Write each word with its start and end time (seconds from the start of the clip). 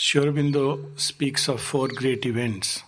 Sri 0.00 0.20
Aurobindo 0.20 0.96
speaks 0.96 1.48
of 1.48 1.60
four 1.60 1.88
great 1.88 2.24
events 2.24 2.84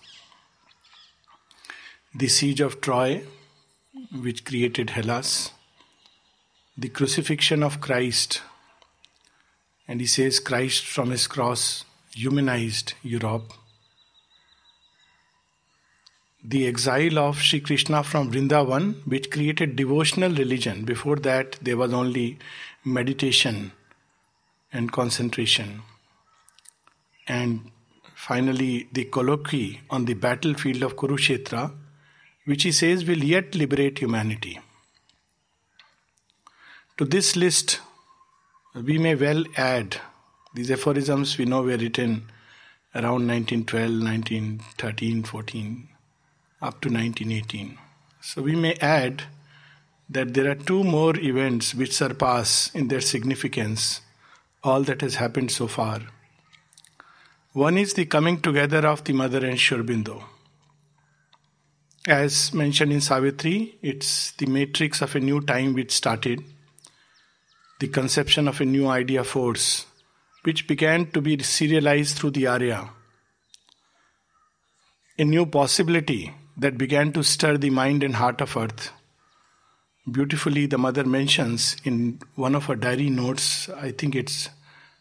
the 2.15 2.29
siege 2.29 2.61
of 2.61 2.79
Troy, 2.79 3.21
which 4.21 4.45
created 4.45 4.91
Hellas, 4.91 5.51
the 6.77 6.87
crucifixion 6.87 7.63
of 7.63 7.81
Christ, 7.81 8.41
and 9.89 9.99
he 9.99 10.07
says 10.07 10.39
Christ 10.39 10.85
from 10.85 11.09
his 11.09 11.27
cross 11.27 11.83
humanized 12.15 12.93
Europe. 13.03 13.51
The 16.41 16.65
exile 16.65 17.19
of 17.19 17.41
Sri 17.41 17.59
Krishna 17.59 18.03
from 18.03 18.31
Vrindavan, 18.31 19.05
which 19.05 19.29
created 19.29 19.75
devotional 19.75 20.31
religion. 20.31 20.85
Before 20.85 21.17
that, 21.17 21.57
there 21.61 21.75
was 21.75 21.91
only 21.91 22.39
meditation 22.85 23.73
and 24.71 24.93
concentration. 24.93 25.81
And 27.27 27.71
finally, 28.15 28.87
the 28.91 29.05
colloquy 29.05 29.81
on 29.89 30.05
the 30.05 30.13
battlefield 30.13 30.83
of 30.83 30.95
Kurukshetra, 30.95 31.71
which 32.45 32.63
he 32.63 32.71
says 32.71 33.05
will 33.05 33.23
yet 33.23 33.55
liberate 33.55 33.99
humanity. 33.99 34.59
To 36.97 37.05
this 37.05 37.35
list, 37.35 37.79
we 38.75 38.97
may 38.97 39.15
well 39.15 39.43
add 39.57 39.97
these 40.53 40.71
aphorisms 40.71 41.37
we 41.37 41.45
know 41.45 41.61
were 41.61 41.77
written 41.77 42.29
around 42.93 43.27
1912, 43.27 44.03
1913, 44.03 45.23
14, 45.23 45.87
up 46.61 46.81
to 46.81 46.89
1918. 46.89 47.77
So 48.21 48.41
we 48.41 48.55
may 48.55 48.75
add 48.75 49.23
that 50.09 50.33
there 50.33 50.51
are 50.51 50.55
two 50.55 50.83
more 50.83 51.17
events 51.17 51.73
which 51.73 51.93
surpass 51.93 52.69
in 52.75 52.89
their 52.89 53.01
significance 53.01 54.01
all 54.63 54.83
that 54.83 55.01
has 55.01 55.15
happened 55.15 55.51
so 55.51 55.67
far. 55.67 56.01
One 57.53 57.77
is 57.77 57.93
the 57.95 58.05
coming 58.05 58.39
together 58.39 58.87
of 58.87 59.03
the 59.03 59.11
mother 59.11 59.45
and 59.45 59.59
Sri 59.59 59.77
Aurobindo. 59.77 60.23
As 62.07 62.53
mentioned 62.53 62.93
in 62.93 63.01
Savitri, 63.01 63.77
it's 63.81 64.31
the 64.31 64.45
matrix 64.45 65.01
of 65.01 65.13
a 65.17 65.19
new 65.19 65.41
time 65.41 65.73
which 65.73 65.91
started, 65.91 66.41
the 67.81 67.89
conception 67.89 68.47
of 68.47 68.61
a 68.61 68.65
new 68.65 68.87
idea 68.87 69.25
force, 69.25 69.85
which 70.43 70.65
began 70.65 71.11
to 71.11 71.19
be 71.19 71.43
serialized 71.43 72.17
through 72.17 72.31
the 72.31 72.47
Arya. 72.47 72.89
A 75.19 75.25
new 75.25 75.45
possibility 75.45 76.33
that 76.55 76.77
began 76.77 77.11
to 77.11 77.21
stir 77.21 77.57
the 77.57 77.69
mind 77.69 78.01
and 78.01 78.15
heart 78.15 78.39
of 78.39 78.55
earth. 78.55 78.93
Beautifully, 80.09 80.67
the 80.67 80.77
mother 80.77 81.03
mentions 81.03 81.75
in 81.83 82.21
one 82.35 82.55
of 82.55 82.67
her 82.67 82.77
diary 82.77 83.09
notes, 83.09 83.67
I 83.67 83.91
think 83.91 84.15
it's 84.15 84.49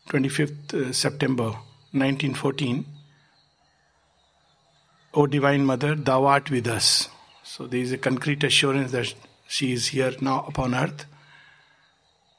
25th 0.08 0.74
uh, 0.74 0.92
September 0.92 1.54
1914, 1.92 2.84
O 5.14 5.26
Divine 5.26 5.64
Mother, 5.64 5.96
thou 5.96 6.24
art 6.26 6.50
with 6.50 6.68
us. 6.68 7.08
So 7.42 7.66
there 7.66 7.80
is 7.80 7.90
a 7.90 7.98
concrete 7.98 8.44
assurance 8.44 8.92
that 8.92 9.12
she 9.48 9.72
is 9.72 9.88
here 9.88 10.14
now 10.20 10.44
upon 10.46 10.72
earth. 10.72 11.06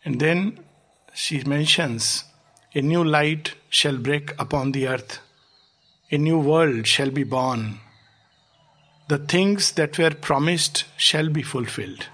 And 0.05 0.21
then 0.21 0.59
she 1.13 1.43
mentions, 1.43 2.23
a 2.73 2.81
new 2.81 3.03
light 3.03 3.55
shall 3.69 3.97
break 3.97 4.31
upon 4.39 4.71
the 4.71 4.87
earth, 4.87 5.19
a 6.09 6.17
new 6.17 6.39
world 6.39 6.87
shall 6.87 7.09
be 7.09 7.25
born. 7.25 7.79
The 9.09 9.17
things 9.17 9.73
that 9.73 9.97
were 9.97 10.11
promised 10.11 10.85
shall 10.95 11.27
be 11.27 11.41
fulfilled. 11.41 12.07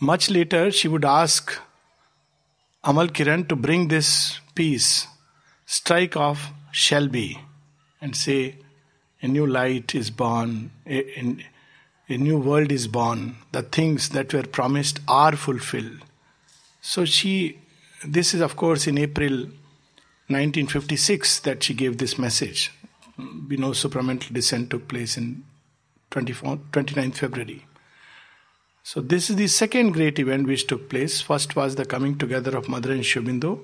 Much 0.00 0.30
later, 0.30 0.70
she 0.70 0.88
would 0.88 1.04
ask 1.04 1.58
Amal 2.82 3.08
Kiran 3.08 3.46
to 3.50 3.56
bring 3.56 3.88
this 3.88 4.40
piece 4.54 5.06
strike 5.70 6.16
off 6.16 6.50
shall 6.72 7.06
be 7.06 7.38
and 8.00 8.16
say, 8.16 8.56
a 9.22 9.28
new 9.28 9.46
light 9.46 9.94
is 9.94 10.10
born, 10.10 10.72
a, 10.84 10.98
a, 11.20 11.36
a, 12.08 12.16
new 12.16 12.38
world 12.38 12.72
is 12.72 12.88
born, 12.88 13.36
the 13.52 13.62
things 13.62 14.08
that 14.08 14.34
were 14.34 14.42
promised 14.42 14.98
are 15.06 15.36
fulfilled. 15.36 16.00
So 16.80 17.04
she, 17.04 17.58
this 18.04 18.34
is 18.34 18.40
of 18.40 18.56
course 18.56 18.88
in 18.88 18.98
April 18.98 19.32
1956 20.26 21.38
that 21.40 21.62
she 21.62 21.74
gave 21.74 21.98
this 21.98 22.18
message. 22.18 22.72
We 23.48 23.56
know 23.56 23.70
supramental 23.70 24.32
descent 24.32 24.70
took 24.70 24.88
place 24.88 25.16
in 25.16 25.44
24, 26.10 26.56
29th 26.72 27.14
February. 27.14 27.64
So 28.82 29.00
this 29.00 29.30
is 29.30 29.36
the 29.36 29.46
second 29.46 29.92
great 29.92 30.18
event 30.18 30.48
which 30.48 30.66
took 30.66 30.88
place. 30.88 31.20
First 31.20 31.54
was 31.54 31.76
the 31.76 31.84
coming 31.84 32.18
together 32.18 32.56
of 32.56 32.68
Mother 32.68 32.90
and 32.90 33.06
Sri 33.06 33.22
Aurobindo 33.22 33.60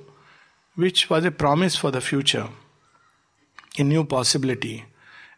which 0.77 1.11
was 1.11 1.25
a 1.25 1.31
promise 1.31 1.75
for 1.75 1.91
the 1.91 2.01
future, 2.01 2.49
a 3.79 3.83
new 3.83 4.05
possibility. 4.05 4.85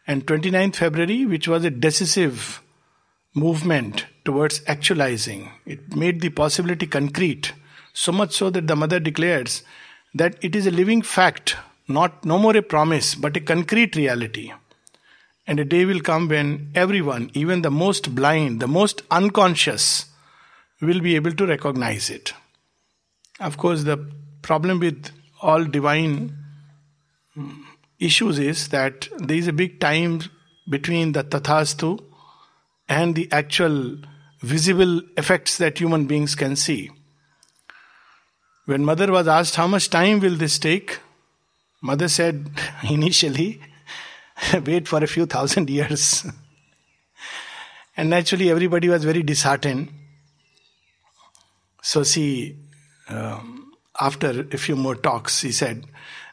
And 0.05 0.25
29th 0.25 0.75
February, 0.75 1.25
which 1.25 1.47
was 1.47 1.63
a 1.63 1.69
decisive 1.69 2.61
movement 3.33 4.05
towards 4.25 4.61
actualizing. 4.67 5.51
It 5.65 5.95
made 5.95 6.21
the 6.21 6.29
possibility 6.29 6.87
concrete, 6.87 7.53
so 7.93 8.11
much 8.11 8.33
so 8.33 8.49
that 8.49 8.67
the 8.67 8.75
mother 8.75 8.99
declares 8.99 9.63
that 10.13 10.35
it 10.43 10.55
is 10.55 10.65
a 10.65 10.71
living 10.71 11.01
fact, 11.01 11.55
not 11.87 12.25
no 12.25 12.37
more 12.37 12.55
a 12.57 12.61
promise, 12.61 13.15
but 13.15 13.37
a 13.37 13.41
concrete 13.41 13.95
reality. 13.95 14.51
And 15.47 15.59
a 15.59 15.65
day 15.65 15.85
will 15.85 16.01
come 16.01 16.27
when 16.27 16.71
everyone, 16.75 17.31
even 17.33 17.61
the 17.61 17.71
most 17.71 18.13
blind, 18.13 18.59
the 18.59 18.67
most 18.67 19.01
unconscious, 19.09 20.05
will 20.81 20.99
be 20.99 21.15
able 21.15 21.31
to 21.31 21.45
recognize 21.45 22.09
it. 22.09 22.33
Of 23.39 23.57
course, 23.57 23.83
the 23.83 24.11
problem 24.41 24.79
with 24.79 25.11
all 25.41 25.63
divine 25.63 26.35
issues 27.99 28.39
is 28.39 28.69
that 28.69 29.07
there 29.17 29.37
is 29.37 29.47
a 29.47 29.53
big 29.53 29.79
time 29.79 30.21
between 30.69 31.11
the 31.13 31.23
tathastu 31.23 31.99
and 32.87 33.15
the 33.15 33.27
actual 33.31 33.97
visible 34.41 35.01
effects 35.17 35.57
that 35.57 35.77
human 35.77 36.05
beings 36.05 36.35
can 36.35 36.55
see. 36.55 36.89
When 38.65 38.85
mother 38.85 39.11
was 39.11 39.27
asked 39.27 39.55
how 39.55 39.67
much 39.67 39.89
time 39.89 40.19
will 40.19 40.35
this 40.35 40.59
take, 40.59 40.99
mother 41.81 42.07
said 42.07 42.49
initially, 42.89 43.61
wait 44.65 44.87
for 44.87 45.03
a 45.03 45.07
few 45.07 45.25
thousand 45.25 45.69
years. 45.69 46.25
and 47.97 48.09
naturally, 48.09 48.49
everybody 48.49 48.87
was 48.87 49.03
very 49.03 49.23
disheartened. 49.23 49.89
So 51.81 52.03
she 52.03 52.55
um, 53.09 53.58
after 53.99 54.47
a 54.51 54.57
few 54.57 54.75
more 54.75 54.95
talks, 54.95 55.41
he 55.41 55.51
said, 55.51 55.85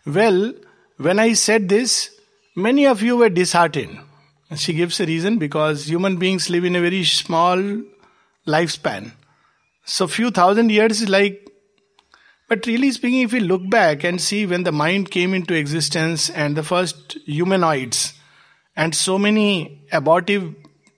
Well, 0.04 0.54
when 0.96 1.18
I 1.18 1.32
said 1.34 1.68
this, 1.68 2.10
many 2.54 2.86
of 2.86 3.02
you 3.02 3.16
were 3.16 3.28
disheartened. 3.28 3.98
She 4.54 4.72
gives 4.72 5.00
a 5.00 5.06
reason 5.06 5.38
because 5.38 5.88
human 5.88 6.16
beings 6.16 6.48
live 6.48 6.64
in 6.64 6.76
a 6.76 6.80
very 6.80 7.04
small 7.04 7.82
lifespan. 8.46 9.12
So, 9.84 10.06
few 10.06 10.30
thousand 10.30 10.70
years 10.70 11.02
is 11.02 11.08
like, 11.08 11.46
but 12.48 12.66
really 12.66 12.92
speaking, 12.92 13.22
if 13.22 13.32
we 13.32 13.40
look 13.40 13.68
back 13.68 14.04
and 14.04 14.20
see 14.20 14.46
when 14.46 14.62
the 14.62 14.72
mind 14.72 15.10
came 15.10 15.34
into 15.34 15.54
existence 15.54 16.30
and 16.30 16.56
the 16.56 16.62
first 16.62 17.18
humanoids 17.24 18.14
and 18.76 18.94
so 18.94 19.18
many 19.18 19.82
abortive 19.90 20.54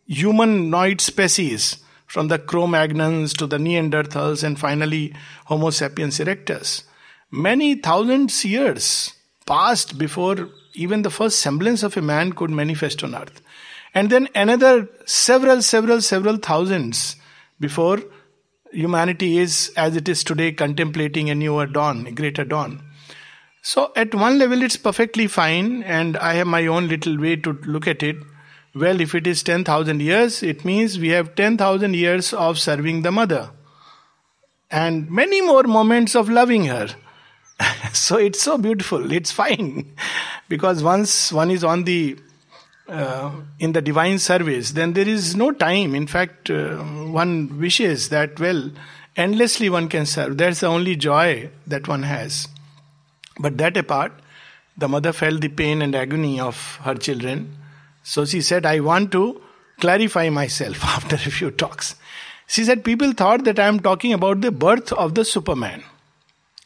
humanoid 0.06 1.00
species, 1.00 1.78
from 2.08 2.28
the 2.28 2.38
Cro 2.38 2.66
Magnons 2.66 3.36
to 3.36 3.46
the 3.46 3.58
Neanderthals 3.58 4.42
and 4.42 4.58
finally 4.58 5.14
Homo 5.44 5.70
sapiens 5.70 6.18
erectus. 6.18 6.82
Many 7.30 7.76
thousands 7.76 8.44
years 8.44 9.12
passed 9.46 9.98
before 9.98 10.48
even 10.74 11.02
the 11.02 11.10
first 11.10 11.38
semblance 11.40 11.82
of 11.82 11.96
a 11.96 12.02
man 12.02 12.32
could 12.32 12.50
manifest 12.50 13.04
on 13.04 13.14
earth. 13.14 13.40
And 13.94 14.10
then 14.10 14.28
another 14.34 14.88
several, 15.04 15.62
several, 15.62 16.00
several 16.00 16.38
thousands 16.38 17.16
before 17.60 18.00
humanity 18.72 19.38
is 19.38 19.72
as 19.76 19.96
it 19.96 20.08
is 20.08 20.24
today 20.24 20.52
contemplating 20.52 21.30
a 21.30 21.34
newer 21.34 21.66
dawn, 21.66 22.06
a 22.06 22.12
greater 22.12 22.44
dawn. 22.44 22.82
So, 23.62 23.92
at 23.96 24.14
one 24.14 24.38
level, 24.38 24.62
it's 24.62 24.76
perfectly 24.76 25.26
fine, 25.26 25.82
and 25.82 26.16
I 26.16 26.34
have 26.34 26.46
my 26.46 26.66
own 26.66 26.88
little 26.88 27.18
way 27.18 27.36
to 27.36 27.52
look 27.66 27.86
at 27.86 28.02
it. 28.02 28.16
Well, 28.78 29.00
if 29.00 29.14
it 29.14 29.26
is 29.26 29.42
10,000 29.42 30.00
years, 30.00 30.42
it 30.42 30.64
means 30.64 30.98
we 30.98 31.08
have 31.08 31.34
10,000 31.34 31.94
years 31.94 32.32
of 32.32 32.58
serving 32.58 33.02
the 33.02 33.10
mother 33.10 33.50
and 34.70 35.10
many 35.10 35.40
more 35.40 35.64
moments 35.64 36.14
of 36.14 36.28
loving 36.28 36.66
her. 36.66 36.88
so 37.92 38.16
it's 38.16 38.40
so 38.40 38.58
beautiful. 38.58 39.10
It's 39.12 39.32
fine 39.32 39.94
because 40.48 40.82
once 40.82 41.32
one 41.32 41.50
is 41.50 41.64
on 41.64 41.84
the 41.84 42.18
uh, 42.88 43.32
in 43.58 43.72
the 43.72 43.82
divine 43.82 44.18
service, 44.18 44.70
then 44.72 44.94
there 44.94 45.08
is 45.08 45.36
no 45.36 45.50
time. 45.50 45.94
In 45.94 46.06
fact, 46.06 46.48
uh, 46.48 46.76
one 46.76 47.58
wishes 47.58 48.08
that 48.08 48.40
well, 48.40 48.70
endlessly 49.16 49.68
one 49.68 49.88
can 49.88 50.06
serve. 50.06 50.38
That's 50.38 50.60
the 50.60 50.68
only 50.68 50.96
joy 50.96 51.50
that 51.66 51.86
one 51.86 52.04
has. 52.04 52.48
But 53.38 53.58
that 53.58 53.76
apart, 53.76 54.12
the 54.76 54.88
mother 54.88 55.12
felt 55.12 55.42
the 55.42 55.48
pain 55.48 55.82
and 55.82 55.94
agony 55.94 56.40
of 56.40 56.76
her 56.82 56.94
children 56.94 57.56
so 58.02 58.24
she 58.24 58.40
said, 58.40 58.64
I 58.64 58.80
want 58.80 59.12
to 59.12 59.40
clarify 59.80 60.28
myself 60.30 60.84
after 60.96 61.16
a 61.16 61.30
few 61.30 61.50
talks. 61.50 61.94
She 62.46 62.64
said, 62.64 62.84
People 62.84 63.12
thought 63.12 63.44
that 63.44 63.58
I 63.58 63.66
am 63.66 63.80
talking 63.80 64.12
about 64.12 64.40
the 64.40 64.50
birth 64.50 64.92
of 64.92 65.14
the 65.14 65.24
Superman. 65.24 65.84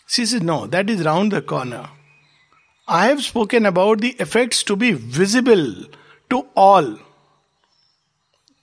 She 0.07 0.27
said, 0.27 0.43
No, 0.43 0.67
that 0.67 0.89
is 0.89 1.05
round 1.05 1.33
the 1.33 1.43
corner. 1.43 1.89
I 2.87 3.07
have 3.07 3.23
spoken 3.23 3.67
about 3.67 4.01
the 4.01 4.11
effects 4.19 4.63
to 4.65 4.77
be 4.77 4.93
visible 4.93 5.85
to 6.31 6.47
all. 6.57 6.99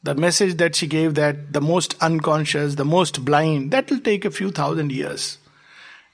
The 0.03 0.15
message 0.15 0.55
that 0.55 0.75
she 0.75 0.87
gave 0.87 1.15
that 1.15 1.51
the 1.51 1.61
most 1.61 1.95
unconscious, 2.01 2.75
the 2.75 2.85
most 2.85 3.25
blind, 3.25 3.71
that 3.71 3.89
will 3.89 3.99
take 3.99 4.23
a 4.23 4.31
few 4.31 4.51
thousand 4.51 4.91
years. 4.91 5.37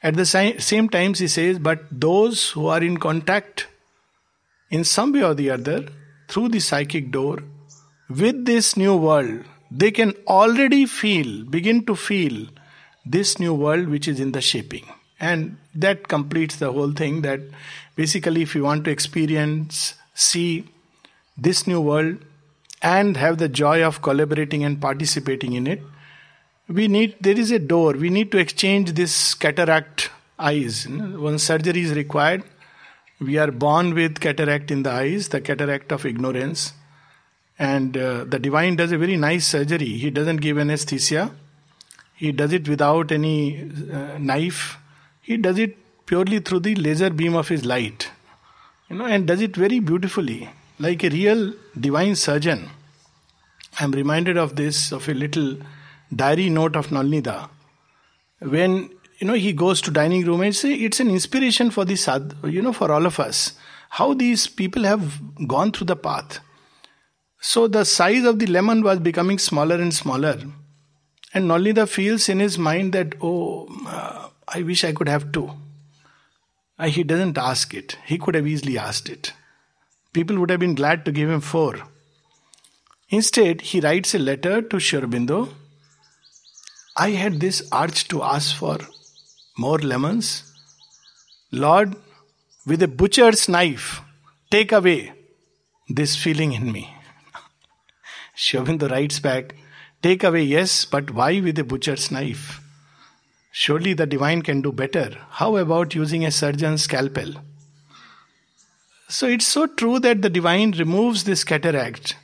At 0.02 0.16
the 0.16 0.26
same 0.26 0.90
time, 0.90 1.14
she 1.14 1.28
says, 1.28 1.60
but 1.60 1.84
those 1.92 2.52
who 2.52 2.68
are 2.68 2.82
in 2.82 2.98
contact 2.98 3.68
in 4.70 4.84
some 4.84 5.12
way 5.14 5.24
or 5.24 5.34
the 5.34 5.50
other 5.52 5.88
through 6.28 6.50
the 6.50 6.60
psychic 6.60 7.12
door 7.12 7.40
with 8.10 8.46
this 8.46 8.78
new 8.78 8.96
world, 8.96 9.44
they 9.72 9.92
can 9.92 10.14
already 10.28 10.86
feel, 10.86 11.44
begin 11.46 11.86
to 11.86 11.96
feel 11.96 12.48
this 13.06 13.40
new 13.40 13.54
world 13.54 13.88
which 13.90 14.08
is 14.08 14.20
in 14.20 14.32
the 14.32 14.42
shaping. 14.42 14.86
And 15.20 15.58
that 15.74 16.08
completes 16.08 16.58
the 16.58 16.72
whole 16.72 16.92
thing 16.92 17.22
that 17.22 17.40
basically, 17.96 18.42
if 18.42 18.56
you 18.56 18.64
want 18.64 18.86
to 18.86 18.92
experience, 18.92 19.96
see 20.14 20.66
this 21.38 21.68
new 21.68 21.82
world, 21.82 22.18
and 22.82 23.18
have 23.18 23.38
the 23.40 23.50
joy 23.50 23.84
of 23.84 24.02
collaborating 24.02 24.64
and 24.64 24.80
participating 24.80 25.54
in 25.54 25.66
it, 25.66 25.82
we 26.68 26.88
need, 26.88 27.16
there 27.20 27.38
is 27.38 27.52
a 27.52 27.60
door, 27.60 27.94
we 27.94 28.10
need 28.10 28.32
to 28.32 28.38
exchange 28.38 28.94
this 28.94 29.34
cataract 29.34 30.12
eyes. 30.38 30.88
One 30.88 31.40
surgery 31.40 31.82
is 31.82 31.94
required. 31.94 32.44
We 33.20 33.38
are 33.38 33.52
born 33.52 33.94
with 33.94 34.20
cataract 34.20 34.72
in 34.72 34.84
the 34.84 34.92
eyes, 34.92 35.30
the 35.30 35.42
cataract 35.42 35.92
of 35.92 36.06
ignorance. 36.06 36.74
And 37.58 37.96
uh, 37.98 38.26
the 38.26 38.40
divine 38.40 38.76
does 38.76 38.92
a 38.92 38.98
very 38.98 39.16
nice 39.16 39.48
surgery. 39.48 39.98
He 39.98 40.10
doesn't 40.10 40.38
give 40.38 40.58
anesthesia, 40.58 41.34
he 42.14 42.32
does 42.32 42.54
it 42.54 42.68
without 42.68 43.12
any 43.12 43.70
uh, 43.92 44.18
knife 44.18 44.78
he 45.26 45.38
does 45.38 45.58
it 45.58 45.76
purely 46.06 46.40
through 46.40 46.60
the 46.60 46.76
laser 46.76 47.10
beam 47.10 47.36
of 47.36 47.48
his 47.48 47.66
light. 47.66 48.12
You 48.90 48.98
know, 48.98 49.06
and 49.06 49.26
does 49.26 49.42
it 49.42 49.56
very 49.56 49.80
beautifully, 49.80 50.50
like 50.78 51.04
a 51.04 51.10
real 51.10 51.54
divine 51.80 52.16
surgeon. 52.16 52.70
I'm 53.80 53.92
reminded 53.92 54.38
of 54.38 54.56
this, 54.56 54.92
of 54.92 55.10
a 55.10 55.16
little 55.16 55.58
diary 56.16 56.50
note 56.50 56.76
of 56.76 56.90
Nolinida. 56.90 57.50
When 58.40 58.92
you 59.18 59.28
know 59.28 59.34
he 59.34 59.54
goes 59.54 59.82
to 59.82 59.92
dining 59.92 60.26
room 60.26 60.42
and 60.42 60.56
say 60.56 60.74
it's 60.74 61.00
an 61.00 61.10
inspiration 61.10 61.72
for 61.72 61.86
the 61.86 61.96
sad, 61.96 62.34
you 62.44 62.62
know, 62.62 62.74
for 62.74 62.92
all 62.92 63.06
of 63.06 63.20
us. 63.20 63.54
How 63.90 64.14
these 64.14 64.48
people 64.48 64.84
have 64.84 65.22
gone 65.48 65.72
through 65.72 65.88
the 65.88 65.96
path. 65.96 66.40
So 67.40 67.68
the 67.68 67.86
size 67.86 68.26
of 68.26 68.40
the 68.40 68.48
lemon 68.48 68.82
was 68.82 69.00
becoming 69.00 69.38
smaller 69.38 69.76
and 69.76 69.94
smaller. 69.94 70.38
And 71.34 71.50
Nolinida 71.50 71.88
feels 71.88 72.28
in 72.28 72.40
his 72.40 72.58
mind 72.58 72.94
that, 72.94 73.16
oh, 73.22 73.68
uh, 73.88 74.30
I 74.48 74.64
wish 74.64 74.84
I 74.84 74.94
could 74.94 75.08
have 75.08 75.32
two. 75.32 75.52
Uh, 76.78 76.88
he 76.88 77.04
doesn't 77.04 77.38
ask 77.38 77.74
it. 77.74 77.98
He 78.06 78.18
could 78.18 78.36
have 78.36 78.48
easily 78.48 78.78
asked 78.78 79.10
it. 79.10 79.32
People 80.12 80.40
would 80.40 80.50
have 80.50 80.60
been 80.60 80.76
glad 80.76 81.06
to 81.06 81.12
give 81.12 81.30
him 81.30 81.42
four. 81.42 81.76
Instead, 83.10 83.62
he 83.62 83.80
writes 83.80 84.16
a 84.16 84.20
letter 84.20 84.62
to 84.62 84.80
Sri 84.80 85.00
Aurobindo. 85.00 85.50
I 86.98 87.12
had 87.12 87.40
this 87.40 87.62
urge 87.74 88.08
to 88.10 88.24
ask 88.24 88.56
for 88.56 88.80
more 89.58 89.80
lemons. 89.80 90.54
Lord, 91.52 91.96
with 92.66 92.82
a 92.84 92.88
butcher's 92.88 93.48
knife, 93.48 94.02
take 94.52 94.72
away 94.72 95.14
this 95.88 96.16
feeling 96.16 96.54
in 96.54 96.72
me. 96.72 96.94
Sri 98.36 98.60
Aurobindo 98.60 98.90
writes 98.90 99.20
back, 99.20 99.56
Take 100.02 100.24
away, 100.24 100.44
yes, 100.44 100.86
but 100.86 101.12
why 101.12 101.40
with 101.40 101.58
a 101.58 101.64
butcher's 101.64 102.12
knife? 102.12 102.62
Surely 103.52 103.94
the 103.94 104.06
divine 104.06 104.42
can 104.42 104.62
do 104.62 104.72
better. 104.72 105.18
How 105.30 105.56
about 105.58 105.96
using 105.96 106.26
a 106.26 106.32
surgeon's 106.32 106.84
scalpel? 106.84 107.36
So 109.08 109.28
it's 109.28 109.48
so 109.48 109.68
true 109.68 110.00
that 110.00 110.22
the 110.22 110.30
divine 110.30 110.72
removes 110.72 111.24
this 111.24 111.44
cataract 111.44 112.18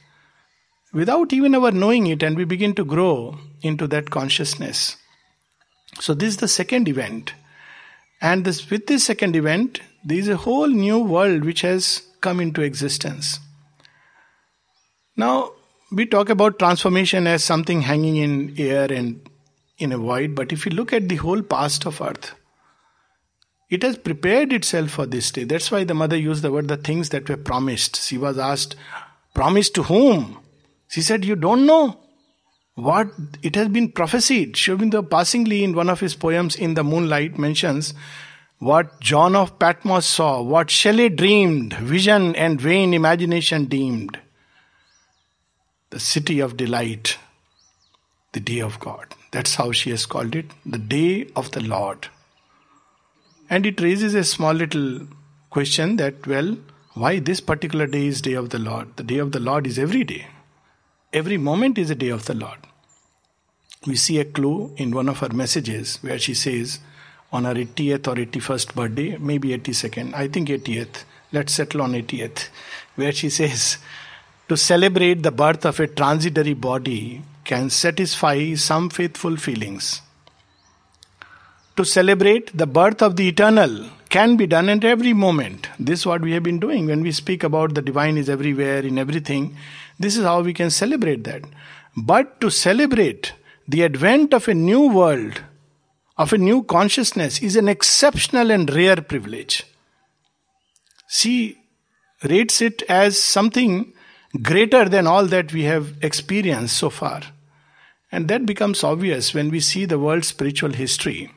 without 0.94 1.32
even 1.32 1.56
our 1.56 1.72
knowing 1.72 2.08
it, 2.08 2.22
and 2.22 2.36
we 2.36 2.44
begin 2.44 2.76
to 2.76 2.84
grow 2.84 3.38
into 3.62 3.88
that 3.88 4.10
consciousness. 4.10 4.98
So, 6.00 6.14
this 6.14 6.30
is 6.30 6.38
the 6.38 6.48
second 6.48 6.88
event. 6.88 7.34
And 8.22 8.46
this, 8.46 8.70
with 8.70 8.88
this 8.88 9.04
second 9.04 9.36
event, 9.36 9.82
there 10.04 10.18
is 10.18 10.30
a 10.30 10.38
whole 10.38 10.68
new 10.68 11.00
world 11.00 11.44
which 11.44 11.62
has 11.62 12.04
come 12.22 12.40
into 12.40 12.62
existence. 12.62 13.40
Now, 15.18 15.52
we 15.92 16.06
talk 16.06 16.30
about 16.30 16.60
transformation 16.60 17.28
as 17.28 17.44
something 17.44 17.82
hanging 17.82 18.16
in 18.16 18.56
air 18.58 18.92
and 18.92 19.28
in 19.78 19.92
a 19.92 19.98
void, 19.98 20.36
but 20.36 20.54
if 20.54 20.66
you 20.66 20.72
look 20.72 20.94
at 20.94 21.10
the 21.10 21.18
whole 21.18 21.42
past 21.42 21.86
of 21.86 22.00
earth, 22.02 22.36
it 23.70 23.84
has 23.84 23.98
prepared 23.98 24.54
itself 24.54 24.92
for 24.92 25.06
this 25.06 25.32
day. 25.32 25.44
That's 25.44 25.72
why 25.72 25.84
the 25.84 25.94
mother 25.94 26.18
used 26.18 26.44
the 26.44 26.52
word 26.52 26.68
the 26.68 26.78
things 26.78 27.10
that 27.10 27.28
were 27.28 27.38
promised. 27.38 28.04
She 28.04 28.18
was 28.18 28.38
asked, 28.38 28.76
Promised 29.34 29.76
to 29.76 29.84
whom? 29.84 30.40
She 30.90 31.02
said, 31.02 31.24
You 31.26 31.36
don't 31.36 31.66
know 31.66 31.98
what 32.76 33.10
it 33.44 33.56
has 33.56 33.68
been 33.68 33.92
prophesied. 33.92 34.56
Sri 34.56 34.76
Aurobindo 34.76 35.08
passingly 35.08 35.64
in 35.64 35.74
one 35.74 35.90
of 35.90 36.00
his 36.00 36.16
poems 36.16 36.56
in 36.56 36.74
the 36.74 36.84
moonlight 36.84 37.38
mentions 37.38 37.94
what 38.60 39.00
John 39.00 39.36
of 39.36 39.58
Patmos 39.58 40.06
saw, 40.06 40.42
what 40.42 40.70
Shelley 40.70 41.10
dreamed, 41.10 41.74
vision 41.74 42.36
and 42.36 42.62
vain 42.62 42.94
imagination 42.94 43.66
deemed. 43.66 44.20
The 45.90 46.00
city 46.00 46.40
of 46.40 46.58
delight, 46.58 47.18
the 48.34 48.40
day 48.40 48.60
of 48.60 48.80
God. 48.80 49.14
That's 49.32 49.56
how 49.56 49.72
she 49.72 49.90
has 49.90 50.06
called 50.06 50.36
it 50.36 50.46
the 50.66 50.78
day 50.78 51.28
of 51.36 51.52
the 51.52 51.62
Lord. 51.62 52.08
And 53.50 53.66
it 53.66 53.82
raises 53.82 54.14
a 54.14 54.24
small 54.24 54.54
little 54.54 55.08
question 55.50 55.98
that, 55.98 56.26
well, 56.28 56.58
why 56.94 57.20
this 57.20 57.42
particular 57.42 57.88
day 57.88 58.08
is 58.08 58.22
day 58.22 58.34
of 58.34 58.52
the 58.52 58.60
Lord? 58.60 58.96
The 58.96 59.04
day 59.04 59.18
of 59.18 59.32
the 59.32 59.40
Lord 59.40 59.68
is 59.68 59.80
every 59.80 60.04
day. 60.04 60.28
Every 61.14 61.38
moment 61.38 61.78
is 61.78 61.90
a 61.90 61.96
day 61.96 62.10
of 62.10 62.26
the 62.26 62.34
Lord. 62.34 62.60
We 63.86 63.96
see 63.96 64.20
a 64.20 64.26
clue 64.26 64.74
in 64.78 64.92
one 64.92 65.10
of 65.10 65.20
her 65.20 65.30
messages 65.30 65.98
where 66.02 66.18
she 66.18 66.34
says, 66.34 66.80
on 67.34 67.44
her 67.46 67.54
80th 67.54 68.08
or 68.08 68.16
81st 68.16 68.76
birthday, 68.76 69.18
maybe 69.18 69.50
82nd, 69.50 70.14
I 70.14 70.28
think 70.28 70.48
80th, 70.48 71.04
let's 71.34 71.54
settle 71.54 71.82
on 71.82 71.94
80th, 71.94 72.48
where 72.96 73.12
she 73.12 73.30
says, 73.30 73.78
to 74.48 74.56
celebrate 74.56 75.24
the 75.24 75.32
birth 75.32 75.66
of 75.66 75.80
a 75.80 75.88
transitory 75.88 76.54
body 76.54 77.22
can 77.44 77.70
satisfy 77.70 78.54
some 78.54 78.90
faithful 78.90 79.36
feelings. 79.36 80.02
To 81.76 81.84
celebrate 81.84 82.56
the 82.58 82.68
birth 82.68 83.02
of 83.02 83.16
the 83.16 83.28
eternal 83.28 83.90
can 84.12 84.36
be 84.36 84.46
done 84.46 84.68
at 84.70 84.84
every 84.84 85.14
moment. 85.14 85.70
This 85.80 86.02
is 86.02 86.06
what 86.06 86.22
we 86.22 86.34
have 86.34 86.44
been 86.44 86.60
doing. 86.60 86.86
When 86.86 87.02
we 87.02 87.14
speak 87.14 87.44
about 87.44 87.74
the 87.74 87.82
divine 87.82 88.18
is 88.18 88.30
everywhere, 88.30 88.80
in 88.80 89.00
everything, 89.00 89.56
this 89.98 90.18
is 90.18 90.26
how 90.26 90.42
we 90.42 90.54
can 90.54 90.70
celebrate 90.70 91.24
that. 91.24 91.44
But 91.96 92.42
to 92.42 92.52
celebrate 92.52 93.34
the 93.68 93.86
advent 93.86 94.34
of 94.34 94.50
a 94.50 94.54
new 94.54 94.90
world, 94.90 95.42
of 96.18 96.34
a 96.34 96.38
new 96.38 96.62
consciousness, 96.64 97.42
is 97.42 97.56
an 97.56 97.70
exceptional 97.70 98.52
and 98.52 98.70
rare 98.70 98.98
privilege. 98.98 99.64
She 101.08 101.58
rates 102.24 102.62
it 102.62 102.84
as 102.90 103.18
something 103.18 103.94
greater 104.42 104.90
than 104.90 105.08
all 105.08 105.26
that 105.28 105.54
we 105.54 105.64
have 105.64 105.96
experienced 106.02 106.76
so 106.76 106.90
far. 106.90 107.22
And 108.12 108.28
that 108.28 108.46
becomes 108.46 108.84
obvious 108.84 109.34
when 109.34 109.50
we 109.50 109.62
see 109.62 109.86
the 109.86 110.00
world's 110.00 110.28
spiritual 110.28 110.74
history. 110.74 111.32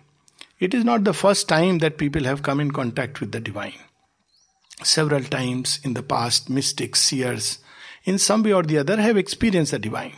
It 0.65 0.73
is 0.73 0.83
not 0.83 1.05
the 1.05 1.13
first 1.13 1.47
time 1.47 1.81
that 1.81 1.99
people 1.99 2.25
have 2.25 2.43
come 2.43 2.59
in 2.59 2.71
contact 2.71 3.21
with 3.21 3.33
the 3.33 3.41
divine. 3.41 3.81
Several 4.83 5.23
times 5.23 5.79
in 5.85 5.93
the 5.93 6.03
past, 6.03 6.49
mystics, 6.49 7.03
seers, 7.03 7.59
in 8.05 8.17
some 8.19 8.43
way 8.43 8.55
or 8.55 8.63
the 8.63 8.79
other, 8.79 8.97
have 8.97 9.19
experienced 9.19 9.73
the 9.73 9.79
divine. 9.79 10.17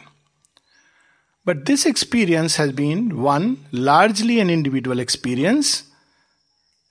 But 1.44 1.64
this 1.64 1.84
experience 1.84 2.54
has 2.58 2.70
been 2.70 3.20
one, 3.20 3.66
largely 3.72 4.38
an 4.38 4.48
individual 4.48 5.00
experience, 5.00 5.82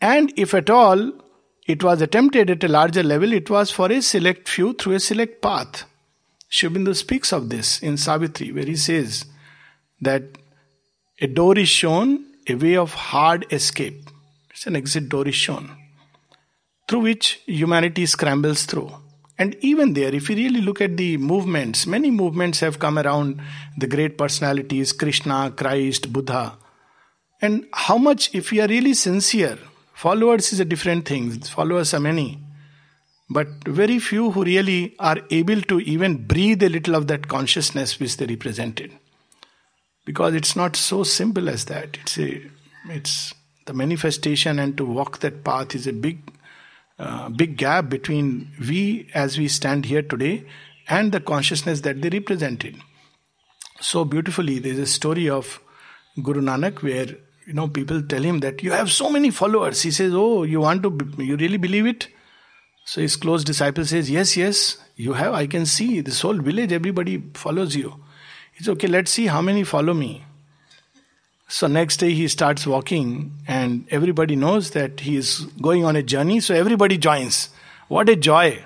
and 0.02 0.34
if 0.36 0.54
at 0.54 0.70
all 0.70 1.14
it 1.66 1.82
was 1.82 2.02
attempted 2.02 2.50
at 2.50 2.66
a 2.66 2.68
larger 2.68 3.04
level, 3.04 3.32
it 3.32 3.50
was 3.50 3.72
for 3.72 3.90
a 3.90 4.02
select 4.02 4.50
few 4.50 4.74
through 4.74 4.96
a 4.96 5.00
select 5.00 5.42
path. 5.42 5.86
Sri 6.50 6.68
Aurobindo 6.68 6.94
speaks 6.94 7.32
of 7.32 7.48
this 7.48 7.82
in 7.82 7.96
Savitri, 7.96 8.52
where 8.52 8.66
he 8.66 8.76
says 8.76 9.24
that 10.02 10.24
a 11.22 11.28
door 11.28 11.58
is 11.58 11.70
shown, 11.70 12.35
a 12.48 12.56
way 12.56 12.76
of 12.78 12.94
hard 12.94 13.46
escape. 13.52 14.10
It's 14.52 14.68
an 14.68 14.76
exit 14.76 15.10
door 15.10 15.28
is 15.28 15.36
shown, 15.36 15.76
through 16.88 17.02
which 17.02 17.42
humanity 17.46 18.06
scrambles 18.06 18.66
through. 18.66 18.92
And 19.38 19.56
even 19.60 19.94
there, 19.94 20.16
if 20.16 20.30
you 20.30 20.36
really 20.36 20.62
look 20.62 20.80
at 20.80 20.96
the 20.96 21.18
movements, 21.18 21.86
many 21.86 22.10
movements 22.10 22.62
have 22.62 22.80
come 22.80 22.98
around 22.98 23.42
the 23.78 23.88
great 23.88 24.18
personalities 24.18 24.94
Krishna, 24.94 25.52
Christ, 25.56 26.14
Buddha. 26.14 26.58
And 27.42 27.66
how 27.74 27.98
much, 27.98 28.34
if 28.34 28.52
we 28.52 28.62
are 28.62 28.68
really 28.68 28.94
sincere, 28.94 29.58
Followers 29.96 30.52
is 30.52 30.60
a 30.60 30.66
different 30.66 31.08
thing. 31.08 31.40
Followers 31.40 31.94
are 31.94 32.02
many. 32.02 32.38
But 33.30 33.48
very 33.66 33.98
few 33.98 34.32
who 34.32 34.44
really 34.44 34.94
are 35.00 35.18
able 35.32 35.62
to 35.62 35.80
even 35.80 36.28
breathe 36.28 36.62
a 36.64 36.70
little 36.70 36.96
of 36.96 37.08
that 37.08 37.30
consciousness 37.30 37.98
which 37.98 38.18
they 38.18 38.26
represented. 38.26 38.92
Because 40.06 40.36
it's 40.36 40.56
not 40.56 40.76
so 40.76 41.04
simple 41.04 41.50
as 41.50 41.66
that. 41.66 41.98
It's 42.02 42.18
a 42.18 42.42
it's 42.90 43.34
the 43.66 43.74
manifestation 43.74 44.60
and 44.60 44.78
to 44.78 44.86
walk 44.86 45.20
that 45.20 45.44
path 45.44 45.74
is 45.74 45.88
a 45.88 45.94
big 45.94 46.20
uh, 47.00 47.30
big 47.30 47.58
gap 47.58 47.90
between 47.90 48.52
we 48.60 49.10
as 49.14 49.38
we 49.38 49.48
stand 49.48 49.86
here 49.86 50.02
today 50.02 50.46
and 50.88 51.12
the 51.12 51.20
consciousness 51.20 51.82
that 51.82 52.02
they 52.02 52.10
represented. 52.10 52.76
So 53.82 54.06
beautifully, 54.06 54.60
there's 54.60 54.80
a 54.80 54.86
story 54.86 55.30
of 55.30 55.60
Guru 56.22 56.42
Nanak 56.42 56.82
where 56.82 57.08
you 57.46 57.54
know 57.54 57.68
people 57.68 58.02
tell 58.02 58.24
him 58.24 58.40
that 58.40 58.64
you 58.64 58.72
have 58.72 58.92
so 58.92 59.10
many 59.10 59.32
followers. 59.32 59.82
He 59.82 59.92
says, 59.92 60.14
"Oh, 60.14 60.44
you 60.44 60.62
want 60.62 60.84
to? 60.84 61.24
You 61.24 61.36
really 61.36 61.58
believe 61.58 61.86
it?" 61.86 62.08
So 62.86 63.02
his 63.02 63.16
close 63.16 63.44
disciple 63.44 63.86
says, 63.86 64.10
"Yes, 64.10 64.38
yes, 64.38 64.78
you 64.96 65.14
have. 65.14 65.34
I 65.34 65.48
can 65.48 65.66
see 65.66 66.02
this 66.02 66.22
whole 66.22 66.38
village. 66.38 66.72
Everybody 66.72 67.22
follows 67.34 67.76
you." 67.76 67.94
He's 68.56 68.70
okay. 68.70 68.88
Let's 68.88 69.12
see 69.12 69.28
how 69.28 69.42
many 69.42 69.64
follow 69.64 69.94
me. 69.94 70.24
So 71.48 71.68
next 71.68 71.98
day 71.98 72.14
he 72.14 72.28
starts 72.28 72.66
walking, 72.66 73.32
and 73.48 73.86
everybody 73.92 74.36
knows 74.36 74.72
that 74.72 75.02
he 75.02 75.16
is 75.16 75.42
going 75.62 75.86
on 75.86 75.96
a 75.96 76.02
journey. 76.02 76.40
So 76.40 76.56
everybody 76.56 76.98
joins. 76.98 77.50
What 77.88 78.10
a 78.10 78.16
joy 78.16 78.64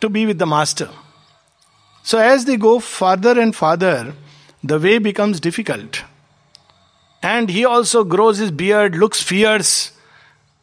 to 0.00 0.08
be 0.08 0.26
with 0.26 0.38
the 0.38 0.46
master. 0.46 0.88
So 2.02 2.18
as 2.18 2.44
they 2.44 2.56
go 2.56 2.80
farther 2.80 3.38
and 3.38 3.54
farther, 3.54 4.14
the 4.64 4.78
way 4.78 4.98
becomes 4.98 5.40
difficult. 5.40 6.02
And 7.22 7.50
he 7.50 7.64
also 7.64 8.02
grows 8.04 8.38
his 8.38 8.50
beard, 8.50 8.96
looks 8.96 9.22
fierce. 9.22 9.92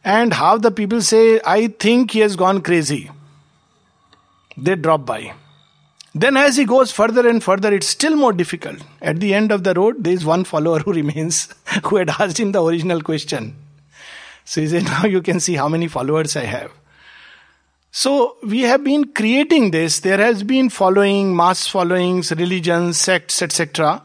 And 0.04 0.34
half 0.34 0.60
the 0.62 0.70
people 0.70 1.00
say, 1.00 1.40
I 1.44 1.68
think 1.68 2.10
he 2.10 2.20
has 2.20 2.36
gone 2.36 2.60
crazy. 2.60 3.10
They 4.56 4.74
drop 4.74 5.06
by. 5.06 5.34
Then, 6.14 6.36
as 6.36 6.56
he 6.56 6.64
goes 6.64 6.92
further 6.92 7.28
and 7.28 7.42
further, 7.42 7.74
it's 7.74 7.88
still 7.88 8.14
more 8.14 8.32
difficult. 8.32 8.78
At 9.02 9.18
the 9.18 9.34
end 9.34 9.50
of 9.50 9.64
the 9.64 9.74
road, 9.74 10.04
there 10.04 10.12
is 10.12 10.24
one 10.24 10.44
follower 10.44 10.78
who 10.78 10.92
remains 11.00 11.48
who 11.84 11.96
had 11.96 12.10
asked 12.10 12.38
him 12.38 12.52
the 12.52 12.62
original 12.62 13.02
question. 13.02 13.56
So 14.44 14.60
he 14.60 14.68
said, 14.68 14.84
Now 14.94 15.06
you 15.06 15.22
can 15.22 15.40
see 15.40 15.54
how 15.54 15.68
many 15.68 15.88
followers 15.88 16.36
I 16.36 16.44
have. 16.44 16.70
So 17.90 18.36
we 18.42 18.62
have 18.62 18.82
been 18.82 19.12
creating 19.12 19.70
this. 19.70 20.00
There 20.00 20.18
has 20.18 20.42
been 20.42 20.68
following, 20.68 21.34
mass 21.34 21.66
followings, 21.66 22.32
religions, 22.32 22.98
sects, 22.98 23.40
etc. 23.40 24.02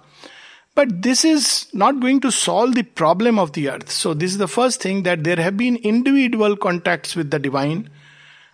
But 0.75 1.01
this 1.01 1.25
is 1.25 1.67
not 1.73 1.99
going 1.99 2.21
to 2.21 2.31
solve 2.31 2.75
the 2.75 2.83
problem 2.83 3.39
of 3.39 3.53
the 3.53 3.69
earth. 3.69 3.91
So 3.91 4.13
this 4.13 4.31
is 4.31 4.37
the 4.37 4.47
first 4.47 4.81
thing 4.81 5.03
that 5.03 5.23
there 5.23 5.37
have 5.37 5.57
been 5.57 5.75
individual 5.77 6.55
contacts 6.55 7.15
with 7.15 7.31
the 7.31 7.39
divine, 7.39 7.89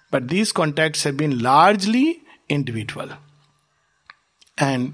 but 0.09 0.29
these 0.29 0.51
contacts 0.51 1.03
have 1.03 1.17
been 1.17 1.39
largely 1.39 2.23
individual. 2.49 3.09
And 4.57 4.93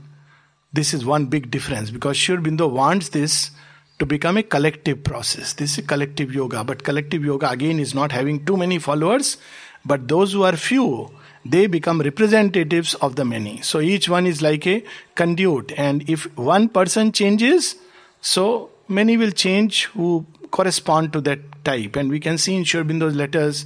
this 0.73 0.93
is 0.93 1.05
one 1.05 1.25
big 1.27 1.51
difference 1.51 1.91
because 1.91 2.17
Sri 2.17 2.35
Aurobindo 2.35 2.69
wants 2.69 3.09
this 3.09 3.51
to 3.99 4.05
become 4.05 4.37
a 4.37 4.43
collective 4.43 5.03
process. 5.03 5.53
This 5.53 5.77
is 5.77 5.85
collective 5.85 6.33
yoga, 6.33 6.63
but 6.63 6.83
collective 6.83 7.23
yoga 7.23 7.49
again 7.49 7.79
is 7.79 7.93
not 7.93 8.11
having 8.11 8.45
too 8.45 8.57
many 8.57 8.79
followers 8.79 9.37
but 9.85 10.07
those 10.07 10.33
who 10.33 10.43
are 10.43 10.55
few, 10.55 11.11
they 11.43 11.67
become 11.67 12.01
representatives 12.01 12.93
of 12.95 13.15
the 13.15 13.25
many. 13.25 13.61
So 13.61 13.79
each 13.79 14.07
one 14.07 14.27
is 14.27 14.41
like 14.41 14.67
a 14.67 14.83
conduit. 15.15 15.71
And 15.77 16.07
if 16.09 16.25
one 16.37 16.69
person 16.69 17.11
changes, 17.11 17.75
so 18.21 18.69
many 18.87 19.17
will 19.17 19.31
change 19.31 19.85
who 19.85 20.25
correspond 20.51 21.13
to 21.13 21.21
that 21.21 21.39
type. 21.63 21.95
And 21.95 22.09
we 22.09 22.19
can 22.19 22.37
see 22.37 22.55
in 22.55 22.63
Sri 22.63 22.83
Aurobindo's 22.83 23.15
letters, 23.15 23.65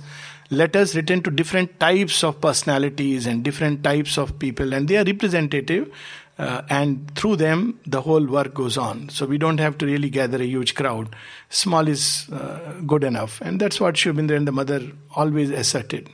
letters 0.50 0.96
written 0.96 1.22
to 1.24 1.32
different 1.32 1.80
types 1.80 2.24
of 2.24 2.40
personalities 2.40 3.26
and 3.26 3.44
different 3.44 3.84
types 3.84 4.18
of 4.18 4.38
people, 4.40 4.74
and 4.74 4.88
they 4.88 4.98
are 4.98 5.04
representative. 5.04 5.92
Uh, 6.38 6.62
and 6.70 7.16
through 7.16 7.38
them, 7.38 7.80
the 7.86 8.02
whole 8.02 8.26
work 8.26 8.54
goes 8.54 8.78
on. 8.78 9.08
So 9.08 9.26
we 9.26 9.38
don't 9.38 9.58
have 9.58 9.78
to 9.78 9.86
really 9.86 10.10
gather 10.10 10.42
a 10.42 10.46
huge 10.46 10.76
crowd. 10.76 11.16
Small 11.50 11.88
is 11.88 12.28
uh, 12.30 12.82
good 12.86 13.06
enough. 13.06 13.40
And 13.40 13.58
that's 13.58 13.80
what 13.80 13.96
Aurobindo 13.96 14.36
and 14.36 14.46
the 14.46 14.52
mother 14.52 14.82
always 15.16 15.50
asserted. 15.50 16.10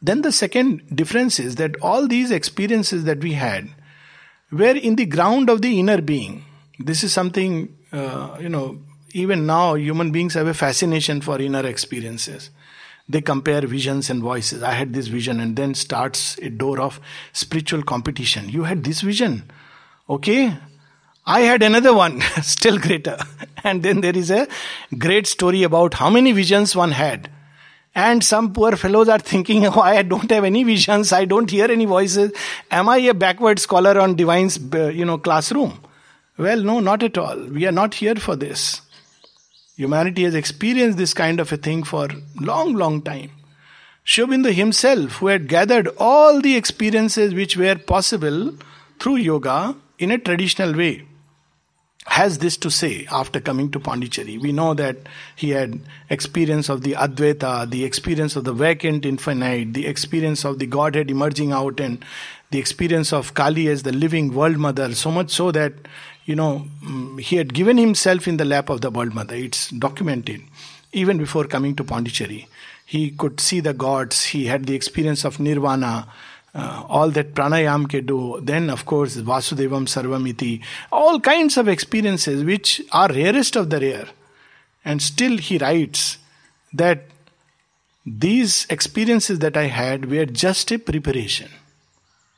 Then 0.00 0.22
the 0.22 0.30
second 0.30 0.94
difference 0.94 1.40
is 1.40 1.56
that 1.56 1.74
all 1.82 2.06
these 2.06 2.30
experiences 2.30 3.02
that 3.02 3.18
we 3.18 3.32
had 3.32 3.68
were 4.52 4.76
in 4.76 4.94
the 4.94 5.06
ground 5.06 5.50
of 5.50 5.60
the 5.60 5.80
inner 5.80 6.00
being. 6.00 6.44
This 6.78 7.02
is 7.02 7.12
something, 7.12 7.76
uh, 7.92 8.36
you 8.40 8.48
know, 8.48 8.78
even 9.12 9.44
now 9.44 9.74
human 9.74 10.12
beings 10.12 10.34
have 10.34 10.46
a 10.46 10.54
fascination 10.54 11.20
for 11.20 11.40
inner 11.40 11.66
experiences 11.66 12.50
they 13.10 13.20
compare 13.20 13.62
visions 13.62 14.08
and 14.08 14.22
voices. 14.22 14.62
I 14.62 14.72
had 14.72 14.94
this 14.94 15.08
vision, 15.08 15.40
and 15.40 15.56
then 15.56 15.74
starts 15.74 16.38
a 16.38 16.50
door 16.50 16.80
of 16.80 17.00
spiritual 17.32 17.82
competition. 17.82 18.48
You 18.48 18.64
had 18.64 18.84
this 18.84 19.00
vision, 19.00 19.50
okay? 20.08 20.56
I 21.26 21.40
had 21.40 21.62
another 21.62 21.92
one, 21.94 22.20
still 22.42 22.78
greater. 22.78 23.18
And 23.62 23.82
then 23.82 24.00
there 24.00 24.16
is 24.16 24.30
a 24.30 24.48
great 24.96 25.26
story 25.26 25.64
about 25.64 25.92
how 25.94 26.08
many 26.08 26.32
visions 26.32 26.74
one 26.74 26.92
had. 26.92 27.28
And 27.94 28.24
some 28.24 28.54
poor 28.54 28.74
fellows 28.76 29.08
are 29.08 29.18
thinking, 29.18 29.66
oh, 29.66 29.80
I 29.80 30.02
don't 30.02 30.30
have 30.30 30.44
any 30.44 30.64
visions, 30.64 31.12
I 31.12 31.24
don't 31.26 31.50
hear 31.50 31.70
any 31.70 31.84
voices. 31.84 32.32
Am 32.70 32.88
I 32.88 32.98
a 32.98 33.14
backward 33.14 33.58
scholar 33.58 34.00
on 34.00 34.14
divine's, 34.14 34.58
uh, 34.72 34.88
you 34.88 35.04
know, 35.04 35.18
classroom? 35.18 35.78
Well, 36.38 36.62
no, 36.62 36.80
not 36.80 37.02
at 37.02 37.18
all. 37.18 37.36
We 37.48 37.66
are 37.66 37.72
not 37.72 37.94
here 37.94 38.14
for 38.14 38.34
this. 38.34 38.80
Humanity 39.80 40.24
has 40.24 40.34
experienced 40.34 40.98
this 40.98 41.14
kind 41.14 41.40
of 41.40 41.50
a 41.52 41.56
thing 41.56 41.84
for 41.84 42.08
long, 42.38 42.74
long 42.74 43.00
time. 43.00 43.30
Sri 44.04 44.22
Aurobindo 44.22 44.52
himself, 44.52 45.12
who 45.12 45.28
had 45.28 45.48
gathered 45.48 45.88
all 45.96 46.42
the 46.42 46.54
experiences 46.54 47.32
which 47.32 47.56
were 47.56 47.76
possible 47.76 48.52
through 48.98 49.16
yoga 49.16 49.74
in 49.98 50.10
a 50.10 50.18
traditional 50.18 50.74
way, 50.74 51.06
has 52.04 52.36
this 52.38 52.58
to 52.58 52.70
say 52.70 53.06
after 53.10 53.40
coming 53.40 53.70
to 53.70 53.80
Pondicherry. 53.80 54.36
We 54.36 54.52
know 54.52 54.74
that 54.74 54.98
he 55.34 55.50
had 55.50 55.80
experience 56.10 56.68
of 56.68 56.82
the 56.82 56.92
Advaita, 56.92 57.70
the 57.70 57.84
experience 57.84 58.36
of 58.36 58.44
the 58.44 58.52
vacant 58.52 59.06
infinite, 59.06 59.72
the 59.72 59.86
experience 59.86 60.44
of 60.44 60.58
the 60.58 60.66
Godhead 60.66 61.10
emerging 61.10 61.52
out, 61.52 61.80
and 61.80 62.04
the 62.50 62.58
experience 62.58 63.14
of 63.14 63.32
Kali 63.32 63.68
as 63.68 63.84
the 63.84 63.92
living 63.92 64.34
world 64.34 64.58
mother, 64.58 64.94
so 64.94 65.10
much 65.10 65.30
so 65.30 65.50
that 65.52 65.72
you 66.30 66.36
know, 66.36 66.66
mm, 66.84 67.20
he 67.20 67.36
had 67.36 67.52
given 67.52 67.76
himself 67.76 68.28
in 68.28 68.36
the 68.36 68.44
lap 68.44 68.70
of 68.70 68.80
the 68.82 68.90
world 68.90 69.14
mother. 69.14 69.34
It's 69.34 69.68
documented. 69.70 70.42
Even 70.92 71.18
before 71.18 71.44
coming 71.44 71.74
to 71.76 71.84
Pondicherry, 71.84 72.48
he 72.86 73.10
could 73.10 73.40
see 73.40 73.58
the 73.58 73.74
gods, 73.74 74.24
he 74.26 74.46
had 74.46 74.66
the 74.66 74.76
experience 74.76 75.24
of 75.24 75.40
nirvana. 75.40 76.06
Uh, 76.52 76.84
all 76.88 77.10
that 77.10 77.34
pranayam 77.34 77.88
can 77.88 78.06
do. 78.06 78.40
Then, 78.42 78.70
of 78.70 78.84
course, 78.84 79.16
Vasudevam 79.16 79.86
Sarvamiti. 79.86 80.62
All 80.90 81.20
kinds 81.20 81.56
of 81.56 81.68
experiences 81.68 82.42
which 82.44 82.82
are 82.92 83.08
rarest 83.08 83.54
of 83.56 83.70
the 83.70 83.80
rare. 83.80 84.08
And 84.84 85.00
still, 85.00 85.36
he 85.38 85.58
writes 85.58 86.18
that 86.72 87.04
these 88.04 88.66
experiences 88.68 89.38
that 89.40 89.56
I 89.56 89.66
had 89.66 90.10
were 90.10 90.26
just 90.26 90.72
a 90.72 90.78
preparation. 90.78 91.50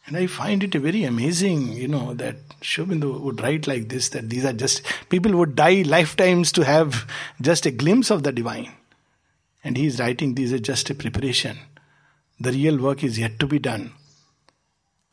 And 0.07 0.17
I 0.17 0.27
find 0.27 0.65
it 0.65 0.75
very 0.75 1.05
amazing, 1.05 1.75
you 1.75 1.87
know, 1.87 2.15
that 2.15 2.37
Sri 2.61 2.85
Aurobindo 2.85 3.21
would 3.21 3.41
write 3.41 3.67
like 3.67 3.89
this 3.89 4.09
that 4.11 4.31
these 4.31 4.45
are 4.45 4.53
just 4.53 4.83
people 5.09 5.33
would 5.37 5.55
die 5.55 5.83
lifetimes 5.87 6.51
to 6.53 6.65
have 6.65 7.09
just 7.41 7.67
a 7.67 7.71
glimpse 7.71 8.11
of 8.11 8.25
the 8.25 8.33
divine. 8.33 8.73
And 9.63 9.77
he 9.77 9.87
is 9.87 10.01
writing 10.01 10.35
these 10.35 10.53
are 10.53 10.59
just 10.59 10.91
a 10.91 10.95
preparation. 10.95 11.59
The 12.41 12.51
real 12.51 12.79
work 12.79 13.05
is 13.05 13.19
yet 13.19 13.39
to 13.39 13.47
be 13.47 13.61
done. 13.61 13.93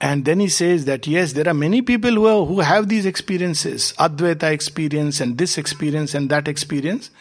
And 0.02 0.26
then 0.26 0.40
he 0.40 0.50
says 0.50 0.86
that 0.86 1.06
yes, 1.06 1.34
there 1.34 1.48
are 1.48 1.54
many 1.54 1.82
people 1.82 2.12
who, 2.12 2.26
are, 2.26 2.46
who 2.46 2.62
have 2.62 2.88
these 2.88 3.06
experiences, 3.06 3.94
Advaita 4.00 4.50
experience 4.52 5.20
and 5.20 5.38
this 5.38 5.58
experience 5.58 6.16
and 6.16 6.30
that 6.30 6.48
experience. 6.48 7.12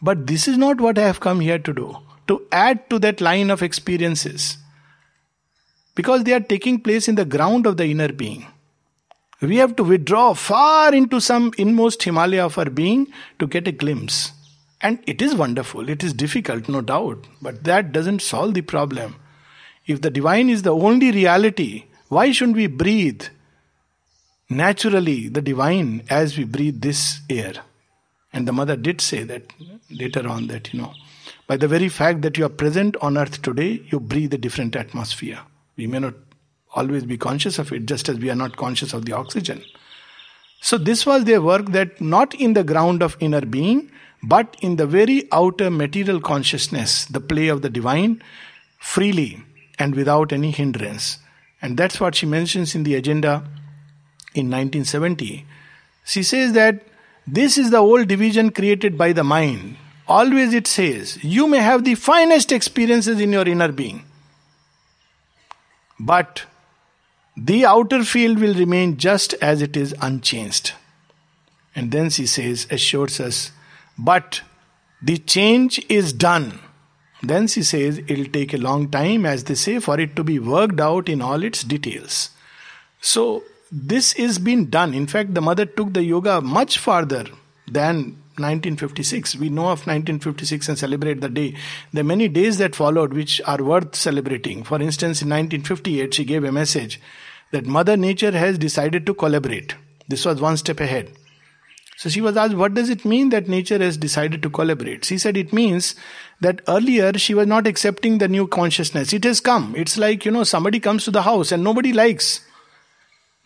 But 0.00 0.28
this 0.28 0.46
is 0.46 0.56
not 0.56 0.80
what 0.80 0.98
I 0.98 1.02
have 1.02 1.18
come 1.18 1.40
here 1.40 1.58
to 1.58 1.72
do. 1.72 1.96
To 2.28 2.46
add 2.52 2.88
to 2.90 2.98
that 3.00 3.20
line 3.20 3.50
of 3.50 3.62
experiences 3.62 4.58
because 5.98 6.22
they 6.22 6.32
are 6.32 6.48
taking 6.52 6.78
place 6.78 7.08
in 7.08 7.16
the 7.16 7.24
ground 7.24 7.66
of 7.66 7.76
the 7.76 7.84
inner 7.84 8.12
being. 8.12 8.46
We 9.40 9.56
have 9.56 9.74
to 9.76 9.82
withdraw 9.82 10.32
far 10.32 10.94
into 10.94 11.20
some 11.20 11.52
inmost 11.58 12.04
Himalaya 12.04 12.44
of 12.44 12.56
our 12.56 12.70
being 12.70 13.08
to 13.40 13.48
get 13.48 13.66
a 13.66 13.72
glimpse. 13.72 14.30
And 14.80 15.00
it 15.08 15.20
is 15.20 15.34
wonderful, 15.34 15.88
it 15.88 16.04
is 16.04 16.12
difficult, 16.12 16.68
no 16.68 16.82
doubt, 16.82 17.26
but 17.42 17.64
that 17.64 17.90
doesn't 17.90 18.22
solve 18.22 18.54
the 18.54 18.60
problem. 18.60 19.16
If 19.86 20.02
the 20.02 20.10
divine 20.10 20.48
is 20.48 20.62
the 20.62 20.72
only 20.72 21.10
reality, 21.10 21.86
why 22.06 22.30
shouldn't 22.30 22.58
we 22.58 22.68
breathe 22.68 23.24
naturally 24.48 25.28
the 25.28 25.42
divine 25.42 26.04
as 26.08 26.38
we 26.38 26.44
breathe 26.44 26.80
this 26.80 27.22
air? 27.28 27.54
And 28.32 28.46
the 28.46 28.52
mother 28.52 28.76
did 28.76 29.00
say 29.00 29.24
that 29.24 29.52
later 29.90 30.28
on 30.28 30.46
that, 30.46 30.72
you 30.72 30.80
know, 30.80 30.94
by 31.48 31.56
the 31.56 31.66
very 31.66 31.88
fact 31.88 32.22
that 32.22 32.38
you 32.38 32.44
are 32.44 32.60
present 32.64 32.96
on 33.00 33.18
earth 33.18 33.42
today, 33.42 33.82
you 33.90 33.98
breathe 33.98 34.32
a 34.32 34.38
different 34.38 34.76
atmosphere. 34.76 35.40
We 35.78 35.86
may 35.86 36.00
not 36.00 36.14
always 36.74 37.04
be 37.04 37.16
conscious 37.16 37.58
of 37.58 37.72
it, 37.72 37.86
just 37.86 38.10
as 38.10 38.18
we 38.18 38.28
are 38.28 38.34
not 38.34 38.58
conscious 38.58 38.92
of 38.92 39.06
the 39.06 39.12
oxygen. 39.12 39.64
So, 40.60 40.76
this 40.76 41.06
was 41.06 41.24
their 41.24 41.40
work 41.40 41.70
that 41.72 42.00
not 42.00 42.34
in 42.34 42.52
the 42.52 42.64
ground 42.64 43.02
of 43.02 43.16
inner 43.20 43.40
being, 43.40 43.90
but 44.22 44.56
in 44.60 44.76
the 44.76 44.86
very 44.86 45.28
outer 45.32 45.70
material 45.70 46.20
consciousness, 46.20 47.06
the 47.06 47.20
play 47.20 47.48
of 47.48 47.62
the 47.62 47.70
divine, 47.70 48.22
freely 48.78 49.42
and 49.78 49.94
without 49.94 50.32
any 50.32 50.50
hindrance. 50.50 51.18
And 51.62 51.78
that's 51.78 52.00
what 52.00 52.16
she 52.16 52.26
mentions 52.26 52.74
in 52.74 52.82
the 52.82 52.96
agenda 52.96 53.44
in 54.34 54.50
1970. 54.50 55.46
She 56.04 56.22
says 56.22 56.52
that 56.52 56.82
this 57.26 57.56
is 57.56 57.70
the 57.70 57.78
old 57.78 58.08
division 58.08 58.50
created 58.50 58.98
by 58.98 59.12
the 59.12 59.24
mind 59.24 59.76
always 60.08 60.54
it 60.54 60.66
says, 60.66 61.22
you 61.22 61.46
may 61.46 61.58
have 61.58 61.84
the 61.84 61.94
finest 61.94 62.50
experiences 62.50 63.20
in 63.20 63.32
your 63.32 63.46
inner 63.46 63.70
being. 63.70 64.04
But 65.98 66.44
the 67.36 67.64
outer 67.66 68.04
field 68.04 68.38
will 68.38 68.54
remain 68.54 68.96
just 68.96 69.34
as 69.34 69.62
it 69.62 69.76
is 69.76 69.94
unchanged. 70.00 70.72
And 71.74 71.92
then 71.92 72.10
she 72.10 72.26
says, 72.26 72.66
assures 72.70 73.20
us, 73.20 73.52
but 73.96 74.42
the 75.00 75.18
change 75.18 75.84
is 75.88 76.12
done. 76.12 76.58
Then 77.22 77.46
she 77.46 77.62
says 77.62 77.98
it'll 78.06 78.26
take 78.26 78.54
a 78.54 78.58
long 78.58 78.90
time, 78.90 79.26
as 79.26 79.44
they 79.44 79.54
say, 79.54 79.78
for 79.78 79.98
it 79.98 80.16
to 80.16 80.24
be 80.24 80.38
worked 80.38 80.80
out 80.80 81.08
in 81.08 81.20
all 81.20 81.42
its 81.42 81.62
details. 81.62 82.30
So, 83.00 83.44
this 83.70 84.14
is 84.14 84.38
being 84.38 84.66
done. 84.66 84.94
In 84.94 85.06
fact, 85.06 85.34
the 85.34 85.40
mother 85.40 85.66
took 85.66 85.92
the 85.92 86.02
yoga 86.02 86.40
much 86.40 86.78
farther 86.78 87.26
than 87.66 88.16
1956. 88.38 89.36
We 89.36 89.48
know 89.48 89.64
of 89.64 89.86
1956 89.86 90.68
and 90.68 90.78
celebrate 90.78 91.20
the 91.20 91.28
day. 91.28 91.54
There 91.92 92.02
are 92.02 92.04
many 92.04 92.28
days 92.28 92.58
that 92.58 92.74
followed 92.74 93.12
which 93.12 93.40
are 93.46 93.62
worth 93.62 93.94
celebrating. 93.94 94.62
For 94.64 94.80
instance, 94.80 95.22
in 95.22 95.28
1958, 95.28 96.14
she 96.14 96.24
gave 96.24 96.44
a 96.44 96.52
message 96.52 97.00
that 97.52 97.66
Mother 97.66 97.96
Nature 97.96 98.32
has 98.32 98.58
decided 98.58 99.06
to 99.06 99.14
collaborate. 99.14 99.74
This 100.08 100.24
was 100.24 100.40
one 100.40 100.56
step 100.56 100.80
ahead. 100.80 101.12
So 101.96 102.08
she 102.08 102.20
was 102.20 102.36
asked, 102.36 102.54
What 102.54 102.74
does 102.74 102.90
it 102.90 103.04
mean 103.04 103.30
that 103.30 103.48
nature 103.48 103.78
has 103.78 103.96
decided 103.96 104.40
to 104.42 104.50
collaborate? 104.50 105.04
She 105.04 105.18
said, 105.18 105.36
It 105.36 105.52
means 105.52 105.96
that 106.40 106.62
earlier 106.68 107.12
she 107.18 107.34
was 107.34 107.48
not 107.48 107.66
accepting 107.66 108.18
the 108.18 108.28
new 108.28 108.46
consciousness. 108.46 109.12
It 109.12 109.24
has 109.24 109.40
come. 109.40 109.74
It's 109.76 109.98
like, 109.98 110.24
you 110.24 110.30
know, 110.30 110.44
somebody 110.44 110.78
comes 110.78 111.04
to 111.04 111.10
the 111.10 111.22
house 111.22 111.50
and 111.50 111.64
nobody 111.64 111.92
likes. 111.92 112.40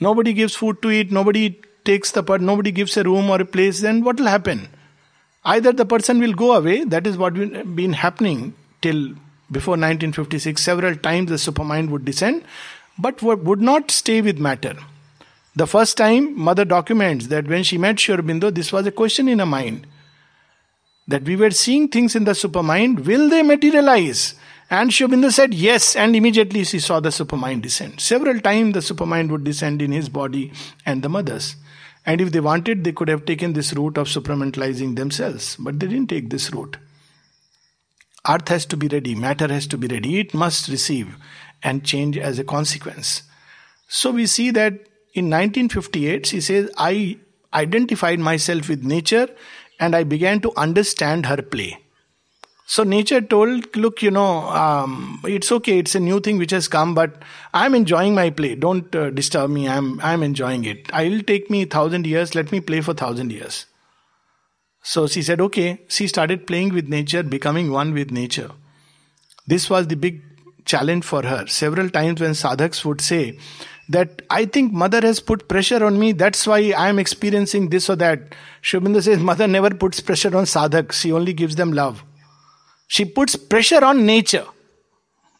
Nobody 0.01 0.33
gives 0.33 0.55
food 0.55 0.83
to 0.83 0.91
eat, 0.91 1.13
nobody 1.13 1.61
takes 1.85 2.11
the 2.11 2.23
part, 2.23 2.41
nobody 2.41 2.73
gives 2.73 2.97
a 2.97 3.05
room 3.05 3.31
or 3.31 3.41
a 3.41 3.45
place, 3.45 3.81
then 3.81 4.03
what 4.03 4.19
will 4.19 4.27
happen? 4.27 4.69
Either 5.45 5.73
the 5.73 5.85
person 5.85 6.21
will 6.21 6.33
go 6.33 6.53
away, 6.53 6.85
that 6.85 7.07
is 7.07 7.17
what 7.17 7.35
been 7.35 7.93
happening 7.93 8.55
till 8.81 9.15
before 9.51 9.73
1956. 9.73 10.63
Several 10.63 10.95
times 10.97 11.31
the 11.31 11.37
supermind 11.37 11.91
would 11.91 12.05
descend, 12.05 12.45
but 12.99 13.23
would 13.23 13.61
not 13.61 13.91
stay 13.91 14.21
with 14.21 14.39
matter. 14.39 14.77
The 15.55 15.67
first 15.67 15.97
time, 15.97 16.39
mother 16.39 16.65
documents 16.65 17.27
that 17.27 17.47
when 17.47 17.63
she 17.63 17.77
met 17.77 18.01
Sri 18.01 18.17
this 18.17 18.73
was 18.73 18.87
a 18.87 18.93
question 18.93 19.29
in 19.29 19.41
her 19.41 19.47
mind. 19.47 19.87
That 21.09 21.25
we 21.25 21.37
were 21.37 21.51
seeing 21.51 21.89
things 21.89 22.15
in 22.15 22.25
the 22.25 22.33
supermind, 22.33 23.05
will 23.05 23.29
they 23.29 23.43
materialize? 23.43 24.35
And 24.71 24.95
Sri 24.95 25.07
Aurobindo 25.07 25.31
said 25.31 25.53
yes, 25.53 25.97
and 25.97 26.17
immediately 26.17 26.65
she 26.65 26.79
saw 26.79 27.01
the 27.01 27.11
supermind 27.11 27.61
descend. 27.63 28.01
Several 28.01 28.41
times 28.41 28.73
the 28.73 28.81
supermind 28.81 29.31
would 29.31 29.45
descend 29.45 29.83
in 29.83 29.93
his 29.93 30.09
body 30.09 30.53
and 30.87 31.03
the 31.03 31.11
mother's. 31.11 31.57
And 32.05 32.21
if 32.21 32.33
they 32.33 32.41
wanted, 32.41 32.85
they 32.85 32.93
could 32.93 33.09
have 33.09 33.25
taken 33.25 33.53
this 33.53 33.73
route 33.73 33.97
of 33.97 34.09
supramentalizing 34.09 34.97
themselves, 34.97 35.57
but 35.57 35.79
they 35.79 35.87
didn't 35.87 36.11
take 36.11 36.31
this 36.31 36.53
route. 36.53 36.77
Earth 38.29 38.49
has 38.49 38.67
to 38.67 38.77
be 38.77 38.89
ready, 38.89 39.15
matter 39.15 39.49
has 39.49 39.67
to 39.69 39.79
be 39.79 39.89
ready, 39.89 40.21
it 40.21 40.35
must 40.35 40.69
receive 40.69 41.17
and 41.63 41.85
change 41.85 42.17
as 42.19 42.39
a 42.39 42.45
consequence. 42.45 43.23
So 43.89 44.11
we 44.11 44.27
see 44.27 44.51
that 44.53 44.73
in 45.15 45.27
1958, 45.27 46.27
she 46.27 46.41
says, 46.41 46.71
I 46.77 47.19
identified 47.53 48.19
myself 48.19 48.69
with 48.69 48.85
nature 48.85 49.29
and 49.79 49.95
I 49.95 50.05
began 50.05 50.41
to 50.41 50.53
understand 50.57 51.27
her 51.27 51.43
play. 51.43 51.79
So 52.73 52.85
nature 52.85 53.21
told, 53.21 53.77
look, 53.77 54.01
you 54.01 54.11
know, 54.11 54.49
um, 54.49 55.21
it's 55.25 55.53
okay. 55.53 55.79
It's 55.79 55.95
a 55.95 56.01
new 56.01 56.21
thing 56.21 56.39
which 56.39 56.53
has 56.53 56.69
come, 56.69 56.95
but 56.95 57.23
I'm 57.53 57.75
enjoying 57.75 58.15
my 58.15 58.31
play. 58.31 58.55
Don't 58.55 58.97
uh, 58.97 59.11
disturb 59.11 59.51
me. 59.51 59.69
I'm 59.69 60.01
I'm 60.01 60.23
enjoying 60.23 60.65
it. 60.65 60.89
I'll 60.91 61.21
take 61.21 61.51
me 61.51 61.67
thousand 61.67 62.07
years. 62.07 62.35
Let 62.35 62.51
me 62.51 62.61
play 62.61 62.81
for 62.81 62.95
thousand 62.95 63.31
years. 63.31 63.67
So 64.83 65.07
she 65.07 65.21
said, 65.21 65.43
okay. 65.43 65.83
She 65.89 66.07
started 66.07 66.47
playing 66.47 66.73
with 66.73 66.89
nature, 66.89 67.23
becoming 67.23 67.71
one 67.71 67.93
with 67.93 68.11
nature. 68.11 68.53
This 69.47 69.69
was 69.69 69.89
the 69.89 69.97
big 69.97 70.23
challenge 70.65 71.05
for 71.05 71.23
her. 71.23 71.47
Several 71.49 71.91
times 71.91 72.23
when 72.23 72.33
sadhaks 72.35 72.87
would 72.87 73.03
say 73.03 73.39
that 73.91 74.23
I 74.31 74.47
think 74.47 74.73
mother 74.73 75.03
has 75.03 75.21
put 75.21 75.47
pressure 75.47 75.85
on 75.85 75.99
me, 75.99 76.13
that's 76.13 76.47
why 76.47 76.73
I 76.85 76.89
am 76.89 76.99
experiencing 76.99 77.69
this 77.69 77.91
or 77.91 77.97
that. 77.97 78.35
Aurobindo 78.63 79.03
says 79.03 79.19
mother 79.19 79.47
never 79.47 79.75
puts 79.85 80.01
pressure 80.01 80.35
on 80.35 80.47
sadhaks, 80.47 81.03
she 81.03 81.13
only 81.13 81.35
gives 81.35 81.57
them 81.57 81.75
love. 81.75 82.03
She 82.93 83.07
puts 83.07 83.37
pressure 83.37 83.83
on 83.83 84.05
nature. 84.05 84.45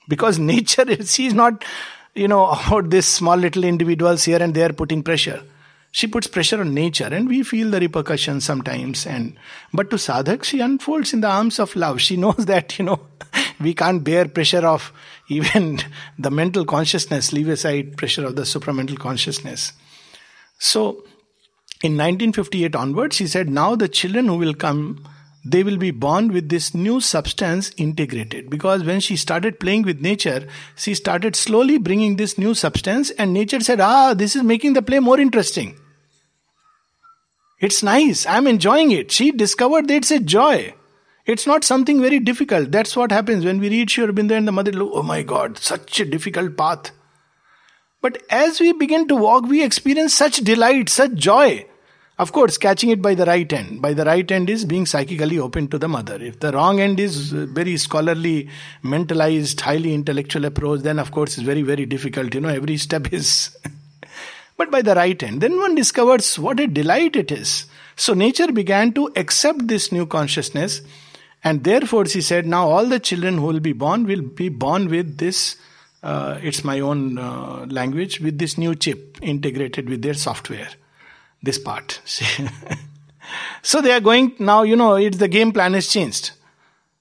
Because 0.09 0.39
nature, 0.39 0.89
is 0.89 1.15
she's 1.15 1.35
not, 1.35 1.67
you 2.15 2.27
know, 2.27 2.47
about 2.67 2.89
this 2.89 3.07
small 3.07 3.37
little 3.37 3.65
individuals 3.65 4.25
here 4.25 4.43
and 4.43 4.55
there 4.55 4.73
putting 4.73 5.03
pressure. 5.03 5.43
She 5.91 6.07
puts 6.07 6.27
pressure 6.27 6.63
on 6.63 6.73
nature 6.73 7.11
and 7.13 7.29
we 7.29 7.43
feel 7.43 7.71
the 7.71 7.79
repercussions 7.79 8.47
sometimes. 8.47 9.07
And 9.07 9.37
but 9.71 9.91
to 9.91 9.97
sadhak, 9.97 10.45
she 10.45 10.61
unfolds 10.61 11.13
in 11.13 11.21
the 11.21 11.29
arms 11.29 11.59
of 11.59 11.77
love. 11.77 12.01
She 12.01 12.17
knows 12.17 12.47
that, 12.47 12.79
you 12.79 12.87
know, 12.87 13.01
we 13.61 13.75
can't 13.75 14.03
bear 14.03 14.27
pressure 14.27 14.67
of 14.67 14.91
even 15.29 15.81
the 16.19 16.31
mental 16.31 16.65
consciousness, 16.65 17.35
leave 17.35 17.51
aside 17.51 17.99
pressure 17.99 18.25
of 18.25 18.35
the 18.37 18.43
supramental 18.43 18.99
consciousness. 18.99 19.75
So 20.59 21.05
in 21.83 21.99
1958 21.99 22.75
onwards, 22.75 23.17
she 23.17 23.27
said, 23.27 23.51
now 23.51 23.77
the 23.77 23.89
children 23.89 24.29
who 24.29 24.39
will 24.39 24.55
come 24.55 25.07
they 25.45 25.63
will 25.63 25.77
be 25.77 25.91
born 25.91 26.29
with 26.29 26.49
this 26.49 26.75
new 26.75 27.01
substance 27.01 27.73
integrated. 27.77 28.49
Because 28.49 28.85
when 28.85 29.01
she 29.01 29.17
started 29.17 29.59
playing 29.59 29.83
with 29.83 30.01
nature, 30.01 30.47
she 30.77 30.95
started 30.95 31.35
slowly 31.35 31.79
bringing 31.79 32.17
this 32.17 32.39
new 32.39 32.55
substance, 32.55 33.11
and 33.11 33.33
nature 33.33 33.61
said, 33.61 33.81
Ah, 33.81 34.15
this 34.15 34.37
is 34.37 34.43
making 34.43 34.75
the 34.75 34.83
play 34.83 35.01
more 35.01 35.19
interesting. 35.19 35.77
It's 37.61 37.83
nice, 37.83 38.27
I'm 38.27 38.47
enjoying 38.47 38.91
it. 38.91 39.11
She 39.11 39.31
discovered 39.31 39.89
that 39.89 39.95
it's 39.95 40.11
a 40.11 40.19
joy. 40.19 40.75
It's 41.25 41.47
not 41.47 41.63
something 41.63 42.01
very 42.01 42.19
difficult. 42.19 42.73
That's 42.73 42.97
what 42.97 43.13
happens 43.13 43.45
when 43.45 43.61
we 43.61 43.69
read 43.69 43.91
Sri 43.91 44.05
and 44.05 44.49
the 44.49 44.53
mother, 44.53 44.73
oh 44.77 45.03
my 45.03 45.23
god, 45.23 45.59
such 45.59 46.01
a 46.01 46.05
difficult 46.05 46.57
path. 46.57 46.91
But 48.01 48.21
as 48.31 48.59
we 48.59 48.73
begin 48.73 49.07
to 49.07 49.15
walk, 49.15 49.45
we 49.45 49.63
experience 49.63 50.13
such 50.13 50.39
delight, 50.39 50.89
such 50.89 51.15
joy. 51.15 51.67
Of 52.23 52.31
course, 52.31 52.57
catching 52.57 52.91
it 52.91 53.03
by 53.03 53.17
the 53.17 53.25
right 53.25 53.53
end. 53.53 53.83
By 53.83 53.95
the 53.95 54.05
right 54.05 54.31
end 54.31 54.49
is 54.49 54.65
being 54.65 54.87
psychically 54.87 55.41
open 55.41 55.67
to 55.71 55.77
the 55.77 55.89
mother. 55.89 56.23
If 56.23 56.39
the 56.39 56.53
wrong 56.53 56.79
end 56.79 57.01
is 57.01 57.33
very 57.33 57.77
scholarly, 57.77 58.49
mentalized, 58.85 59.61
highly 59.61 59.93
intellectual 59.93 60.45
approach, 60.45 60.83
then 60.83 61.01
of 61.01 61.11
course 61.11 61.37
it's 61.37 61.45
very, 61.45 61.63
very 61.63 61.85
difficult. 61.85 62.33
You 62.33 62.43
know, 62.43 62.49
every 62.49 62.77
step 62.77 63.13
is. 63.13 63.59
but 64.57 64.71
by 64.71 64.83
the 64.83 64.95
right 64.95 65.21
end, 65.21 65.41
then 65.41 65.59
one 65.59 65.75
discovers 65.75 66.39
what 66.39 66.61
a 66.61 66.69
delight 66.69 67.17
it 67.17 67.33
is. 67.33 67.67
So 67.97 68.15
nature 68.15 68.53
began 68.53 68.93
to 68.93 69.11
accept 69.17 69.67
this 69.67 69.91
new 69.91 70.07
consciousness, 70.07 70.81
and 71.43 71.65
therefore 71.65 72.07
she 72.07 72.21
said, 72.21 72.47
now 72.47 72.69
all 72.69 72.87
the 72.87 73.01
children 73.01 73.39
who 73.39 73.47
will 73.47 73.59
be 73.59 73.73
born 73.73 74.05
will 74.05 74.23
be 74.23 74.49
born 74.49 74.89
with 74.89 75.19
this. 75.19 75.57
Uh, 76.05 76.39
it's 76.41 76.63
my 76.63 76.79
own 76.79 77.19
uh, 77.19 77.67
language 77.69 78.21
with 78.21 78.39
this 78.39 78.57
new 78.57 78.77
chip 78.77 79.19
integrated 79.23 79.89
with 79.89 80.03
their 80.03 80.15
software 80.15 80.69
this 81.43 81.59
part. 81.59 82.01
so 83.63 83.81
they 83.81 83.93
are 83.93 84.01
going 84.01 84.35
now, 84.39 84.63
you 84.63 84.77
know, 84.77 84.95
it's 84.95 85.19
the 85.19 85.29
game 85.29 85.53
plan 85.53 85.75
has 85.75 85.89
changed. 85.89 86.33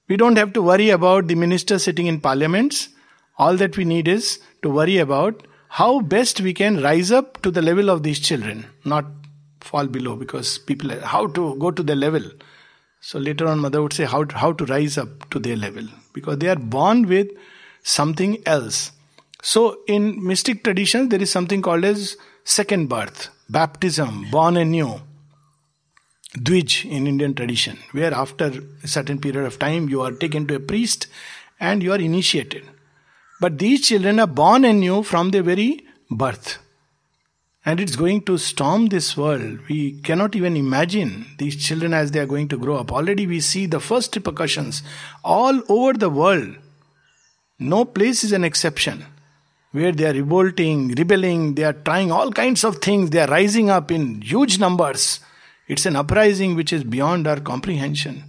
We 0.08 0.18
don't 0.18 0.38
have 0.38 0.54
to 0.54 0.62
worry 0.62 0.90
about 0.90 1.28
the 1.28 1.36
minister 1.36 1.80
sitting 1.80 2.08
in 2.08 2.20
parliaments. 2.20 2.90
All 3.38 3.56
that 3.58 3.78
we 3.78 3.86
need 3.86 4.08
is 4.08 4.40
to 4.62 4.70
worry 4.70 4.98
about 4.98 5.48
how 5.70 6.02
best 6.02 6.42
we 6.42 6.54
can 6.54 6.82
rise 6.82 7.12
up 7.12 7.42
to 7.44 7.52
the 7.52 7.62
level 7.62 7.90
of 7.90 8.04
these 8.04 8.20
children, 8.20 8.66
not 8.84 9.06
fall 9.62 9.88
below 9.88 10.16
because 10.16 10.58
people 10.58 10.90
how 11.00 11.28
to 11.28 11.56
go 11.56 11.72
to 11.72 11.82
their 11.82 11.96
level. 11.96 12.24
So 13.00 13.20
later 13.20 13.48
on, 13.48 13.60
mother 13.60 13.82
would 13.82 13.94
say 13.94 14.06
how 14.06 14.26
to, 14.26 14.38
how 14.38 14.52
to 14.54 14.66
rise 14.66 14.98
up 14.98 15.30
to 15.32 15.40
their 15.40 15.56
level 15.56 15.88
because 16.14 16.40
they 16.40 16.50
are 16.50 16.56
born 16.58 17.08
with 17.08 17.30
something 17.84 18.44
else. 18.46 18.92
So 19.42 19.80
in 19.88 20.24
mystic 20.26 20.64
traditions, 20.64 21.10
there 21.10 21.22
is 21.22 21.32
something 21.32 21.62
called 21.62 21.86
as 21.86 22.18
second 22.44 22.90
birth 22.90 23.30
baptism, 23.52 24.28
born 24.32 24.58
anew, 24.58 25.02
Dvij 26.38 26.86
in 26.86 27.08
Indian 27.08 27.34
tradition, 27.34 27.78
where 27.92 28.14
after 28.14 28.64
a 28.84 28.88
certain 28.88 29.20
period 29.20 29.46
of 29.46 29.60
time 29.60 29.90
you 29.90 30.02
are 30.02 30.12
taken 30.12 30.48
to 30.48 30.56
a 30.56 30.60
priest 30.60 31.08
and 31.60 31.84
you 31.84 31.92
are 31.92 32.00
initiated. 32.00 32.64
But 33.42 33.60
these 33.60 33.88
children 33.88 34.20
are 34.20 34.28
born 34.28 34.64
anew 34.64 35.04
from 35.04 35.32
their 35.32 35.44
very 35.44 35.86
birth. 36.10 36.60
And 37.66 37.80
it's 37.80 37.96
going 37.96 38.22
to 38.24 38.38
storm 38.38 38.88
this 38.88 39.16
world. 39.18 39.60
We 39.70 40.00
cannot 40.02 40.36
even 40.36 40.56
imagine 40.56 41.26
these 41.38 41.64
children 41.64 41.94
as 41.94 42.12
they 42.12 42.20
are 42.20 42.26
going 42.26 42.48
to 42.48 42.58
grow 42.58 42.78
up. 42.78 42.92
Already 42.92 43.28
we 43.28 43.40
see 43.40 43.66
the 43.66 43.80
first 43.80 44.16
repercussions 44.16 44.82
all 45.24 45.62
over 45.70 45.94
the 45.94 46.10
world. 46.10 46.56
No 47.60 47.86
place 47.86 48.24
is 48.24 48.32
an 48.32 48.44
exception 48.44 49.06
where 49.72 49.92
they 49.92 50.06
are 50.06 50.14
revolting, 50.14 50.90
rebelling, 50.90 51.56
they 51.56 51.64
are 51.64 51.74
trying 51.74 52.12
all 52.12 52.32
kinds 52.32 52.64
of 52.64 52.78
things, 52.78 53.10
they 53.10 53.22
are 53.22 53.28
rising 53.28 53.70
up 53.70 53.92
in 53.92 54.22
huge 54.22 54.60
numbers. 54.60 55.20
It's 55.68 55.86
an 55.86 55.96
uprising 55.96 56.56
which 56.56 56.74
is 56.74 56.84
beyond 56.84 57.28
our 57.28 57.40
comprehension. 57.40 58.24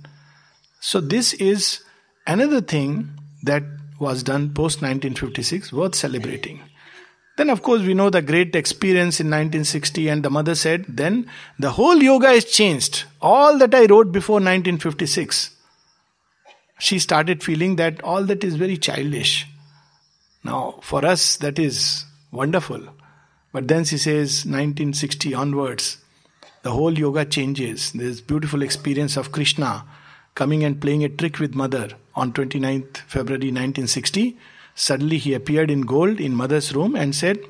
So, 0.81 1.01
this 1.01 1.33
is 1.35 1.83
another 2.27 2.61
thing 2.61 3.11
that 3.43 3.63
was 3.99 4.23
done 4.23 4.55
post 4.55 4.83
1956 4.83 5.73
worth 5.73 5.95
celebrating. 5.95 6.61
Then, 7.37 7.51
of 7.51 7.63
course, 7.63 7.83
we 7.83 7.95
know 7.95 8.11
the 8.11 8.23
great 8.23 8.55
experience 8.55 9.19
in 9.19 9.27
1960, 9.27 10.09
and 10.09 10.23
the 10.23 10.31
mother 10.31 10.55
said, 10.55 10.85
then 10.89 11.31
the 11.59 11.71
whole 11.71 11.97
yoga 11.97 12.29
is 12.29 12.45
changed. 12.45 13.05
All 13.21 13.59
that 13.59 13.75
I 13.75 13.87
wrote 13.87 14.13
before 14.13 14.35
1956 14.35 15.57
she 16.83 16.99
started 16.99 17.45
feeling 17.45 17.77
that 17.77 18.03
all 18.03 18.25
that 18.25 18.43
is 18.43 18.57
very 18.57 18.77
childish. 18.77 19.47
Now, 20.45 20.79
for 20.83 21.05
us, 21.05 21.37
that 21.37 21.59
is 21.59 22.05
wonderful. 22.31 22.81
But 23.53 23.69
then 23.69 23.85
she 23.85 23.99
says, 23.99 24.45
1960 24.45 25.35
onwards, 25.35 25.99
the 26.63 26.73
whole 26.73 26.99
yoga 26.99 27.25
changes. 27.25 27.93
This 27.93 28.21
beautiful 28.21 28.63
experience 28.63 29.17
of 29.17 29.33
Krishna 29.33 29.85
coming 30.35 30.65
and 30.65 30.81
playing 30.81 31.05
a 31.05 31.09
trick 31.09 31.39
with 31.39 31.55
mother 31.55 31.91
on 32.15 32.33
29th 32.33 32.99
February 32.99 33.49
1960. 33.49 34.37
Suddenly 34.75 35.19
he 35.19 35.35
appeared 35.35 35.71
in 35.71 35.83
gold 35.83 36.21
in 36.21 36.35
mother's 36.35 36.75
room 36.75 36.97
and 36.97 37.15
said, 37.15 37.41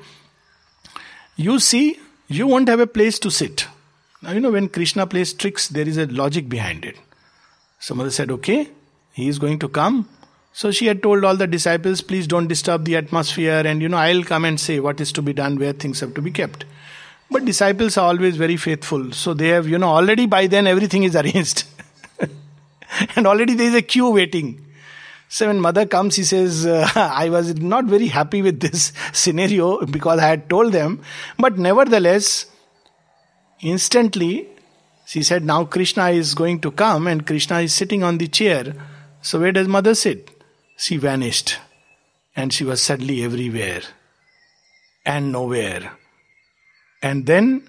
You 1.35 1.59
see, 1.59 1.99
you 2.27 2.47
won't 2.47 2.67
have 2.67 2.79
a 2.79 2.87
place 2.87 3.17
to 3.19 3.31
sit. 3.31 3.67
Now, 4.21 4.31
you 4.31 4.39
know, 4.39 4.51
when 4.51 4.69
Krishna 4.69 5.07
plays 5.07 5.33
tricks, 5.33 5.67
there 5.67 5.87
is 5.87 5.97
a 5.97 6.05
logic 6.07 6.49
behind 6.49 6.85
it. 6.85 6.97
So, 7.79 7.95
mother 7.95 8.11
said, 8.11 8.31
Okay, 8.31 8.69
he 9.13 9.27
is 9.27 9.39
going 9.39 9.59
to 9.59 9.69
come. 9.69 10.09
So, 10.55 10.71
she 10.71 10.85
had 10.85 11.01
told 11.01 11.25
all 11.25 11.35
the 11.35 11.47
disciples, 11.47 12.01
Please 12.01 12.27
don't 12.27 12.47
disturb 12.47 12.85
the 12.85 12.95
atmosphere, 12.95 13.63
and 13.65 13.81
you 13.81 13.89
know, 13.89 13.97
I'll 13.97 14.23
come 14.23 14.45
and 14.45 14.59
say 14.59 14.79
what 14.79 15.01
is 15.01 15.11
to 15.13 15.21
be 15.21 15.33
done, 15.33 15.57
where 15.57 15.73
things 15.73 15.99
have 15.99 16.13
to 16.13 16.21
be 16.21 16.31
kept. 16.31 16.65
But 17.31 17.45
disciples 17.45 17.97
are 17.97 18.07
always 18.07 18.37
very 18.37 18.57
faithful. 18.57 19.11
So, 19.13 19.33
they 19.33 19.47
have, 19.49 19.67
you 19.67 19.79
know, 19.79 19.89
already 19.89 20.27
by 20.27 20.45
then 20.47 20.67
everything 20.67 21.03
is 21.03 21.15
arranged. 21.23 21.63
and 23.15 23.25
already 23.25 23.55
there 23.55 23.67
is 23.67 23.75
a 23.75 23.81
queue 23.81 24.11
waiting. 24.11 24.63
So 25.33 25.47
when 25.47 25.59
mother 25.59 25.87
comes, 25.87 26.15
he 26.15 26.23
says, 26.23 26.67
uh, 26.67 26.87
I 26.95 27.29
was 27.29 27.55
not 27.55 27.85
very 27.85 28.05
happy 28.05 28.43
with 28.43 28.59
this 28.59 28.93
scenario 29.13 29.83
because 29.83 30.19
I 30.19 30.27
had 30.27 30.47
told 30.47 30.73
them. 30.73 31.01
But 31.39 31.57
nevertheless, 31.57 32.45
instantly, 33.59 34.47
she 35.07 35.23
said, 35.23 35.43
Now 35.43 35.65
Krishna 35.65 36.09
is 36.09 36.35
going 36.35 36.59
to 36.61 36.69
come 36.69 37.07
and 37.07 37.25
Krishna 37.25 37.61
is 37.61 37.73
sitting 37.73 38.03
on 38.03 38.19
the 38.19 38.27
chair. 38.27 38.75
So 39.23 39.39
where 39.39 39.51
does 39.51 39.67
mother 39.67 39.95
sit? 39.95 40.29
She 40.77 40.97
vanished. 40.97 41.57
And 42.35 42.51
she 42.51 42.63
was 42.63 42.81
suddenly 42.81 43.23
everywhere 43.23 43.81
and 45.05 45.31
nowhere. 45.31 45.91
And 47.01 47.25
then, 47.25 47.67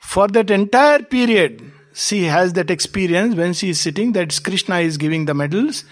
for 0.00 0.26
that 0.28 0.50
entire 0.50 1.02
period, 1.02 1.72
she 1.94 2.24
has 2.24 2.54
that 2.54 2.70
experience 2.70 3.34
when 3.34 3.52
she 3.52 3.70
is 3.70 3.80
sitting 3.80 4.12
that 4.12 4.42
Krishna 4.42 4.78
is 4.78 4.96
giving 4.96 5.26
the 5.26 5.34
medals 5.34 5.84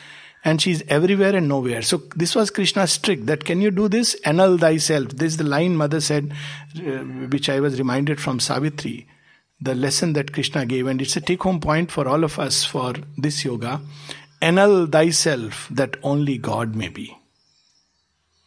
and 0.45 0.61
she 0.61 0.71
is 0.71 0.83
everywhere 0.89 1.37
and 1.37 1.49
nowhere. 1.49 1.83
So 1.83 1.99
this 2.17 2.35
was 2.35 2.51
Krishna's 2.51 2.97
trick 2.97 3.27
that 3.27 3.45
can 3.45 3.61
you 3.61 3.71
do 3.71 3.89
this? 3.89 4.15
Annul 4.25 4.57
thyself. 4.57 5.09
This 5.09 5.33
is 5.33 5.37
the 5.37 5.45
line 5.45 5.77
mother 5.77 6.01
said, 6.01 6.33
uh, 6.77 6.81
which 7.29 7.49
I 7.49 7.61
was 7.61 7.79
reminded 7.79 8.21
from 8.21 8.41
Savitri, 8.41 9.07
the 9.61 9.75
lesson 9.75 10.15
that 10.15 10.33
Krishna 10.33 10.65
gave, 10.65 10.87
and 10.87 11.03
it's 11.03 11.17
a 11.17 11.21
take 11.21 11.43
home 11.43 11.61
point 11.61 11.91
for 11.91 12.09
all 12.09 12.25
of 12.25 12.39
us 12.39 12.65
for 12.65 12.95
this 13.19 13.45
yoga. 13.45 13.83
Annul 14.41 14.87
thyself 14.87 15.69
that 15.71 15.97
only 16.03 16.39
God 16.39 16.75
may 16.75 16.89
be. 16.89 17.17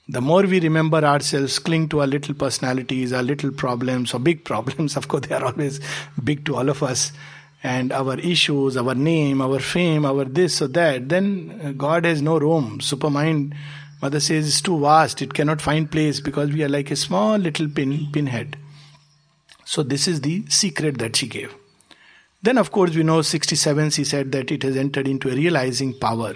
The 0.10 0.22
more 0.22 0.44
we 0.44 0.60
remember 0.60 0.98
ourselves, 0.98 1.60
cling 1.60 1.88
to 1.90 2.02
our 2.02 2.08
little 2.08 2.34
personalities, 2.34 3.14
our 3.14 3.24
little 3.24 3.52
problems, 3.52 4.14
or 4.14 4.20
big 4.20 4.44
problems, 4.52 4.98
of 4.98 5.08
course, 5.08 5.28
they 5.28 5.36
are 5.36 5.46
always 5.46 5.80
big 6.24 6.46
to 6.46 6.56
all 6.56 6.70
of 6.70 6.84
us 6.84 7.12
and 7.64 7.94
our 7.94 8.20
issues, 8.20 8.76
our 8.76 8.94
name, 8.94 9.42
our 9.42 9.60
fame, 9.60 10.06
our 10.06 10.26
this 10.26 10.62
or 10.62 10.68
that, 10.68 11.08
then 11.08 11.62
uh, 11.64 11.72
God 11.72 12.04
has 12.06 12.22
no 12.22 12.38
room. 12.38 12.80
Supermind, 12.80 13.56
Mother 14.02 14.20
says, 14.20 14.46
is 14.46 14.62
too 14.62 14.80
vast. 14.80 15.22
It 15.22 15.34
cannot 15.34 15.62
find 15.62 15.90
place 15.90 16.20
because 16.20 16.52
we 16.52 16.64
are 16.64 16.70
like 16.70 16.92
a 16.92 16.98
small 16.98 17.38
little 17.38 17.70
pin 17.70 18.10
pinhead. 18.12 18.58
So 19.64 19.82
this 19.82 20.10
is 20.10 20.20
the 20.22 20.46
secret 20.50 20.98
that 20.98 21.16
she 21.16 21.28
gave. 21.28 21.56
Then, 22.44 22.58
of 22.58 22.72
course, 22.72 22.94
we 22.94 23.04
know 23.04 23.22
67, 23.22 23.92
she 23.92 24.04
said 24.04 24.34
that 24.34 24.52
it 24.52 24.64
has 24.64 24.76
entered 24.76 25.08
into 25.08 25.30
a 25.30 25.36
realizing 25.36 25.98
power. 25.98 26.36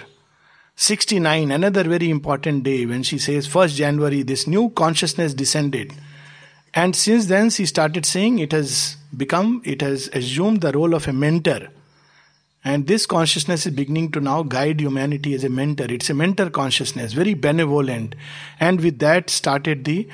69, 0.78 1.52
another 1.52 1.84
very 1.84 2.10
important 2.10 2.64
day 2.64 2.86
when 2.86 3.04
she 3.04 3.18
says, 3.18 3.48
1st 3.48 3.76
January, 3.76 4.24
this 4.24 4.48
new 4.48 4.70
consciousness 4.70 5.34
descended. 5.34 5.94
And 6.74 6.96
since 6.96 7.26
then, 7.26 7.50
she 7.50 7.66
started 7.66 8.06
saying 8.06 8.40
it 8.40 8.54
has 8.54 8.96
become, 9.16 9.62
it 9.66 9.82
has 9.82 10.08
assumed 10.14 10.62
the 10.62 10.72
role 10.72 10.94
of 10.94 11.08
a 11.10 11.14
mentor. 11.14 11.68
And 12.64 12.88
this 12.88 13.06
consciousness 13.06 13.66
is 13.66 13.74
beginning 13.74 14.12
to 14.12 14.22
now 14.22 14.44
guide 14.44 14.80
humanity 14.80 15.34
as 15.34 15.44
a 15.44 15.50
mentor. 15.50 15.88
It's 15.90 16.10
a 16.10 16.14
mentor 16.14 16.50
consciousness, 16.50 17.14
very 17.14 17.34
benevolent. 17.34 18.16
And 18.60 18.80
with 18.80 19.00
that 19.00 19.30
started 19.30 19.84
the 19.84 20.08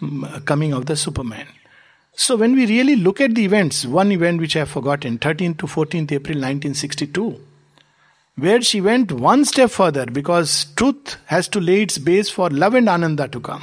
mm, 0.00 0.44
coming 0.44 0.72
of 0.72 0.86
the 0.86 0.96
Superman. 0.96 1.46
So 2.20 2.36
when 2.36 2.54
we 2.54 2.66
really 2.66 2.96
look 2.96 3.18
at 3.22 3.34
the 3.34 3.44
events, 3.46 3.86
one 3.86 4.12
event 4.12 4.42
which 4.42 4.54
I 4.54 4.58
have 4.60 4.68
forgotten, 4.68 5.18
13th 5.18 5.56
to 5.60 5.66
14th 5.66 6.12
April 6.12 6.36
1962, 6.36 7.40
where 8.36 8.60
she 8.60 8.82
went 8.82 9.10
one 9.10 9.46
step 9.46 9.70
further 9.70 10.04
because 10.04 10.66
truth 10.76 11.16
has 11.26 11.48
to 11.48 11.60
lay 11.60 11.80
its 11.80 11.96
base 11.96 12.28
for 12.28 12.50
love 12.50 12.74
and 12.74 12.90
ananda 12.90 13.26
to 13.28 13.40
come. 13.40 13.62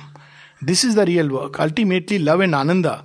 This 0.60 0.84
is 0.84 0.96
the 0.96 1.06
real 1.06 1.30
work. 1.30 1.60
Ultimately, 1.60 2.17
love 2.17 2.39
and 2.39 2.56
ananda 2.56 3.04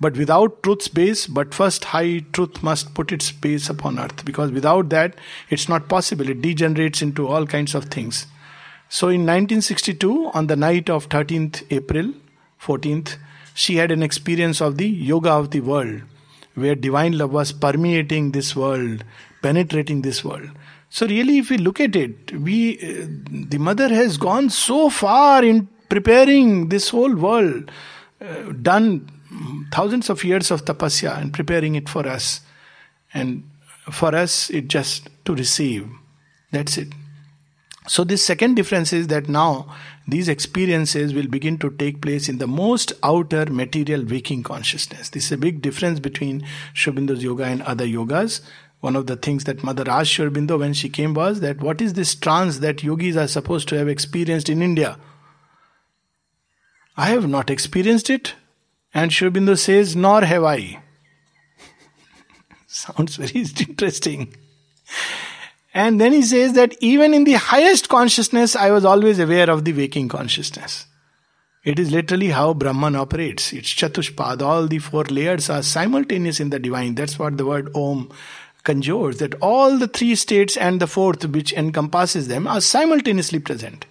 but 0.00 0.16
without 0.16 0.62
truth's 0.62 0.88
base, 0.88 1.26
but 1.26 1.54
first 1.54 1.84
high 1.86 2.18
truth 2.32 2.62
must 2.62 2.94
put 2.94 3.10
its 3.10 3.32
base 3.32 3.68
upon 3.70 3.98
earth 3.98 4.24
because 4.24 4.52
without 4.52 4.90
that 4.90 5.16
it's 5.50 5.68
not 5.68 5.88
possible. 5.88 6.28
It 6.28 6.42
degenerates 6.42 7.02
into 7.02 7.26
all 7.26 7.46
kinds 7.46 7.74
of 7.74 7.86
things. 7.86 8.26
So 8.88 9.08
in 9.08 9.22
1962, 9.22 10.30
on 10.34 10.46
the 10.46 10.56
night 10.56 10.90
of 10.90 11.08
13th 11.08 11.64
April, 11.70 12.12
14th, 12.62 13.16
she 13.54 13.76
had 13.76 13.90
an 13.90 14.02
experience 14.02 14.60
of 14.60 14.76
the 14.76 14.86
yoga 14.86 15.30
of 15.30 15.50
the 15.52 15.60
world, 15.60 16.02
where 16.54 16.74
divine 16.74 17.16
love 17.16 17.32
was 17.32 17.52
permeating 17.52 18.32
this 18.32 18.54
world, 18.54 19.04
penetrating 19.42 20.02
this 20.02 20.24
world. 20.24 20.50
So 20.90 21.06
really, 21.06 21.38
if 21.38 21.50
we 21.50 21.58
look 21.58 21.80
at 21.80 21.96
it, 21.96 22.32
we 22.32 22.78
uh, 22.78 23.06
the 23.48 23.58
mother 23.58 23.88
has 23.88 24.16
gone 24.16 24.50
so 24.50 24.90
far 24.90 25.44
in 25.44 25.68
preparing 25.88 26.68
this 26.68 26.88
whole 26.90 27.14
world, 27.14 27.70
uh, 28.20 28.52
done 28.60 29.10
thousands 29.72 30.10
of 30.10 30.22
years 30.24 30.50
of 30.50 30.64
tapasya 30.64 31.20
and 31.20 31.32
preparing 31.32 31.74
it 31.74 31.88
for 31.88 32.06
us. 32.06 32.40
And 33.12 33.48
for 33.90 34.14
us, 34.14 34.50
it 34.50 34.68
just 34.68 35.08
to 35.24 35.34
receive. 35.34 35.88
That's 36.52 36.78
it. 36.78 36.88
So, 37.86 38.02
this 38.02 38.24
second 38.24 38.54
difference 38.54 38.94
is 38.94 39.08
that 39.08 39.28
now 39.28 39.66
these 40.08 40.28
experiences 40.28 41.12
will 41.12 41.28
begin 41.28 41.58
to 41.58 41.70
take 41.70 42.00
place 42.00 42.30
in 42.30 42.38
the 42.38 42.46
most 42.46 42.94
outer 43.02 43.44
material 43.46 44.04
waking 44.04 44.42
consciousness. 44.42 45.10
This 45.10 45.26
is 45.26 45.32
a 45.32 45.36
big 45.36 45.60
difference 45.60 46.00
between 46.00 46.46
Sri 46.72 46.92
Aurobindo's 46.92 47.22
yoga 47.22 47.44
and 47.44 47.60
other 47.62 47.86
yogas. 47.86 48.40
One 48.80 48.96
of 48.96 49.06
the 49.06 49.16
things 49.16 49.44
that 49.44 49.62
Mother 49.62 49.84
asked 49.88 50.12
Sri 50.12 50.26
Aurobindo 50.26 50.58
when 50.58 50.74
she 50.74 50.88
came 50.88 51.14
was 51.14 51.40
that 51.40 51.60
what 51.60 51.80
is 51.80 51.94
this 51.94 52.14
trance 52.14 52.58
that 52.58 52.82
yogis 52.82 53.16
are 53.16 53.28
supposed 53.28 53.68
to 53.68 53.78
have 53.78 53.88
experienced 53.88 54.48
in 54.48 54.62
India? 54.62 54.98
I 56.96 57.08
have 57.08 57.28
not 57.28 57.50
experienced 57.50 58.10
it. 58.10 58.34
And 58.92 59.12
Sri 59.12 59.28
Aurobindo 59.28 59.58
says, 59.58 59.96
Nor 59.96 60.22
have 60.22 60.44
I. 60.44 60.82
Sounds 62.66 63.16
very 63.16 63.40
interesting. 63.68 64.34
And 65.74 66.00
then 66.00 66.12
he 66.12 66.22
says 66.22 66.52
that 66.52 66.76
even 66.80 67.12
in 67.12 67.24
the 67.24 67.32
highest 67.32 67.88
consciousness, 67.88 68.54
I 68.54 68.70
was 68.70 68.84
always 68.84 69.18
aware 69.18 69.50
of 69.50 69.64
the 69.64 69.72
waking 69.72 70.08
consciousness. 70.08 70.86
It 71.64 71.80
is 71.80 71.90
literally 71.90 72.28
how 72.28 72.54
Brahman 72.54 72.94
operates. 72.94 73.52
It's 73.52 73.74
Chatushpad. 73.74 74.40
All 74.40 74.68
the 74.68 74.78
four 74.78 75.02
layers 75.04 75.50
are 75.50 75.62
simultaneous 75.64 76.38
in 76.38 76.50
the 76.50 76.60
divine. 76.60 76.94
That's 76.94 77.18
what 77.18 77.36
the 77.36 77.44
word 77.44 77.74
Om 77.74 78.12
conjures. 78.62 79.18
That 79.18 79.34
all 79.40 79.76
the 79.76 79.88
three 79.88 80.14
states 80.14 80.56
and 80.56 80.78
the 80.78 80.86
fourth, 80.86 81.24
which 81.24 81.52
encompasses 81.52 82.28
them, 82.28 82.46
are 82.46 82.60
simultaneously 82.60 83.40
present. 83.40 83.86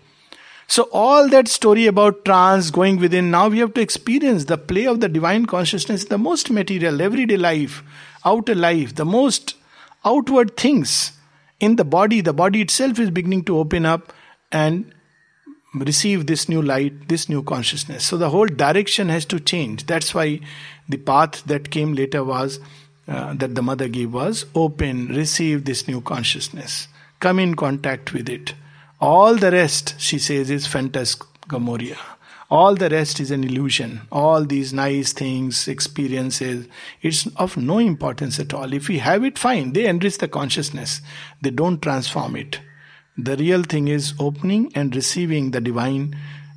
So, 0.67 0.83
all 0.93 1.27
that 1.29 1.49
story 1.49 1.87
about 1.87 2.23
trance 2.23 2.71
going 2.71 2.97
within, 2.97 3.29
now 3.29 3.49
we 3.49 3.59
have 3.59 3.73
to 3.73 3.81
experience 3.81 4.45
the 4.45 4.57
play 4.57 4.87
of 4.87 5.01
the 5.01 5.09
divine 5.09 5.47
consciousness, 5.47 6.05
the 6.05 6.17
most 6.17 6.49
material, 6.49 7.01
everyday 7.01 7.35
life, 7.35 7.83
outer 8.23 8.55
life, 8.55 8.95
the 8.95 9.03
most 9.03 9.55
outward 10.05 10.55
things 10.55 11.11
in 11.63 11.77
the 11.77 11.85
body. 11.85 12.21
The 12.21 12.33
body 12.33 12.61
itself 12.61 12.99
is 12.99 13.09
beginning 13.09 13.45
to 13.45 13.57
open 13.57 13.85
up 13.85 14.13
and 14.51 14.93
receive 15.73 16.27
this 16.27 16.47
new 16.47 16.61
light, 16.61 17.07
this 17.07 17.27
new 17.29 17.41
consciousness. 17.41 18.05
So, 18.05 18.17
the 18.17 18.29
whole 18.29 18.47
direction 18.47 19.09
has 19.09 19.25
to 19.25 19.39
change. 19.39 19.85
That's 19.85 20.13
why 20.13 20.39
the 20.87 20.97
path 20.97 21.43
that 21.45 21.71
came 21.71 21.93
later 21.93 22.23
was. 22.23 22.59
Uh, 23.05 23.33
that 23.33 23.53
the 23.53 23.61
mother 23.61 23.89
gave 23.89 24.13
was 24.13 24.45
open, 24.55 25.07
receive 25.09 25.65
this 25.65 25.89
new 25.89 25.99
consciousness, 25.99 26.87
come 27.19 27.37
in 27.37 27.53
contact 27.53 28.13
with 28.13 28.29
it. 28.29 28.53
All 29.01 29.35
the 29.35 29.51
rest, 29.51 29.95
she 29.99 30.17
says, 30.17 30.49
is 30.49 30.65
phantasmagoria. 30.67 31.97
All 32.53 32.75
the 32.75 32.89
rest 32.89 33.19
is 33.19 33.31
an 33.31 33.43
illusion. 33.43 34.01
All 34.11 34.45
these 34.45 34.73
nice 34.73 35.11
things, 35.11 35.67
experiences, 35.67 36.67
it's 37.01 37.25
of 37.37 37.57
no 37.57 37.79
importance 37.79 38.39
at 38.39 38.53
all. 38.53 38.73
If 38.73 38.89
we 38.89 38.99
have 38.99 39.23
it, 39.23 39.39
fine. 39.39 39.73
They 39.73 39.87
enrich 39.87 40.19
the 40.19 40.27
consciousness, 40.27 41.01
they 41.41 41.49
don't 41.49 41.81
transform 41.81 42.35
it. 42.35 42.59
The 43.17 43.37
real 43.37 43.63
thing 43.63 43.87
is 43.87 44.13
opening 44.19 44.71
and 44.75 44.95
receiving 44.95 45.49
the 45.49 45.61
divine 45.61 46.15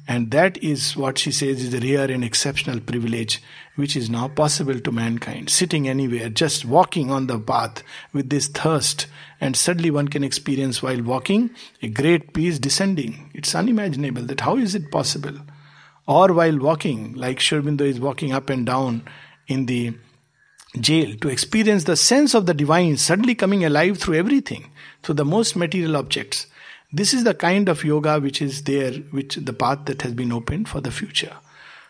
And 0.08 0.30
that 0.30 0.62
is 0.62 0.96
what 0.96 1.18
she 1.18 1.32
says 1.32 1.62
is 1.62 1.74
a 1.74 1.80
rare 1.80 2.10
and 2.10 2.22
exceptional 2.22 2.78
privilege 2.78 3.42
which 3.74 3.96
is 3.96 4.08
now 4.08 4.28
possible 4.28 4.78
to 4.78 4.92
mankind. 4.92 5.50
Sitting 5.50 5.88
anywhere, 5.88 6.28
just 6.28 6.64
walking 6.64 7.10
on 7.10 7.26
the 7.26 7.38
path 7.38 7.82
with 8.12 8.30
this 8.30 8.46
thirst, 8.46 9.06
and 9.40 9.56
suddenly 9.56 9.90
one 9.90 10.08
can 10.08 10.22
experience 10.22 10.82
while 10.82 11.02
walking 11.02 11.50
a 11.82 11.88
great 11.88 12.32
peace 12.32 12.58
descending. 12.58 13.30
It's 13.34 13.54
unimaginable 13.54 14.22
that 14.22 14.40
how 14.40 14.56
is 14.56 14.74
it 14.74 14.92
possible? 14.92 15.34
Or 16.06 16.32
while 16.32 16.58
walking, 16.58 17.14
like 17.14 17.40
Sri 17.40 17.58
Aurobindo 17.58 17.82
is 17.82 17.98
walking 17.98 18.32
up 18.32 18.48
and 18.48 18.64
down 18.64 19.02
in 19.48 19.66
the 19.66 19.94
jail, 20.80 21.16
to 21.20 21.28
experience 21.28 21.84
the 21.84 21.96
sense 21.96 22.34
of 22.34 22.46
the 22.46 22.54
divine 22.54 22.96
suddenly 22.96 23.34
coming 23.34 23.64
alive 23.64 23.98
through 23.98 24.14
everything, 24.14 24.70
through 25.02 25.16
the 25.16 25.24
most 25.24 25.56
material 25.56 25.96
objects. 25.96 26.46
This 26.92 27.12
is 27.12 27.24
the 27.24 27.34
kind 27.34 27.68
of 27.68 27.82
yoga 27.82 28.20
which 28.20 28.40
is 28.40 28.62
there, 28.62 28.92
which 29.10 29.36
the 29.36 29.52
path 29.52 29.86
that 29.86 30.02
has 30.02 30.14
been 30.14 30.32
opened 30.32 30.68
for 30.68 30.80
the 30.80 30.90
future. 30.90 31.36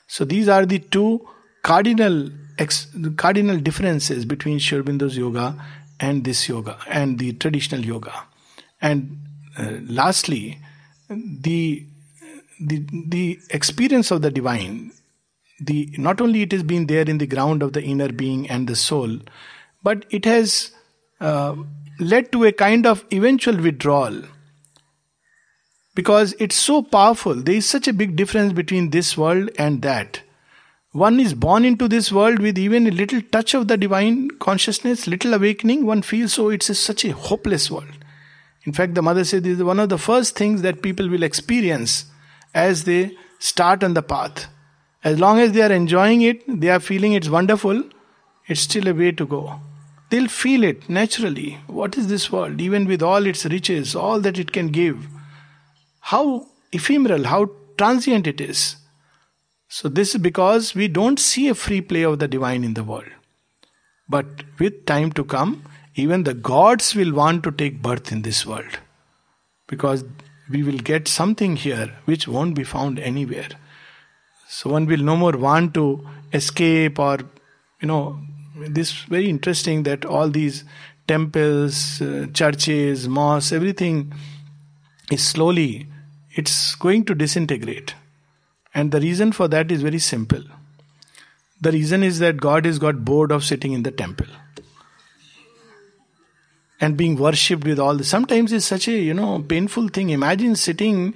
So 0.06 0.24
these 0.24 0.48
are 0.48 0.64
the 0.64 0.78
two 0.78 1.28
cardinal 1.62 2.30
ex, 2.58 2.86
cardinal 3.16 3.58
differences 3.58 4.24
between 4.24 4.58
Sri 4.58 4.82
yoga 4.82 5.62
and 6.00 6.24
this 6.24 6.48
yoga 6.48 6.78
and 6.88 7.18
the 7.18 7.32
traditional 7.34 7.84
yoga. 7.84 8.14
And 8.80 9.18
uh, 9.58 9.72
lastly, 9.82 10.58
the 11.08 11.84
the 12.60 12.84
the 13.08 13.38
experience 13.50 14.10
of 14.10 14.22
the 14.22 14.30
divine 14.30 14.92
the 15.60 15.88
not 15.96 16.20
only 16.20 16.42
it 16.42 16.52
has 16.52 16.62
been 16.62 16.86
there 16.86 17.08
in 17.08 17.18
the 17.18 17.26
ground 17.26 17.62
of 17.62 17.72
the 17.72 17.82
inner 17.82 18.10
being 18.10 18.48
and 18.48 18.68
the 18.68 18.76
soul 18.76 19.18
but 19.82 20.04
it 20.10 20.24
has 20.24 20.72
uh, 21.20 21.54
led 21.98 22.30
to 22.32 22.44
a 22.44 22.52
kind 22.52 22.86
of 22.86 23.04
eventual 23.12 23.56
withdrawal. 23.56 24.22
Because 25.94 26.34
it's 26.38 26.56
so 26.56 26.82
powerful 26.82 27.34
there 27.34 27.54
is 27.54 27.66
such 27.66 27.88
a 27.88 27.92
big 27.92 28.16
difference 28.16 28.52
between 28.52 28.90
this 28.90 29.16
world 29.16 29.50
and 29.58 29.82
that. 29.82 30.20
One 30.92 31.20
is 31.20 31.34
born 31.34 31.64
into 31.64 31.88
this 31.88 32.10
world 32.10 32.38
with 32.38 32.58
even 32.58 32.86
a 32.86 32.90
little 32.90 33.20
touch 33.20 33.54
of 33.54 33.68
the 33.68 33.76
divine 33.76 34.30
consciousness 34.38 35.06
little 35.06 35.34
awakening 35.34 35.86
one 35.86 36.02
feels 36.02 36.34
so 36.34 36.48
it's 36.50 36.68
a, 36.68 36.74
such 36.74 37.04
a 37.04 37.12
hopeless 37.12 37.70
world. 37.70 38.04
In 38.64 38.72
fact 38.72 38.94
the 38.94 39.02
mother 39.02 39.24
said 39.24 39.44
this 39.44 39.58
is 39.58 39.64
one 39.64 39.80
of 39.80 39.88
the 39.88 39.98
first 39.98 40.36
things 40.36 40.62
that 40.62 40.82
people 40.82 41.08
will 41.08 41.22
experience 41.22 42.06
as 42.56 42.84
they 42.84 43.16
start 43.38 43.84
on 43.84 43.94
the 43.94 44.02
path. 44.02 44.46
As 45.04 45.20
long 45.20 45.38
as 45.38 45.52
they 45.52 45.62
are 45.62 45.72
enjoying 45.72 46.22
it, 46.22 46.42
they 46.48 46.70
are 46.70 46.80
feeling 46.80 47.12
it's 47.12 47.28
wonderful, 47.28 47.82
it's 48.48 48.62
still 48.62 48.88
a 48.88 48.94
way 48.94 49.12
to 49.12 49.26
go. 49.26 49.60
They'll 50.10 50.28
feel 50.28 50.64
it 50.64 50.88
naturally. 50.88 51.58
What 51.66 51.98
is 51.98 52.08
this 52.08 52.30
world, 52.32 52.60
even 52.60 52.86
with 52.86 53.02
all 53.02 53.26
its 53.26 53.44
riches, 53.44 53.94
all 53.94 54.20
that 54.20 54.38
it 54.38 54.52
can 54.52 54.68
give? 54.68 55.06
How 56.00 56.46
ephemeral, 56.72 57.24
how 57.24 57.50
transient 57.76 58.26
it 58.26 58.40
is. 58.40 58.76
So, 59.68 59.88
this 59.88 60.14
is 60.14 60.20
because 60.20 60.74
we 60.74 60.86
don't 60.86 61.18
see 61.18 61.48
a 61.48 61.54
free 61.54 61.80
play 61.80 62.02
of 62.02 62.20
the 62.20 62.28
divine 62.28 62.62
in 62.62 62.74
the 62.74 62.84
world. 62.84 63.10
But 64.08 64.44
with 64.60 64.86
time 64.86 65.10
to 65.12 65.24
come, 65.24 65.64
even 65.96 66.22
the 66.22 66.34
gods 66.34 66.94
will 66.94 67.12
want 67.12 67.42
to 67.44 67.50
take 67.50 67.82
birth 67.82 68.12
in 68.12 68.22
this 68.22 68.46
world. 68.46 68.78
Because 69.66 70.04
we 70.48 70.62
will 70.62 70.78
get 70.78 71.08
something 71.08 71.56
here 71.56 71.92
which 72.04 72.28
won't 72.28 72.54
be 72.54 72.64
found 72.64 72.98
anywhere. 72.98 73.48
So 74.48 74.70
one 74.70 74.86
will 74.86 75.02
no 75.02 75.16
more 75.16 75.32
want 75.32 75.74
to 75.74 76.06
escape 76.32 76.98
or, 76.98 77.18
you 77.80 77.88
know, 77.88 78.20
this 78.68 78.92
very 79.04 79.28
interesting 79.28 79.82
that 79.82 80.04
all 80.04 80.28
these 80.28 80.64
temples, 81.08 82.00
uh, 82.00 82.26
churches, 82.32 83.08
mosques, 83.08 83.52
everything 83.52 84.12
is 85.10 85.26
slowly, 85.26 85.88
it's 86.34 86.74
going 86.76 87.04
to 87.04 87.14
disintegrate. 87.14 87.94
And 88.74 88.92
the 88.92 89.00
reason 89.00 89.32
for 89.32 89.48
that 89.48 89.70
is 89.70 89.82
very 89.82 89.98
simple. 89.98 90.42
The 91.60 91.72
reason 91.72 92.02
is 92.02 92.18
that 92.18 92.36
God 92.36 92.66
has 92.66 92.78
got 92.78 93.04
bored 93.04 93.32
of 93.32 93.44
sitting 93.44 93.72
in 93.72 93.82
the 93.82 93.90
temple 93.90 94.26
and 96.80 96.96
being 96.96 97.16
worshipped 97.16 97.64
with 97.64 97.78
all 97.78 97.96
this. 97.96 98.08
Sometimes 98.08 98.52
it's 98.52 98.66
such 98.66 98.88
a, 98.88 98.92
you 98.92 99.14
know, 99.14 99.42
painful 99.42 99.88
thing. 99.88 100.10
Imagine 100.10 100.56
sitting 100.56 101.14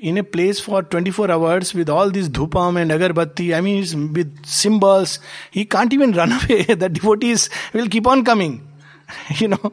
in 0.00 0.18
a 0.18 0.24
place 0.24 0.60
for 0.60 0.82
24 0.82 1.30
hours 1.30 1.74
with 1.74 1.88
all 1.88 2.10
these 2.10 2.28
dhupam 2.28 2.80
and 2.80 2.90
agarbatti, 2.90 3.54
I 3.54 3.60
mean, 3.60 4.12
with 4.12 4.46
symbols. 4.46 5.18
He 5.50 5.64
can't 5.64 5.92
even 5.92 6.12
run 6.12 6.32
away. 6.44 6.62
the 6.64 6.88
devotees 6.88 7.48
will 7.72 7.88
keep 7.88 8.06
on 8.06 8.24
coming. 8.24 8.66
you 9.36 9.48
know, 9.48 9.72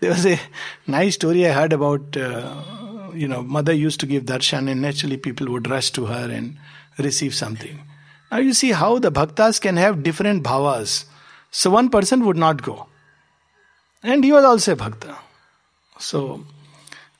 there 0.00 0.10
was 0.10 0.26
a 0.26 0.38
nice 0.86 1.14
story 1.14 1.46
I 1.46 1.52
heard 1.52 1.72
about, 1.72 2.16
uh, 2.16 2.62
you 3.14 3.28
know, 3.28 3.42
mother 3.42 3.72
used 3.72 4.00
to 4.00 4.06
give 4.06 4.24
darshan 4.24 4.70
and 4.70 4.82
naturally 4.82 5.16
people 5.16 5.48
would 5.52 5.68
rush 5.68 5.90
to 5.92 6.06
her 6.06 6.30
and 6.30 6.56
receive 6.98 7.34
something. 7.34 7.80
Now 8.30 8.38
you 8.38 8.52
see 8.52 8.72
how 8.72 8.98
the 8.98 9.12
bhaktas 9.12 9.60
can 9.60 9.76
have 9.76 10.02
different 10.02 10.42
bhavas. 10.42 11.04
So 11.50 11.70
one 11.70 11.88
person 11.88 12.24
would 12.26 12.36
not 12.36 12.62
go 12.62 12.88
and 14.06 14.24
he 14.24 14.32
was 14.32 14.44
also 14.44 14.72
a 14.72 14.76
bhakta. 14.76 15.16
So 15.98 16.44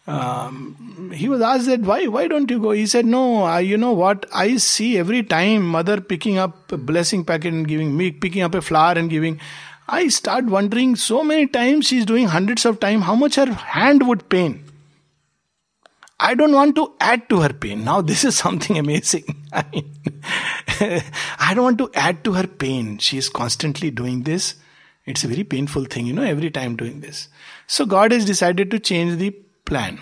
um, 0.06 1.10
he 1.14 1.28
was 1.28 1.40
asked 1.40 1.66
that 1.66 1.80
why 1.80 2.06
why 2.06 2.28
don't 2.28 2.50
you 2.50 2.60
go? 2.60 2.70
He 2.70 2.86
said, 2.86 3.06
No, 3.06 3.42
I, 3.42 3.60
you 3.60 3.76
know 3.76 3.92
what? 3.92 4.26
I 4.32 4.56
see 4.56 4.98
every 4.98 5.22
time 5.22 5.66
mother 5.66 6.00
picking 6.00 6.38
up 6.38 6.70
a 6.70 6.76
blessing 6.76 7.24
packet 7.24 7.52
and 7.52 7.66
giving 7.66 7.96
me, 7.96 8.10
picking 8.12 8.42
up 8.42 8.54
a 8.54 8.62
flower 8.62 8.92
and 8.92 9.10
giving. 9.10 9.40
I 9.88 10.08
start 10.08 10.46
wondering 10.46 10.96
so 10.96 11.22
many 11.22 11.46
times 11.46 11.86
she's 11.86 12.06
doing 12.06 12.26
hundreds 12.26 12.64
of 12.66 12.80
times 12.80 13.04
how 13.04 13.14
much 13.14 13.36
her 13.36 13.52
hand 13.52 14.06
would 14.06 14.28
pain. 14.28 14.64
I 16.18 16.34
don't 16.34 16.52
want 16.52 16.76
to 16.76 16.94
add 16.98 17.28
to 17.28 17.40
her 17.40 17.52
pain. 17.52 17.84
Now 17.84 18.00
this 18.00 18.24
is 18.24 18.36
something 18.36 18.78
amazing. 18.78 19.24
I 19.52 19.64
mean, 19.72 19.92
I 21.38 21.52
don't 21.54 21.64
want 21.64 21.78
to 21.78 21.90
add 21.94 22.24
to 22.24 22.32
her 22.34 22.46
pain. 22.46 22.98
She 22.98 23.18
is 23.18 23.28
constantly 23.28 23.90
doing 23.90 24.22
this. 24.22 24.54
It's 25.06 25.22
a 25.22 25.28
very 25.28 25.44
painful 25.44 25.84
thing, 25.84 26.06
you 26.06 26.12
know, 26.12 26.22
every 26.22 26.50
time 26.50 26.76
doing 26.76 27.00
this. 27.00 27.28
So 27.68 27.86
God 27.86 28.10
has 28.10 28.24
decided 28.24 28.70
to 28.72 28.80
change 28.80 29.18
the 29.18 29.30
plan. 29.64 30.00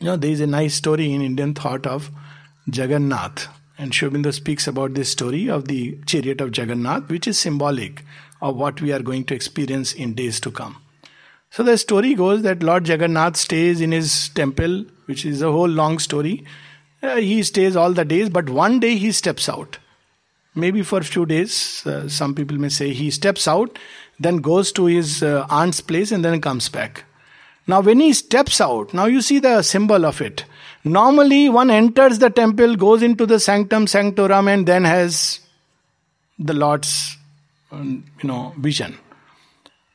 You 0.00 0.06
know, 0.06 0.16
there 0.16 0.30
is 0.30 0.40
a 0.40 0.46
nice 0.46 0.74
story 0.74 1.12
in 1.12 1.20
Indian 1.20 1.54
thought 1.54 1.86
of 1.86 2.10
Jagannath. 2.66 3.48
And 3.76 3.94
Sri 3.94 4.08
Aurobindo 4.08 4.32
speaks 4.32 4.66
about 4.66 4.94
this 4.94 5.10
story 5.10 5.48
of 5.48 5.68
the 5.68 5.98
chariot 6.06 6.40
of 6.40 6.56
Jagannath, 6.56 7.08
which 7.08 7.28
is 7.28 7.38
symbolic 7.38 8.02
of 8.40 8.56
what 8.56 8.80
we 8.80 8.92
are 8.92 9.02
going 9.02 9.24
to 9.24 9.34
experience 9.34 9.92
in 9.92 10.14
days 10.14 10.40
to 10.40 10.50
come. 10.50 10.80
So 11.50 11.62
the 11.62 11.76
story 11.78 12.14
goes 12.14 12.42
that 12.42 12.62
Lord 12.62 12.88
Jagannath 12.88 13.36
stays 13.36 13.80
in 13.80 13.92
his 13.92 14.30
temple, 14.30 14.86
which 15.06 15.24
is 15.24 15.42
a 15.42 15.52
whole 15.52 15.68
long 15.68 15.98
story. 15.98 16.44
Uh, 17.02 17.16
he 17.16 17.42
stays 17.42 17.76
all 17.76 17.92
the 17.92 18.04
days, 18.04 18.28
but 18.28 18.48
one 18.48 18.80
day 18.80 18.96
he 18.96 19.12
steps 19.12 19.48
out 19.48 19.78
maybe 20.54 20.82
for 20.82 20.98
a 20.98 21.04
few 21.04 21.26
days. 21.26 21.86
Uh, 21.86 22.08
some 22.08 22.34
people 22.34 22.58
may 22.58 22.68
say 22.68 22.92
he 22.92 23.10
steps 23.10 23.46
out, 23.48 23.78
then 24.18 24.38
goes 24.38 24.72
to 24.72 24.86
his 24.86 25.22
uh, 25.22 25.46
aunt's 25.50 25.80
place, 25.80 26.12
and 26.12 26.24
then 26.24 26.40
comes 26.40 26.68
back. 26.68 27.04
Now, 27.66 27.80
when 27.80 28.00
he 28.00 28.12
steps 28.14 28.60
out, 28.60 28.94
now 28.94 29.04
you 29.04 29.20
see 29.20 29.38
the 29.38 29.62
symbol 29.62 30.06
of 30.06 30.20
it. 30.20 30.44
Normally, 30.84 31.48
one 31.48 31.70
enters 31.70 32.18
the 32.18 32.30
temple, 32.30 32.76
goes 32.76 33.02
into 33.02 33.26
the 33.26 33.38
sanctum 33.38 33.86
sanctorum, 33.86 34.48
and 34.48 34.66
then 34.66 34.84
has 34.84 35.40
the 36.38 36.54
Lord's, 36.54 37.16
um, 37.70 38.04
you 38.22 38.28
know, 38.28 38.54
vision. 38.58 38.96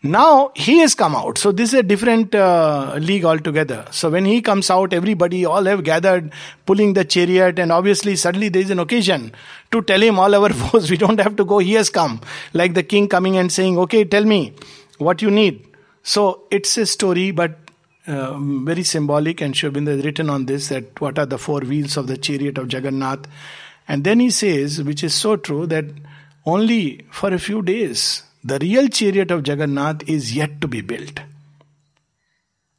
Now 0.05 0.51
he 0.53 0.79
has 0.79 0.95
come 0.95 1.15
out. 1.15 1.37
So 1.37 1.53
this 1.53 1.71
is 1.71 1.79
a 1.79 1.83
different 1.83 2.35
uh, 2.35 2.95
league 2.99 3.23
altogether. 3.23 3.85
So 3.91 4.09
when 4.09 4.25
he 4.25 4.41
comes 4.41 4.69
out, 4.69 4.91
everybody 4.91 5.45
all 5.45 5.63
have 5.63 5.85
gathered, 5.85 6.33
pulling 6.65 6.91
the 6.91 7.05
chariot, 7.05 7.57
and 7.57 7.71
obviously 7.71 8.17
suddenly 8.17 8.49
there 8.49 8.61
is 8.61 8.69
an 8.69 8.79
occasion 8.79 9.31
to 9.71 9.81
tell 9.81 10.01
him 10.01 10.19
all 10.19 10.35
our 10.35 10.49
woes. 10.73 10.91
We 10.91 10.97
don't 10.97 11.21
have 11.21 11.37
to 11.37 11.45
go. 11.45 11.59
He 11.59 11.73
has 11.73 11.89
come, 11.89 12.19
like 12.51 12.73
the 12.73 12.83
king 12.83 13.07
coming 13.07 13.37
and 13.37 13.49
saying, 13.49 13.77
"Okay, 13.79 14.03
tell 14.03 14.25
me 14.25 14.53
what 14.97 15.21
you 15.21 15.31
need." 15.31 15.65
So 16.03 16.43
it's 16.51 16.77
a 16.77 16.85
story, 16.85 17.31
but 17.31 17.57
uh, 18.05 18.37
very 18.37 18.83
symbolic. 18.83 19.39
And 19.39 19.55
Sri 19.55 19.69
Aurobindo 19.69 19.95
has 19.95 20.03
written 20.03 20.29
on 20.29 20.47
this 20.47 20.67
that 20.67 20.99
what 20.99 21.17
are 21.17 21.25
the 21.25 21.37
four 21.37 21.61
wheels 21.61 21.95
of 21.95 22.07
the 22.07 22.17
chariot 22.17 22.57
of 22.57 22.73
Jagannath, 22.73 23.25
and 23.87 24.03
then 24.03 24.19
he 24.19 24.29
says, 24.31 24.83
which 24.83 25.01
is 25.01 25.13
so 25.13 25.37
true, 25.37 25.65
that 25.67 25.85
only 26.45 27.05
for 27.09 27.33
a 27.33 27.39
few 27.39 27.61
days 27.61 28.23
the 28.43 28.59
real 28.59 28.87
chariot 28.89 29.31
of 29.31 29.47
Jagannath 29.47 30.07
is 30.07 30.35
yet 30.35 30.59
to 30.59 30.67
be 30.67 30.81
built. 30.81 31.19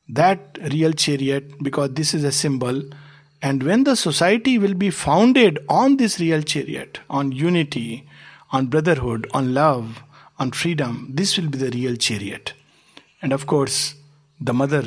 That 0.09 0.59
real 0.73 0.93
chariot, 0.93 1.63
because 1.63 1.95
this 1.95 2.13
is 2.13 2.25
a 2.25 2.33
symbol, 2.33 2.83
and 3.41 3.63
when 3.63 3.85
the 3.85 3.97
society 3.97 4.59
will 4.59 4.75
be 4.75 4.91
founded 4.91 5.59
on 5.69 5.97
this 5.97 6.21
real 6.21 6.43
chariot, 6.43 7.01
on 7.09 7.33
unity, 7.33 8.07
on 8.53 8.67
brotherhood, 8.67 9.27
on 9.33 9.55
love, 9.55 10.03
on 10.39 10.51
freedom, 10.51 11.09
this 11.15 11.39
will 11.39 11.49
be 11.49 11.59
the 11.59 11.71
real 11.71 11.97
chariot. 11.97 12.53
And 13.23 13.33
of 13.33 13.47
course, 13.47 13.95
the 14.41 14.53
mother 14.53 14.85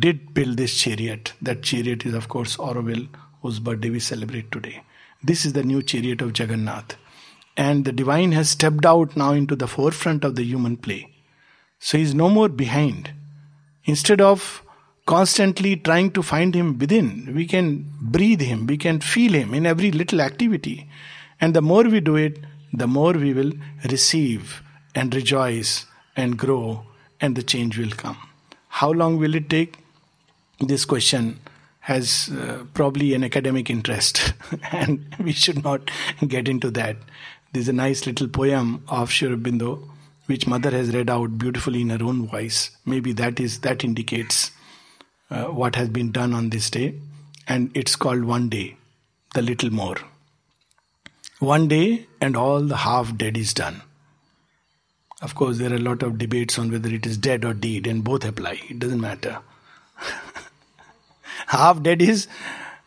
did 0.00 0.34
build 0.34 0.56
this 0.56 0.76
chariot. 0.76 1.32
That 1.40 1.62
chariot 1.62 2.04
is, 2.04 2.14
of 2.14 2.28
course, 2.28 2.56
Auroville, 2.56 3.08
whose 3.42 3.60
birthday 3.60 3.90
we 3.90 4.00
celebrate 4.00 4.50
today. 4.50 4.82
This 5.22 5.44
is 5.44 5.52
the 5.52 5.62
new 5.62 5.82
chariot 5.82 6.22
of 6.22 6.36
Jagannath 6.36 6.96
and 7.56 7.84
the 7.84 7.92
divine 7.92 8.32
has 8.32 8.50
stepped 8.50 8.84
out 8.84 9.16
now 9.16 9.32
into 9.32 9.56
the 9.56 9.66
forefront 9.66 10.24
of 10.24 10.36
the 10.36 10.44
human 10.44 10.76
play. 10.76 11.12
So 11.78 11.98
he 11.98 12.04
is 12.04 12.14
no 12.14 12.28
more 12.28 12.48
behind. 12.48 13.12
Instead 13.84 14.20
of 14.20 14.62
constantly 15.06 15.76
trying 15.76 16.10
to 16.10 16.22
find 16.22 16.54
Him 16.54 16.78
within. 16.78 17.32
We 17.34 17.46
can 17.46 17.90
breathe 18.00 18.40
Him, 18.40 18.66
we 18.66 18.76
can 18.76 19.00
feel 19.00 19.32
Him 19.32 19.54
in 19.54 19.64
every 19.64 19.90
little 19.92 20.20
activity. 20.20 20.88
And 21.40 21.54
the 21.54 21.62
more 21.62 21.84
we 21.84 22.00
do 22.00 22.16
it, 22.16 22.38
the 22.72 22.86
more 22.86 23.12
we 23.12 23.32
will 23.32 23.52
receive 23.84 24.62
and 24.94 25.14
rejoice 25.14 25.86
and 26.16 26.36
grow, 26.36 26.84
and 27.20 27.36
the 27.36 27.42
change 27.42 27.78
will 27.78 27.90
come. 27.90 28.18
How 28.68 28.90
long 28.90 29.18
will 29.18 29.34
it 29.34 29.48
take? 29.48 29.78
This 30.60 30.84
question 30.84 31.38
has 31.80 32.30
uh, 32.30 32.64
probably 32.74 33.14
an 33.14 33.22
academic 33.22 33.70
interest, 33.70 34.32
and 34.72 35.14
we 35.22 35.32
should 35.32 35.62
not 35.62 35.90
get 36.26 36.48
into 36.48 36.70
that. 36.72 36.96
There's 37.52 37.68
a 37.68 37.72
nice 37.72 38.06
little 38.06 38.28
poem 38.28 38.84
of 38.88 39.10
Sri 39.10 39.28
Aurobindo, 39.28 39.88
which 40.26 40.46
mother 40.46 40.70
has 40.70 40.94
read 40.94 41.08
out 41.08 41.38
beautifully 41.38 41.82
in 41.82 41.90
her 41.90 42.04
own 42.04 42.26
voice. 42.26 42.70
Maybe 42.84 43.12
that 43.12 43.40
is 43.40 43.60
that 43.60 43.84
indicates 43.84 44.50
uh, 45.30 45.44
what 45.44 45.76
has 45.76 45.88
been 45.88 46.12
done 46.12 46.34
on 46.34 46.50
this 46.50 46.70
day, 46.70 46.94
and 47.48 47.70
it's 47.74 47.96
called 47.96 48.24
One 48.24 48.48
Day, 48.48 48.76
the 49.34 49.42
Little 49.42 49.70
More. 49.70 49.96
One 51.38 51.68
day, 51.68 52.06
and 52.20 52.36
all 52.36 52.62
the 52.62 52.78
half 52.78 53.16
dead 53.16 53.36
is 53.36 53.52
done. 53.54 53.82
Of 55.22 55.34
course, 55.34 55.58
there 55.58 55.72
are 55.72 55.76
a 55.76 55.80
lot 55.80 56.02
of 56.02 56.18
debates 56.18 56.58
on 56.58 56.70
whether 56.70 56.88
it 56.90 57.06
is 57.06 57.16
dead 57.16 57.44
or 57.44 57.54
deed, 57.54 57.86
and 57.86 58.04
both 58.04 58.24
apply. 58.24 58.60
It 58.68 58.78
doesn't 58.78 59.00
matter. 59.00 59.38
half 61.46 61.82
dead 61.82 62.02
is 62.02 62.26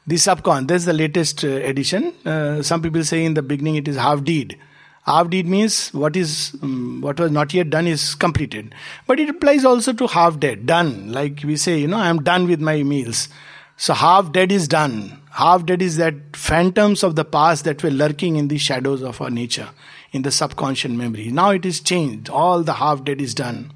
the 0.10 0.15
subcon. 0.15 0.67
That's 0.67 0.86
the 0.86 0.93
latest 0.93 1.43
uh, 1.45 1.48
edition. 1.48 2.13
Uh, 2.26 2.63
some 2.63 2.82
people 2.82 3.04
say 3.04 3.24
in 3.24 3.36
the 3.36 3.43
beginning 3.43 3.76
it 3.76 3.88
is 3.88 3.95
half 3.95 4.24
deed. 4.24 4.58
Half 5.06 5.30
deed 5.30 5.48
means 5.48 5.93
what 5.93 6.15
is 6.15 6.58
um, 6.63 7.02
what 7.02 7.19
was 7.19 7.32
not 7.32 7.54
yet 7.54 7.69
done 7.69 7.88
is 7.88 8.15
completed, 8.15 8.74
but 9.08 9.19
it 9.19 9.30
applies 9.30 9.65
also 9.65 9.93
to 9.93 10.08
half 10.08 10.39
dead, 10.39 10.65
done. 10.65 11.12
Like 11.12 11.41
we 11.43 11.58
say, 11.58 11.78
you 11.80 11.88
know, 11.88 11.98
I 11.98 12.10
am 12.10 12.24
done 12.24 12.48
with 12.48 12.60
my 12.60 12.82
meals. 12.84 13.30
So 13.78 13.93
half 13.93 14.34
dead 14.34 14.52
is 14.52 14.67
done. 14.67 15.22
Half 15.32 15.65
dead 15.67 15.82
is 15.82 15.98
that 15.98 16.36
phantoms 16.36 17.04
of 17.04 17.15
the 17.15 17.24
past 17.24 17.63
that 17.65 17.84
were 17.84 17.91
lurking 17.91 18.36
in 18.36 18.50
the 18.50 18.58
shadows 18.58 19.02
of 19.04 19.22
our 19.22 19.30
nature, 19.30 19.69
in 20.12 20.24
the 20.24 20.32
subconscious 20.32 20.91
memory. 20.91 21.30
Now 21.30 21.52
it 21.52 21.65
is 21.65 21.80
changed. 21.80 22.30
All 22.30 22.63
the 22.63 22.74
half 22.74 23.04
dead 23.04 23.22
is 23.22 23.36
done. 23.36 23.72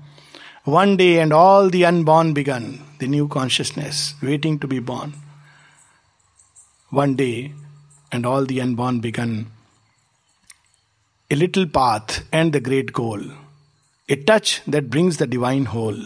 One 0.65 0.97
day 0.97 1.19
and 1.19 1.31
all 1.31 1.69
the 1.69 1.85
unborn 1.85 2.33
begun, 2.33 2.83
the 2.99 3.07
new 3.07 3.27
consciousness 3.27 4.15
waiting 4.21 4.57
to 4.59 4.67
be 4.67 4.79
born. 4.79 5.13
One 6.93 7.15
day 7.15 7.51
and 8.11 8.23
all 8.23 8.45
the 8.45 8.61
unborn 8.61 8.99
begun. 8.99 9.47
A 11.31 11.35
little 11.35 11.65
path 11.65 12.23
and 12.31 12.53
the 12.53 12.59
great 12.59 12.93
goal. 12.93 13.19
A 14.09 14.15
touch 14.15 14.61
that 14.67 14.91
brings 14.91 15.17
the 15.17 15.25
divine 15.25 15.65
whole. 15.65 15.97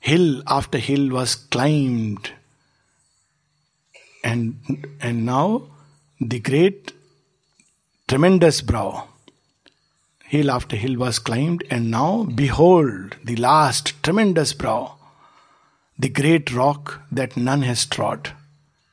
Hill 0.00 0.42
after 0.46 0.78
hill 0.78 1.10
was 1.10 1.34
climbed 1.34 2.30
and 4.22 4.56
and 5.02 5.26
now 5.26 5.64
the 6.18 6.40
great 6.40 6.94
tremendous 8.08 8.62
brow 8.62 9.06
hill 10.24 10.50
after 10.50 10.76
hill 10.76 10.96
was 10.96 11.18
climbed 11.18 11.62
and 11.70 11.90
now 11.90 12.24
behold 12.24 13.16
the 13.22 13.36
last 13.36 13.92
tremendous 14.02 14.54
brow 14.54 14.96
the 15.98 16.08
great 16.08 16.54
rock 16.54 17.02
that 17.12 17.36
none 17.36 17.62
has 17.62 17.84
trod 17.84 18.32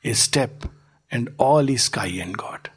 a 0.04 0.14
step 0.26 0.64
and 1.12 1.32
all 1.38 1.68
is 1.76 1.84
sky 1.84 2.10
and 2.26 2.36
god 2.36 2.70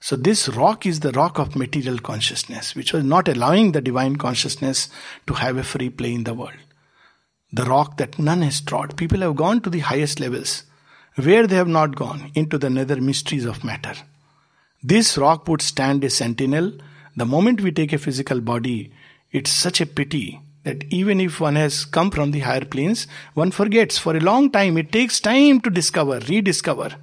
so 0.00 0.14
this 0.14 0.48
rock 0.50 0.86
is 0.86 1.00
the 1.00 1.12
rock 1.12 1.40
of 1.40 1.56
material 1.56 1.98
consciousness 1.98 2.74
which 2.76 2.92
was 2.92 3.02
not 3.02 3.26
allowing 3.34 3.72
the 3.72 3.80
divine 3.80 4.14
consciousness 4.16 4.88
to 5.26 5.34
have 5.34 5.56
a 5.56 5.68
free 5.72 5.90
play 5.90 6.14
in 6.14 6.24
the 6.24 6.34
world 6.34 6.64
the 7.52 7.64
rock 7.64 7.96
that 7.96 8.18
none 8.30 8.42
has 8.42 8.60
trod 8.60 8.96
people 8.96 9.26
have 9.26 9.36
gone 9.44 9.60
to 9.60 9.70
the 9.76 9.86
highest 9.90 10.20
levels 10.20 10.62
where 11.24 11.46
they 11.46 11.56
have 11.56 11.68
not 11.68 11.96
gone 11.96 12.30
into 12.34 12.58
the 12.58 12.70
nether 12.70 13.00
mysteries 13.00 13.44
of 13.44 13.64
matter. 13.64 13.94
This 14.82 15.18
rock 15.18 15.48
would 15.48 15.62
stand 15.62 16.04
a 16.04 16.10
sentinel. 16.10 16.72
The 17.16 17.26
moment 17.26 17.60
we 17.60 17.72
take 17.72 17.92
a 17.92 17.98
physical 17.98 18.40
body, 18.40 18.92
it's 19.32 19.50
such 19.50 19.80
a 19.80 19.86
pity 19.86 20.40
that 20.62 20.84
even 20.90 21.20
if 21.20 21.40
one 21.40 21.56
has 21.56 21.84
come 21.84 22.10
from 22.10 22.30
the 22.30 22.40
higher 22.40 22.64
planes, 22.64 23.06
one 23.34 23.50
forgets 23.50 23.98
for 23.98 24.16
a 24.16 24.20
long 24.20 24.50
time. 24.50 24.78
It 24.78 24.92
takes 24.92 25.18
time 25.18 25.60
to 25.62 25.70
discover, 25.70 26.20
rediscover. 26.28 26.94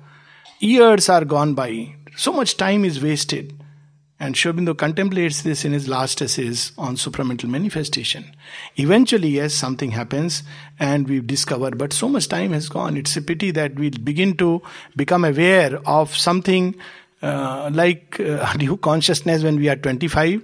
Years 0.60 1.10
are 1.10 1.26
gone 1.26 1.54
by. 1.54 1.96
So 2.15 2.32
much 2.32 2.56
time 2.56 2.86
is 2.86 3.04
wasted. 3.04 3.54
And 4.18 4.38
Sri 4.38 4.54
Aurobindo 4.54 4.78
contemplates 4.78 5.41
this 5.41 5.65
in 5.65 5.74
his 5.74 5.89
last 5.89 6.22
essays 6.22 6.72
on 6.78 6.96
supramental 6.96 7.50
manifestation. 7.50 8.34
Eventually, 8.78 9.28
yes, 9.28 9.54
something 9.54 9.91
happens 9.91 10.44
and 10.80 11.10
we 11.10 11.20
discover, 11.20 11.72
but 11.72 11.91
so 11.91 12.08
much 12.08 12.30
time 12.30 12.54
has 12.54 12.70
gone. 12.70 12.96
It's 12.96 13.18
a 13.18 13.22
pity 13.22 13.52
that 13.52 13.76
we 13.76 13.89
begin 13.89 14.38
to 14.38 14.62
become 14.96 15.26
aware 15.26 15.82
of 15.86 16.15
something 16.15 16.76
uh, 17.22 17.70
like 17.74 18.18
uh, 18.22 18.54
new 18.58 18.78
consciousness 18.78 19.44
when 19.44 19.58
we 19.58 19.68
are 19.68 19.76
25. 19.76 20.41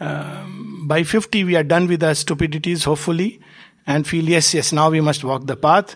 Um, 0.00 0.88
by 0.88 1.04
50, 1.04 1.44
we 1.44 1.54
are 1.54 1.62
done 1.62 1.86
with 1.86 2.02
our 2.02 2.14
stupidities, 2.14 2.82
hopefully, 2.82 3.40
and 3.86 4.04
feel, 4.04 4.28
yes, 4.28 4.52
yes, 4.52 4.72
now 4.72 4.90
we 4.90 5.00
must 5.00 5.22
walk 5.22 5.46
the 5.46 5.56
path. 5.56 5.94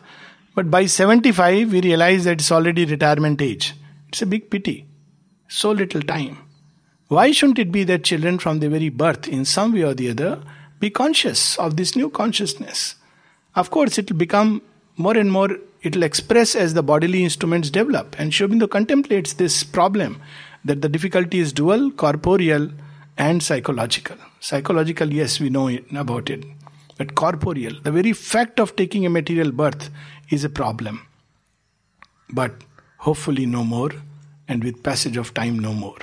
But 0.60 0.70
by 0.70 0.84
75, 0.84 1.72
we 1.72 1.80
realize 1.80 2.24
that 2.24 2.32
it's 2.32 2.52
already 2.52 2.84
retirement 2.84 3.40
age. 3.40 3.72
It's 4.10 4.20
a 4.20 4.26
big 4.26 4.50
pity. 4.50 4.84
So 5.48 5.70
little 5.70 6.02
time. 6.02 6.36
Why 7.08 7.30
shouldn't 7.30 7.58
it 7.58 7.72
be 7.72 7.82
that 7.84 8.04
children 8.04 8.38
from 8.38 8.58
their 8.58 8.68
very 8.68 8.90
birth, 8.90 9.26
in 9.26 9.46
some 9.46 9.72
way 9.72 9.84
or 9.84 9.94
the 9.94 10.10
other, 10.10 10.42
be 10.78 10.90
conscious 10.90 11.58
of 11.58 11.78
this 11.78 11.96
new 11.96 12.10
consciousness? 12.10 12.96
Of 13.54 13.70
course, 13.70 13.96
it 13.96 14.10
will 14.10 14.18
become 14.18 14.60
more 14.98 15.16
and 15.16 15.32
more, 15.32 15.48
it 15.80 15.96
will 15.96 16.02
express 16.02 16.54
as 16.54 16.74
the 16.74 16.82
bodily 16.82 17.24
instruments 17.24 17.70
develop. 17.70 18.14
And 18.18 18.34
Sri 18.34 18.46
Aurobindo 18.46 18.68
contemplates 18.68 19.32
this 19.32 19.64
problem 19.64 20.20
that 20.66 20.82
the 20.82 20.90
difficulty 20.90 21.38
is 21.38 21.54
dual, 21.54 21.90
corporeal, 21.92 22.68
and 23.16 23.42
psychological. 23.42 24.18
Psychological, 24.40 25.10
yes, 25.10 25.40
we 25.40 25.48
know 25.48 25.70
about 25.96 26.28
it. 26.28 26.44
But 26.98 27.14
corporeal, 27.14 27.80
the 27.82 27.92
very 27.92 28.12
fact 28.12 28.60
of 28.60 28.76
taking 28.76 29.06
a 29.06 29.08
material 29.08 29.52
birth 29.52 29.88
is 30.30 30.44
a 30.44 30.48
problem. 30.48 31.06
But 32.32 32.52
hopefully, 32.98 33.46
no 33.46 33.64
more, 33.64 33.90
and 34.48 34.64
with 34.64 34.82
passage 34.82 35.16
of 35.16 35.34
time, 35.34 35.58
no 35.58 35.72
more. 35.72 35.98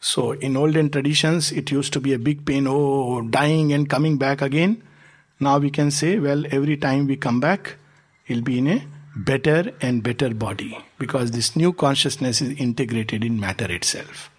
So, 0.00 0.32
in 0.32 0.56
olden 0.56 0.90
traditions, 0.90 1.52
it 1.52 1.70
used 1.70 1.92
to 1.92 2.00
be 2.00 2.12
a 2.12 2.18
big 2.18 2.44
pain, 2.44 2.66
oh, 2.68 3.22
dying 3.22 3.72
and 3.72 3.88
coming 3.88 4.18
back 4.18 4.42
again. 4.42 4.82
Now 5.40 5.58
we 5.58 5.70
can 5.70 5.90
say, 5.90 6.18
well, 6.18 6.44
every 6.50 6.76
time 6.76 7.06
we 7.06 7.16
come 7.16 7.40
back, 7.40 7.76
he'll 8.24 8.42
be 8.42 8.58
in 8.58 8.68
a 8.68 8.86
better 9.14 9.72
and 9.80 10.02
better 10.02 10.32
body 10.34 10.78
because 10.98 11.30
this 11.30 11.54
new 11.54 11.72
consciousness 11.72 12.40
is 12.40 12.58
integrated 12.58 13.24
in 13.24 13.38
matter 13.38 13.70
itself. 13.70 14.30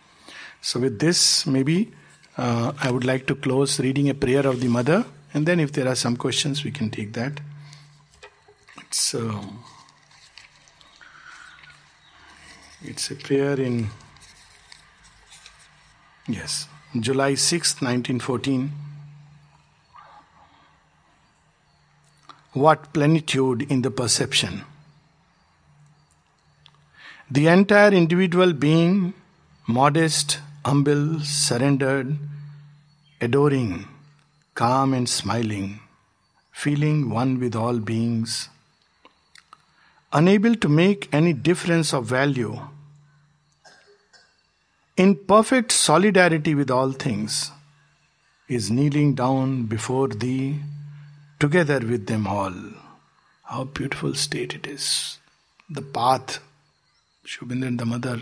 So, 0.62 0.80
with 0.80 1.00
this, 1.00 1.48
maybe 1.48 1.92
uh, 2.38 2.74
I 2.80 2.92
would 2.92 3.06
like 3.06 3.28
to 3.28 3.36
close 3.36 3.80
reading 3.80 4.10
a 4.10 4.14
prayer 4.14 4.46
of 4.46 4.60
the 4.60 4.68
mother, 4.68 5.06
and 5.34 5.46
then 5.46 5.60
if 5.60 5.72
there 5.72 5.88
are 5.88 5.96
some 5.96 6.18
questions, 6.18 6.64
we 6.64 6.72
can 6.72 6.90
take 6.90 7.14
that. 7.14 7.40
It's, 8.94 9.16
uh, 9.16 9.42
it's 12.84 13.10
a 13.10 13.16
prayer 13.16 13.60
in 13.60 13.90
Yes, 16.28 16.68
July 17.00 17.34
6, 17.34 17.82
1914. 17.82 18.72
What 22.52 22.94
plenitude 22.94 23.64
in 23.64 23.82
the 23.82 23.90
perception! 23.90 24.62
The 27.32 27.48
entire 27.48 27.92
individual 27.92 28.54
being, 28.54 29.16
modest, 29.66 30.40
humble, 30.64 31.20
surrendered, 31.22 32.16
adoring, 33.20 33.88
calm 34.54 34.94
and 34.94 35.10
smiling, 35.10 35.80
feeling 36.52 37.10
one 37.10 37.40
with 37.40 37.56
all 37.56 37.80
beings, 37.80 38.50
unable 40.14 40.56
to 40.56 40.70
make 40.70 41.10
any 41.12 41.34
difference 41.34 41.94
of 41.94 42.06
value 42.06 42.60
in 44.96 45.16
perfect 45.16 45.72
solidarity 45.72 46.54
with 46.54 46.70
all 46.70 46.92
things, 46.92 47.52
is 48.48 48.70
kneeling 48.70 49.16
down 49.16 49.64
before 49.64 50.08
thee 50.08 50.60
together 51.40 51.80
with 51.80 52.06
them 52.06 52.28
all. 52.28 52.54
How 53.46 53.64
beautiful 53.64 54.14
state 54.14 54.54
it 54.54 54.68
is. 54.68 55.18
The 55.70 55.82
path, 55.82 56.40
and 57.42 57.80
the 57.80 57.86
mother, 57.86 58.20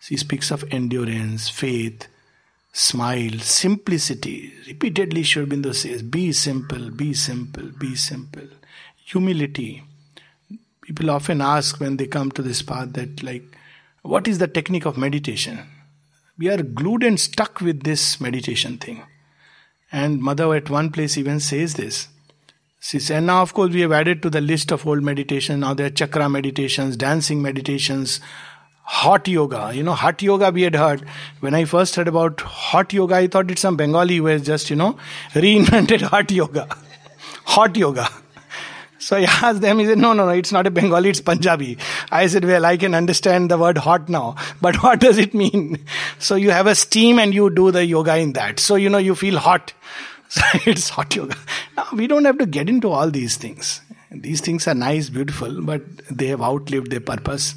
she 0.00 0.16
speaks 0.16 0.50
of 0.50 0.64
endurance, 0.72 1.48
faith, 1.48 2.08
smile, 2.72 3.38
simplicity. 3.38 4.52
Repeatedly, 4.66 5.22
Aurobindo 5.22 5.72
says, 5.72 6.02
Be 6.02 6.32
simple, 6.32 6.90
be 6.90 7.14
simple, 7.14 7.68
be 7.78 7.94
simple. 7.94 8.48
Humility. 9.04 9.84
People 10.82 11.10
often 11.10 11.40
ask 11.40 11.80
when 11.80 11.96
they 11.96 12.06
come 12.06 12.30
to 12.32 12.42
this 12.42 12.62
path 12.62 12.92
that, 12.94 13.22
like, 13.22 13.44
what 14.02 14.26
is 14.26 14.38
the 14.38 14.48
technique 14.48 14.84
of 14.84 14.98
meditation? 14.98 15.60
we 16.38 16.48
are 16.48 16.62
glued 16.62 17.04
and 17.04 17.20
stuck 17.20 17.60
with 17.60 17.82
this 17.84 18.20
meditation 18.20 18.78
thing. 18.78 19.02
And 19.90 20.20
Mother 20.20 20.54
at 20.54 20.70
one 20.70 20.90
place 20.90 21.18
even 21.18 21.40
says 21.40 21.74
this 21.74 22.08
She 22.80 22.98
said, 22.98 23.24
now 23.24 23.42
of 23.42 23.52
course 23.54 23.72
we 23.72 23.82
have 23.82 23.92
added 23.92 24.22
to 24.22 24.30
the 24.30 24.40
list 24.40 24.72
of 24.72 24.86
old 24.86 25.02
meditation. 25.02 25.60
Now 25.60 25.74
there 25.74 25.86
are 25.86 25.90
chakra 25.90 26.28
meditations, 26.28 26.96
dancing 26.96 27.42
meditations, 27.42 28.20
hot 28.82 29.28
yoga. 29.28 29.72
You 29.74 29.82
know, 29.82 29.92
hot 29.92 30.22
yoga 30.22 30.50
we 30.50 30.62
had 30.62 30.74
heard. 30.74 31.04
When 31.40 31.54
I 31.54 31.64
first 31.64 31.94
heard 31.94 32.08
about 32.08 32.40
hot 32.40 32.92
yoga, 32.92 33.16
I 33.16 33.26
thought 33.26 33.50
it's 33.50 33.60
some 33.60 33.76
Bengali 33.76 34.16
who 34.16 34.26
has 34.26 34.42
just, 34.42 34.70
you 34.70 34.76
know, 34.76 34.96
reinvented 35.34 36.00
hot 36.00 36.30
yoga. 36.30 36.66
hot 37.44 37.76
yoga. 37.76 38.08
So 39.02 39.16
I 39.16 39.22
asked 39.22 39.60
them, 39.60 39.80
he 39.80 39.86
said, 39.86 39.98
no, 39.98 40.12
no, 40.12 40.26
no, 40.26 40.30
it's 40.30 40.52
not 40.52 40.68
a 40.68 40.70
Bengali, 40.70 41.08
it's 41.08 41.20
Punjabi. 41.20 41.76
I 42.12 42.28
said, 42.28 42.44
well, 42.44 42.64
I 42.64 42.76
can 42.76 42.94
understand 42.94 43.50
the 43.50 43.58
word 43.58 43.76
hot 43.76 44.08
now, 44.08 44.36
but 44.60 44.76
what 44.84 45.00
does 45.00 45.18
it 45.18 45.34
mean? 45.34 45.84
So 46.20 46.36
you 46.36 46.52
have 46.52 46.68
a 46.68 46.76
steam 46.76 47.18
and 47.18 47.34
you 47.34 47.50
do 47.50 47.72
the 47.72 47.84
yoga 47.84 48.16
in 48.16 48.34
that. 48.34 48.60
So, 48.60 48.76
you 48.76 48.88
know, 48.88 48.98
you 48.98 49.16
feel 49.16 49.38
hot. 49.38 49.74
So 50.28 50.42
it's 50.64 50.88
hot 50.88 51.14
yoga. 51.14 51.36
Now, 51.76 51.88
we 51.92 52.06
don't 52.06 52.24
have 52.24 52.38
to 52.38 52.46
get 52.46 52.70
into 52.70 52.88
all 52.88 53.10
these 53.10 53.36
things. 53.36 53.82
These 54.10 54.40
things 54.40 54.66
are 54.66 54.74
nice, 54.74 55.10
beautiful, 55.10 55.60
but 55.60 55.82
they 56.10 56.28
have 56.28 56.40
outlived 56.40 56.90
their 56.90 57.00
purpose. 57.00 57.54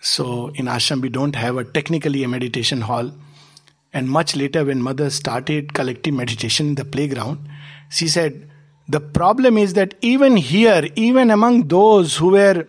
So 0.00 0.48
in 0.56 0.64
ashram, 0.64 1.02
we 1.02 1.08
don't 1.08 1.36
have 1.36 1.56
a 1.56 1.62
technically 1.62 2.24
a 2.24 2.28
meditation 2.28 2.80
hall. 2.80 3.12
And 3.92 4.08
much 4.08 4.34
later, 4.34 4.64
when 4.64 4.82
mother 4.82 5.08
started 5.08 5.72
collective 5.72 6.14
meditation 6.14 6.68
in 6.68 6.74
the 6.74 6.84
playground, 6.84 7.48
she 7.90 8.08
said, 8.08 8.50
the 8.88 9.00
problem 9.00 9.56
is 9.56 9.74
that 9.74 9.94
even 10.02 10.36
here, 10.36 10.88
even 10.94 11.30
among 11.30 11.68
those 11.68 12.16
who 12.16 12.30
were 12.32 12.66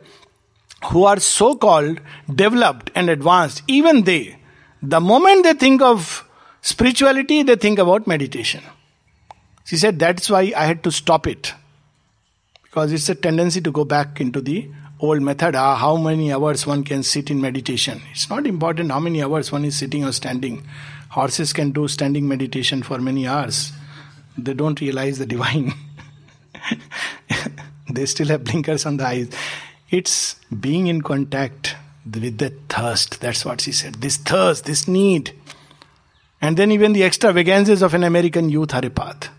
who 0.92 1.04
are 1.06 1.20
so 1.20 1.56
called 1.56 2.00
developed 2.34 2.92
and 2.96 3.10
advanced, 3.10 3.64
even 3.68 4.04
they, 4.04 4.38
the 4.82 5.02
moment 5.02 5.44
they 5.44 5.54
think 5.54 5.82
of 5.82 6.28
spirituality, 6.62 7.44
they 7.44 7.56
think 7.56 7.80
about 7.80 8.08
meditation. 8.08 8.64
She 9.66 9.78
said 9.78 10.00
that's 10.00 10.30
why 10.30 10.54
I 10.56 10.66
had 10.66 10.84
to 10.84 10.92
stop 10.92 11.28
it. 11.28 11.54
Because 12.64 12.92
it's 12.92 13.10
a 13.10 13.16
tendency 13.16 13.62
to 13.62 13.72
go 13.72 13.84
back 13.84 14.22
into 14.22 14.42
the 14.42 14.70
old 15.00 15.22
method. 15.22 15.56
Ah, 15.56 15.76
how 15.76 15.98
many 15.98 16.32
hours 16.32 16.68
one 16.68 16.84
can 16.84 17.04
sit 17.04 17.32
in 17.32 17.42
meditation. 17.42 18.02
It's 18.12 18.30
not 18.30 18.46
important 18.46 18.92
how 18.92 19.00
many 19.00 19.24
hours 19.24 19.52
one 19.52 19.66
is 19.66 19.78
sitting 19.78 20.06
or 20.06 20.12
standing. 20.12 20.64
Horses 21.10 21.52
can 21.52 21.72
do 21.72 21.88
standing 21.88 22.28
meditation 22.28 22.84
for 22.84 23.00
many 23.00 23.28
hours. 23.28 23.72
They 24.38 24.54
don't 24.54 24.80
realize 24.80 25.18
the 25.18 25.26
divine. 25.26 25.74
they 27.90 28.06
still 28.06 28.28
have 28.28 28.44
blinkers 28.44 28.86
on 28.86 28.98
the 28.98 29.06
eyes. 29.06 29.30
It's 29.90 30.36
being 30.60 30.88
in 30.88 31.02
contact 31.02 31.76
with 32.06 32.38
the 32.38 32.50
thirst. 32.70 33.22
That's 33.22 33.46
what 33.46 33.62
she 33.62 33.72
said. 33.72 33.96
This 33.96 34.18
thirst, 34.18 34.66
this 34.66 34.88
need. 34.88 35.34
And 36.42 36.58
then 36.58 36.72
even 36.72 36.94
the 36.94 37.04
extravagances 37.04 37.82
of 37.82 37.94
an 37.94 38.04
American 38.04 38.50
youth 38.50 38.74
are 38.74 38.86
a 38.86 38.90
path. 38.90 39.30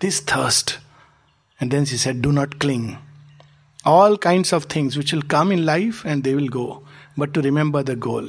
This 0.00 0.20
thirst. 0.20 0.78
And 1.60 1.70
then 1.70 1.84
she 1.84 1.96
said, 1.96 2.22
Do 2.22 2.32
not 2.32 2.58
cling. 2.58 2.98
All 3.84 4.16
kinds 4.16 4.52
of 4.52 4.64
things 4.64 4.96
which 4.96 5.12
will 5.12 5.22
come 5.22 5.52
in 5.52 5.64
life 5.64 6.04
and 6.04 6.24
they 6.24 6.34
will 6.34 6.48
go. 6.48 6.82
But 7.16 7.34
to 7.34 7.42
remember 7.42 7.82
the 7.82 7.96
goal. 7.96 8.28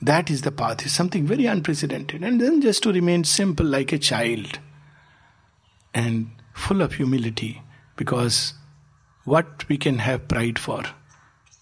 That 0.00 0.30
is 0.30 0.42
the 0.42 0.52
path. 0.52 0.84
It's 0.84 0.92
something 0.92 1.26
very 1.26 1.46
unprecedented. 1.46 2.22
And 2.22 2.40
then 2.40 2.60
just 2.60 2.82
to 2.84 2.92
remain 2.92 3.24
simple 3.24 3.66
like 3.66 3.92
a 3.92 3.98
child 3.98 4.58
and 5.92 6.30
full 6.54 6.82
of 6.82 6.94
humility 6.94 7.62
because 7.98 8.54
what 9.24 9.68
we 9.68 9.76
can 9.76 9.98
have 9.98 10.26
pride 10.28 10.58
for? 10.58 10.82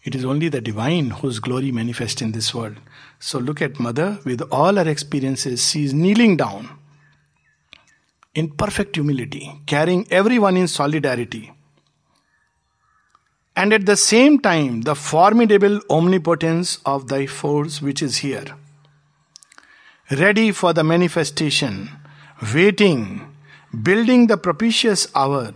It 0.05 0.15
is 0.15 0.25
only 0.25 0.49
the 0.49 0.61
divine 0.61 1.11
whose 1.11 1.41
glory 1.41 1.73
manifests 1.73 2.23
in 2.23 2.31
this 2.31 2.55
world. 2.55 2.77
So 3.19 3.41
look 3.41 3.61
at 3.61 3.81
Mother 3.81 4.21
with 4.25 4.41
all 4.53 4.77
her 4.77 4.89
experiences. 4.89 5.69
She 5.69 5.85
is 5.85 5.93
kneeling 5.93 6.37
down 6.37 6.71
in 8.37 8.51
perfect 8.51 8.95
humility, 8.95 9.51
carrying 9.67 10.07
everyone 10.13 10.57
in 10.57 10.69
solidarity. 10.69 11.53
And 13.57 13.73
at 13.73 13.87
the 13.87 13.97
same 13.97 14.39
time, 14.39 14.83
the 14.83 14.95
formidable 14.95 15.81
omnipotence 15.91 16.79
of 16.85 17.09
thy 17.09 17.27
force 17.27 17.81
which 17.83 18.03
is 18.03 18.19
here, 18.19 18.45
ready 20.11 20.53
for 20.53 20.75
the 20.75 20.85
manifestation, 20.85 21.89
waiting, 22.55 23.35
building 23.83 24.27
the 24.27 24.37
propitious 24.37 25.09
hour 25.17 25.53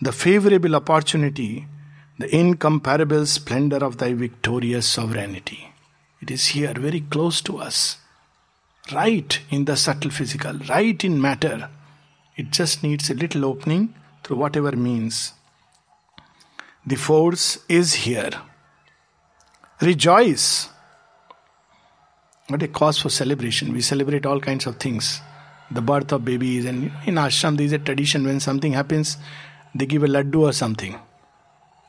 the 0.00 0.12
favorable 0.12 0.76
opportunity, 0.76 1.66
the 2.18 2.34
incomparable 2.34 3.26
splendor 3.26 3.78
of 3.78 3.98
thy 3.98 4.12
victorious 4.12 4.86
sovereignty. 4.86 5.72
It 6.20 6.30
is 6.30 6.48
here, 6.48 6.74
very 6.74 7.00
close 7.00 7.40
to 7.42 7.58
us, 7.58 7.98
right 8.92 9.40
in 9.50 9.64
the 9.64 9.76
subtle 9.76 10.10
physical, 10.10 10.54
right 10.68 11.02
in 11.04 11.20
matter. 11.20 11.68
It 12.36 12.50
just 12.50 12.82
needs 12.82 13.10
a 13.10 13.14
little 13.14 13.44
opening 13.44 13.94
through 14.22 14.36
whatever 14.36 14.72
means. 14.72 15.32
The 16.86 16.96
force 16.96 17.58
is 17.68 17.94
here. 17.94 18.30
Rejoice. 19.80 20.68
What 22.48 22.62
a 22.62 22.68
cause 22.68 22.98
for 22.98 23.10
celebration. 23.10 23.72
We 23.72 23.80
celebrate 23.80 24.26
all 24.26 24.40
kinds 24.40 24.66
of 24.66 24.76
things. 24.76 25.20
The 25.70 25.82
birth 25.82 26.12
of 26.12 26.24
babies, 26.24 26.64
and 26.64 26.90
in 27.04 27.16
ashram, 27.16 27.56
there 27.56 27.66
is 27.66 27.72
a 27.72 27.78
tradition 27.78 28.24
when 28.24 28.40
something 28.40 28.72
happens, 28.72 29.18
they 29.78 29.86
give 29.86 30.02
a 30.02 30.08
laddu 30.08 30.40
or 30.40 30.52
something. 30.52 30.98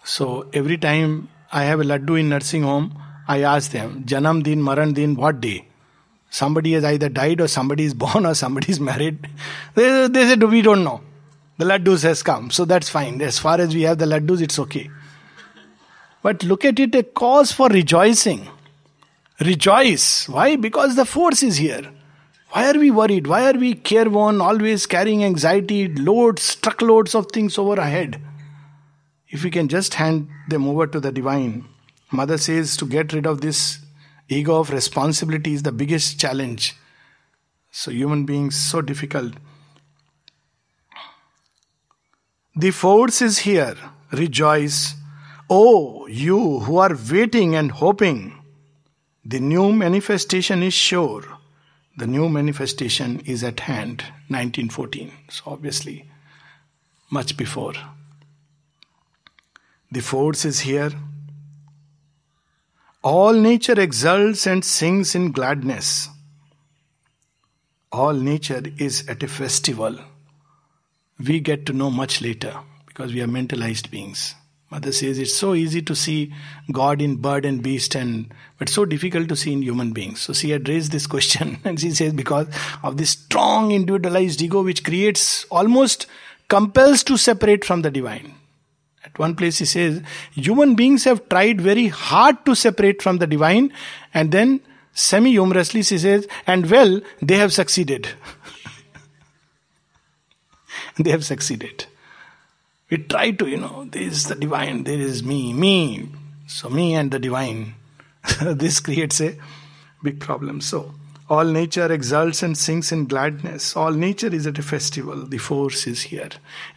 So 0.04 0.48
every 0.54 0.78
time 0.78 1.30
I 1.52 1.64
have 1.64 1.80
a 1.80 1.84
laddu 1.84 2.20
in 2.20 2.30
nursing 2.30 2.64
home, 2.64 3.02
I 3.28 3.42
ask 3.42 3.72
them, 3.72 4.04
Janam 4.06 4.44
Din, 4.44 4.62
Maran 4.62 4.94
Din, 4.94 5.16
what 5.16 5.42
day? 5.42 5.68
Somebody 6.30 6.74
has 6.74 6.84
either 6.84 7.10
died 7.10 7.42
or 7.42 7.48
somebody 7.48 7.84
is 7.86 7.94
born 8.06 8.26
or 8.26 8.36
somebody 8.36 8.72
is 8.72 8.80
married. 8.80 9.28
They, 9.76 10.08
they 10.08 10.26
said, 10.28 10.44
we 10.44 10.62
don't 10.62 10.84
know. 10.84 11.02
The 11.58 11.66
laddus 11.66 12.04
has 12.04 12.24
come, 12.24 12.52
so 12.52 12.64
that's 12.64 12.88
fine. 12.90 13.22
As 13.22 13.38
far 13.38 13.60
as 13.60 13.76
we 13.76 13.82
have 13.82 13.98
the 13.98 14.06
laddus, 14.06 14.42
it's 14.42 14.58
okay. 14.60 14.90
But 16.22 16.44
look 16.44 16.64
at 16.64 16.80
it, 16.80 16.96
a 16.96 17.04
cause 17.04 17.52
for 17.52 17.68
rejoicing. 17.68 18.48
Rejoice. 19.40 20.30
Why? 20.30 20.56
Because 20.56 20.96
the 20.96 21.06
force 21.06 21.44
is 21.44 21.58
here. 21.58 21.92
Why 22.52 22.72
are 22.72 22.80
we 22.80 22.89
worried? 22.89 23.28
Why 23.28 23.52
are 23.52 23.58
we 23.58 23.76
careworn, 23.76 24.41
always 24.41 24.88
carrying 24.88 25.24
anxiety, 25.24 25.88
loads, 25.88 26.56
truckloads 26.56 27.14
of 27.14 27.28
things 27.32 27.60
over 27.60 27.80
our 27.80 27.88
head? 27.88 28.20
If 29.28 29.43
we 29.43 29.52
can 29.52 29.68
just 29.68 29.93
hand 29.93 30.30
them 30.47 30.68
over 30.68 30.88
to 30.88 31.00
the 31.00 31.12
divine, 31.12 31.66
Mother 32.12 32.39
says 32.39 32.76
to 32.78 32.88
get 32.88 33.14
rid 33.14 33.28
of 33.28 33.41
this 33.41 33.78
ego 34.28 34.60
of 34.60 34.72
responsibility 34.72 35.54
is 35.54 35.62
the 35.62 35.72
biggest 35.72 36.20
challenge. 36.20 36.76
So, 37.70 37.91
human 37.91 38.26
beings, 38.26 38.56
so 38.56 38.82
difficult. 38.82 39.34
The 42.56 42.72
force 42.72 43.22
is 43.22 43.39
here. 43.39 43.76
Rejoice. 44.12 44.95
Oh, 45.52 46.08
you 46.08 46.60
who 46.62 46.78
are 46.78 46.97
waiting 47.12 47.56
and 47.56 47.72
hoping, 47.72 48.43
the 49.24 49.39
new 49.39 49.72
manifestation 49.72 50.64
is 50.64 50.74
sure. 50.74 51.39
The 52.00 52.08
new 52.08 52.30
manifestation 52.30 53.20
is 53.26 53.43
at 53.43 53.60
hand, 53.60 54.04
1914. 54.30 55.12
So, 55.30 55.43
obviously, 55.47 56.10
much 57.12 57.36
before. 57.36 57.74
The 59.91 60.00
force 60.00 60.45
is 60.45 60.62
here. 60.62 60.91
All 63.04 63.34
nature 63.34 63.78
exults 63.78 64.47
and 64.47 64.64
sings 64.64 65.14
in 65.14 65.34
gladness. 65.34 66.08
All 67.91 68.14
nature 68.14 68.64
is 68.78 69.06
at 69.10 69.22
a 69.22 69.28
festival. 69.28 70.00
We 71.20 71.41
get 71.41 71.66
to 71.66 71.74
know 71.74 71.89
much 71.89 72.22
later 72.22 72.58
because 72.88 73.14
we 73.14 73.22
are 73.22 73.28
mentalized 73.28 73.91
beings. 73.91 74.36
Mother 74.72 74.91
says 74.91 75.17
it's 75.17 75.36
so 75.36 75.55
easy 75.55 75.82
to 75.82 75.95
see 75.95 76.32
God 76.72 77.01
in 77.01 77.15
bird 77.15 77.43
and 77.43 77.63
beast, 77.63 77.95
and 77.95 78.32
but 78.59 78.70
so 78.70 78.86
difficult 78.86 79.28
to 79.30 79.36
see 79.36 79.51
in 79.51 79.63
human 79.63 79.93
beings. 79.93 80.22
So 80.22 80.34
she 80.34 80.51
had 80.51 80.70
raised 80.70 80.91
this 80.91 81.07
question, 81.07 81.57
and 81.65 81.80
she 81.80 81.91
says 81.91 82.13
because 82.13 82.47
of 82.84 82.97
this 82.97 83.11
strong 83.11 83.72
individualized 83.72 84.41
ego, 84.41 84.61
which 84.61 84.84
creates 84.84 85.45
almost 85.45 86.05
compels 86.49 87.03
to 87.03 87.17
separate 87.17 87.65
from 87.65 87.82
the 87.82 87.89
divine. 87.89 88.36
At 89.03 89.17
one 89.17 89.36
place, 89.36 89.57
she 89.57 89.65
says 89.65 90.03
human 90.34 90.76
beings 90.76 91.03
have 91.05 91.28
tried 91.30 91.61
very 91.61 91.88
hard 91.88 92.45
to 92.45 92.53
separate 92.53 93.01
from 93.01 93.17
the 93.17 93.26
divine, 93.26 93.74
and 94.13 94.32
then 94.32 94.61
semi 94.93 95.32
humorously 95.32 95.82
she 95.82 95.97
says, 95.97 96.28
and 96.45 96.70
well, 96.70 97.01
they 97.22 97.38
have 97.38 97.53
succeeded. 97.53 98.09
they 100.99 101.09
have 101.09 101.26
succeeded. 101.26 101.86
We 102.90 102.98
try 102.98 103.32
to, 103.32 103.48
you 103.48 103.58
know, 103.58 103.88
there 103.92 104.02
is 104.02 104.26
the 104.26 104.36
divine, 104.36 104.84
there 104.84 105.00
is 105.00 105.24
me, 105.24 105.54
me. 105.54 106.10
So, 106.48 106.70
me 106.70 106.96
and 106.96 107.12
the 107.12 107.20
divine. 107.20 107.76
this 108.42 108.80
creates 108.80 109.22
a 109.22 109.38
big 110.02 110.20
problem. 110.20 110.62
So, 110.62 110.96
all 111.30 111.46
nature 111.46 111.92
exults 111.92 112.42
and 112.42 112.58
sings 112.58 112.92
in 112.92 113.06
gladness. 113.06 113.76
All 113.76 113.92
nature 113.92 114.34
is 114.34 114.48
at 114.48 114.58
a 114.58 114.64
festival. 114.64 115.28
The 115.28 115.38
force 115.38 115.86
is 115.86 116.02
here. 116.04 116.30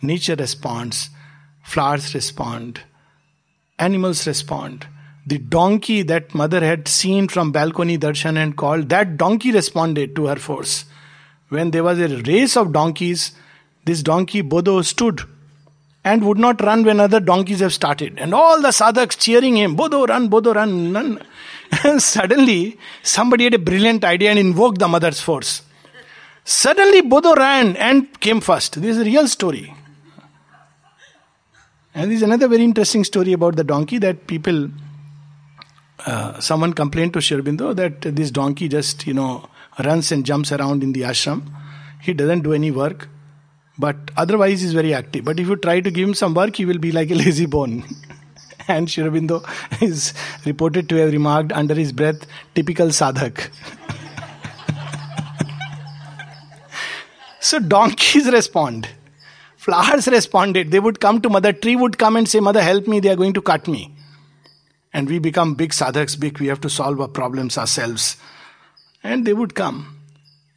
Nature 0.03 0.35
responds. 0.35 1.09
Flowers 1.63 2.15
respond. 2.15 2.83
Animals 3.79 4.27
respond. 4.27 4.87
The 5.27 5.39
donkey 5.39 6.03
that 6.03 6.35
mother 6.35 6.61
had 6.61 6.87
seen 6.89 7.29
from 7.29 7.53
balcony 7.53 7.97
darshan 7.97 8.37
and 8.37 8.55
called, 8.55 8.91
that 8.91 9.17
donkey 9.17 9.53
responded 9.53 10.15
to 10.17 10.27
her 10.27 10.37
force. 10.37 10.85
When 11.49 11.71
there 11.71 11.85
was 11.85 11.99
a 11.99 12.09
race 12.23 12.57
of 12.57 12.73
donkeys, 12.73 13.33
this 13.87 14.03
donkey 14.03 14.43
Bodo 14.43 14.83
stood 14.83 15.23
and 16.05 16.25
would 16.25 16.39
not 16.39 16.61
run 16.63 16.85
when 16.85 16.99
other 17.01 17.21
donkeys 17.21 17.61
have 17.61 17.73
started. 17.73 18.19
And 18.19 18.35
all 18.35 18.61
the 18.61 18.73
sadhaks 18.73 19.17
cheering 19.17 19.57
him, 19.57 19.77
Bodho 19.77 20.07
run, 20.09 20.29
Bodho 20.29 20.55
run, 20.55 20.93
run. 20.93 21.23
And 21.85 22.03
suddenly, 22.15 22.79
somebody 23.03 23.45
had 23.45 23.55
a 23.55 23.59
brilliant 23.59 24.05
idea 24.05 24.31
and 24.31 24.39
invoked 24.39 24.79
the 24.79 24.89
mother's 24.89 25.21
force. 25.21 25.63
Suddenly, 26.45 27.03
Bodho 27.03 27.37
ran 27.37 27.77
and 27.77 28.21
came 28.21 28.41
first. 28.41 28.81
This 28.81 28.97
is 28.97 29.03
a 29.03 29.05
real 29.05 29.29
story. 29.29 29.75
And 31.95 32.11
this 32.11 32.17
is 32.17 32.23
another 32.23 32.49
very 32.49 32.65
interesting 32.65 33.05
story 33.05 33.33
about 33.33 33.57
the 33.57 33.65
donkey 33.65 33.99
that 33.99 34.27
people, 34.27 34.71
uh, 36.07 36.41
someone 36.41 36.73
complained 36.73 37.13
to 37.13 37.21
Sri 37.21 37.41
that 37.41 38.01
this 38.01 38.31
donkey 38.31 38.69
just, 38.69 39.07
you 39.07 39.15
know, 39.15 39.49
runs 39.85 40.11
and 40.11 40.25
jumps 40.25 40.53
around 40.53 40.83
in 40.83 40.93
the 40.93 41.03
ashram. 41.03 41.43
He 42.01 42.13
doesn't 42.13 42.41
do 42.41 42.53
any 42.55 42.71
work, 42.71 43.09
but 43.79 43.97
otherwise 44.17 44.61
he's 44.61 44.73
very 44.73 44.95
active. 44.95 45.25
But 45.25 45.41
if 45.41 45.49
you 45.49 45.57
try 45.57 45.81
to 45.81 45.91
give 45.91 46.09
him 46.09 46.15
some 46.15 46.35
work, 46.35 46.57
he 46.57 46.65
will 46.65 46.79
be 46.79 46.93
like 46.93 47.11
a 47.11 47.15
lazy 47.25 47.47
bone. 47.47 47.85
and 48.69 48.91
Sri 48.91 49.05
Aurobindo 49.05 49.43
is 49.83 50.13
reported 50.45 50.89
to 50.89 50.97
have 50.97 51.13
remarked 51.13 51.53
under 51.53 51.75
his 51.75 51.93
breath, 51.93 52.27
typical 52.55 52.89
sadhak. 52.89 53.41
so 57.41 57.59
donkeys 57.59 58.31
respond. 58.31 58.89
Flowers 59.57 60.09
responded. 60.09 60.73
They 60.73 60.81
would 60.81 61.01
come 61.01 61.21
to 61.21 61.29
mother. 61.29 61.53
Tree 61.53 61.77
would 61.77 61.97
come 61.97 62.17
and 62.17 62.29
say, 62.29 62.41
Mother, 62.41 62.61
help 62.61 62.89
me. 62.89 62.99
They 62.99 63.11
are 63.11 63.17
going 63.17 63.33
to 63.35 63.41
cut 63.41 63.69
me. 63.69 63.95
And 64.93 65.09
we 65.09 65.21
become 65.21 65.55
big 65.55 65.73
sadhaks, 65.73 66.17
big. 66.17 66.41
We 66.41 66.49
have 66.49 66.61
to 66.63 66.69
solve 66.69 67.01
our 67.01 67.07
problems 67.07 67.57
ourselves. 67.57 68.17
And 69.05 69.25
they 69.25 69.33
would 69.33 69.55
come. 69.55 70.01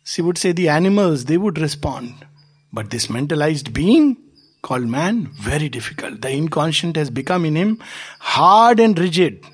She 0.04 0.24
would 0.24 0.40
say, 0.40 0.54
The 0.54 0.70
animals, 0.70 1.26
they 1.26 1.38
would 1.38 1.60
respond. 1.60 2.26
But 2.76 2.90
this 2.90 3.10
mentalized 3.10 3.74
being 3.74 4.18
called 4.62 4.86
man, 4.86 5.28
very 5.34 5.70
difficult. 5.70 6.22
The 6.22 6.30
inconscient 6.30 6.98
has 6.98 7.10
become 7.10 7.46
in 7.46 7.56
him 7.56 7.80
hard 8.20 8.82
and 8.82 9.00
rigid. 9.00 9.46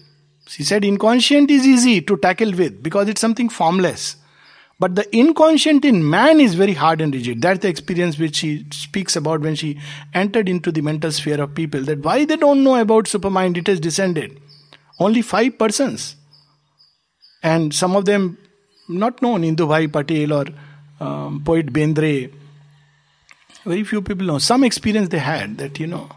She 0.47 0.63
said, 0.63 0.83
Inconscient 0.83 1.51
is 1.51 1.67
easy 1.67 2.01
to 2.01 2.17
tackle 2.17 2.51
with 2.51 2.81
because 2.81 3.07
it's 3.07 3.21
something 3.21 3.47
formless. 3.47 4.15
But 4.79 4.95
the 4.95 5.05
inconscient 5.15 5.85
in 5.85 6.09
man 6.09 6.39
is 6.39 6.55
very 6.55 6.73
hard 6.73 6.99
and 6.99 7.13
rigid. 7.13 7.43
That's 7.43 7.59
the 7.59 7.67
experience 7.67 8.17
which 8.17 8.37
she 8.37 8.65
speaks 8.71 9.15
about 9.15 9.41
when 9.41 9.53
she 9.53 9.79
entered 10.15 10.49
into 10.49 10.71
the 10.71 10.81
mental 10.81 11.11
sphere 11.11 11.39
of 11.39 11.53
people. 11.53 11.81
That 11.81 11.99
why 11.99 12.25
they 12.25 12.37
don't 12.37 12.63
know 12.63 12.75
about 12.81 13.05
supermind, 13.05 13.55
it 13.55 13.67
has 13.67 13.79
descended. 13.79 14.41
Only 14.99 15.21
five 15.21 15.59
persons. 15.59 16.15
And 17.43 17.71
some 17.71 17.95
of 17.95 18.05
them 18.05 18.39
not 18.89 19.21
known, 19.21 19.43
Indubhai 19.43 19.93
Patel 19.93 20.33
or 20.33 20.45
um, 20.99 21.43
poet 21.45 21.67
Bendre. 21.71 22.40
Very 23.65 23.83
few 23.83 24.01
people 24.01 24.25
know. 24.25 24.39
Some 24.39 24.63
experience 24.63 25.09
they 25.09 25.19
had 25.19 25.57
that, 25.59 25.79
you 25.79 25.87
know, 25.87 26.09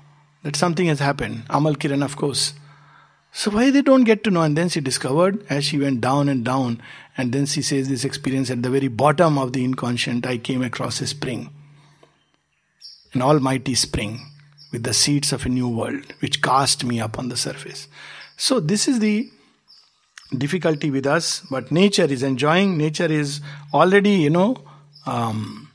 that 0.43 0.57
something 0.57 0.87
has 0.87 0.99
happened. 0.99 1.45
Amal 1.51 1.75
Kiran, 1.75 2.05
of 2.05 2.17
course. 2.17 2.55
So 3.33 3.51
why 3.51 3.71
they 3.71 3.83
don't 3.83 4.05
get 4.05 4.23
to 4.25 4.31
know? 4.31 4.43
And 4.43 4.57
then 4.57 4.69
she 4.69 4.81
discovered 4.81 5.45
as 5.51 5.65
she 5.65 5.79
went 5.79 6.01
down 6.01 6.29
and 6.29 6.45
down, 6.45 6.81
and 7.19 7.33
then 7.33 7.47
she 7.47 7.63
says 7.63 7.89
this 7.89 8.05
experience 8.05 8.51
at 8.51 8.63
the 8.63 8.71
very 8.71 8.89
bottom 8.89 9.39
of 9.39 9.53
the 9.53 9.65
inconscient, 9.65 10.27
I 10.27 10.39
came 10.39 10.63
across 10.63 11.01
a 11.01 11.07
spring. 11.07 11.51
An 13.13 13.23
almighty 13.23 13.75
spring 13.75 14.21
with 14.73 14.85
the 14.85 14.95
seeds 14.95 15.33
of 15.33 15.45
a 15.47 15.49
new 15.49 15.69
world, 15.69 16.15
which 16.21 16.43
cast 16.43 16.85
me 16.85 17.01
up 17.01 17.19
on 17.19 17.29
the 17.29 17.37
surface. 17.37 17.89
So 18.37 18.61
this 18.61 18.89
is 18.89 19.01
the 19.01 19.29
difficulty 20.37 20.91
with 20.91 21.07
us, 21.07 21.41
but 21.51 21.71
nature 21.71 22.05
is 22.05 22.23
enjoying, 22.23 22.79
nature 22.79 23.07
is 23.07 23.41
already, 23.73 24.11
you 24.11 24.31
know, 24.31 24.57
um, 25.07 25.71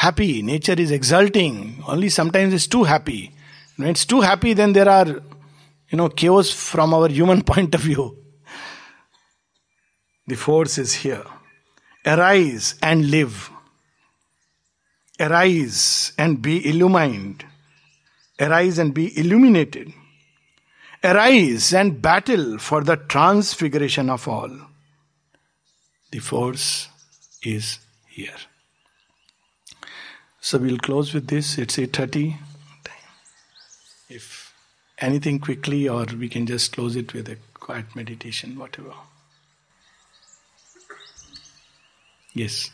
happy, 0.00 0.40
nature 0.40 0.78
is 0.78 0.90
exulting. 0.90 1.84
Only 1.86 2.08
sometimes 2.08 2.54
it's 2.54 2.66
too 2.66 2.84
happy. 2.84 3.32
When 3.76 3.88
it's 3.88 4.06
too 4.06 4.22
happy, 4.22 4.54
then 4.54 4.72
there 4.72 4.88
are 4.88 5.06
you 5.06 5.98
know, 5.98 6.08
chaos 6.08 6.50
from 6.50 6.94
our 6.94 7.08
human 7.08 7.42
point 7.52 7.74
of 7.74 7.82
view. 7.82 8.16
The 10.26 10.36
force 10.36 10.78
is 10.78 10.94
here. 10.94 11.24
Arise 12.06 12.76
and 12.82 13.10
live. 13.10 13.50
Arise 15.18 16.12
and 16.16 16.40
be 16.40 16.66
illumined. 16.66 17.44
Arise 18.40 18.78
and 18.78 18.94
be 18.94 19.18
illuminated. 19.18 19.92
Arise 21.04 21.74
and 21.74 22.00
battle 22.00 22.56
for 22.56 22.82
the 22.82 22.96
transfiguration 22.96 24.08
of 24.08 24.26
all. 24.26 24.50
The 26.10 26.20
force 26.20 26.88
is 27.42 27.80
here. 28.08 28.40
So 30.40 30.58
we'll 30.58 30.78
close 30.78 31.12
with 31.12 31.28
this. 31.28 31.58
It's 31.58 31.76
8.30. 31.76 32.36
If 34.08 34.54
anything 34.98 35.38
quickly, 35.38 35.88
or 35.88 36.06
we 36.18 36.28
can 36.28 36.46
just 36.46 36.72
close 36.72 36.96
it 36.96 37.12
with 37.12 37.28
a 37.28 37.36
quiet 37.54 37.94
meditation, 37.94 38.58
whatever. 38.58 38.94
Yes. 42.34 42.70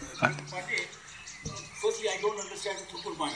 Firstly, 0.00 2.08
I 2.08 2.18
don't 2.20 2.38
understand 2.38 2.78
mind. 3.18 3.34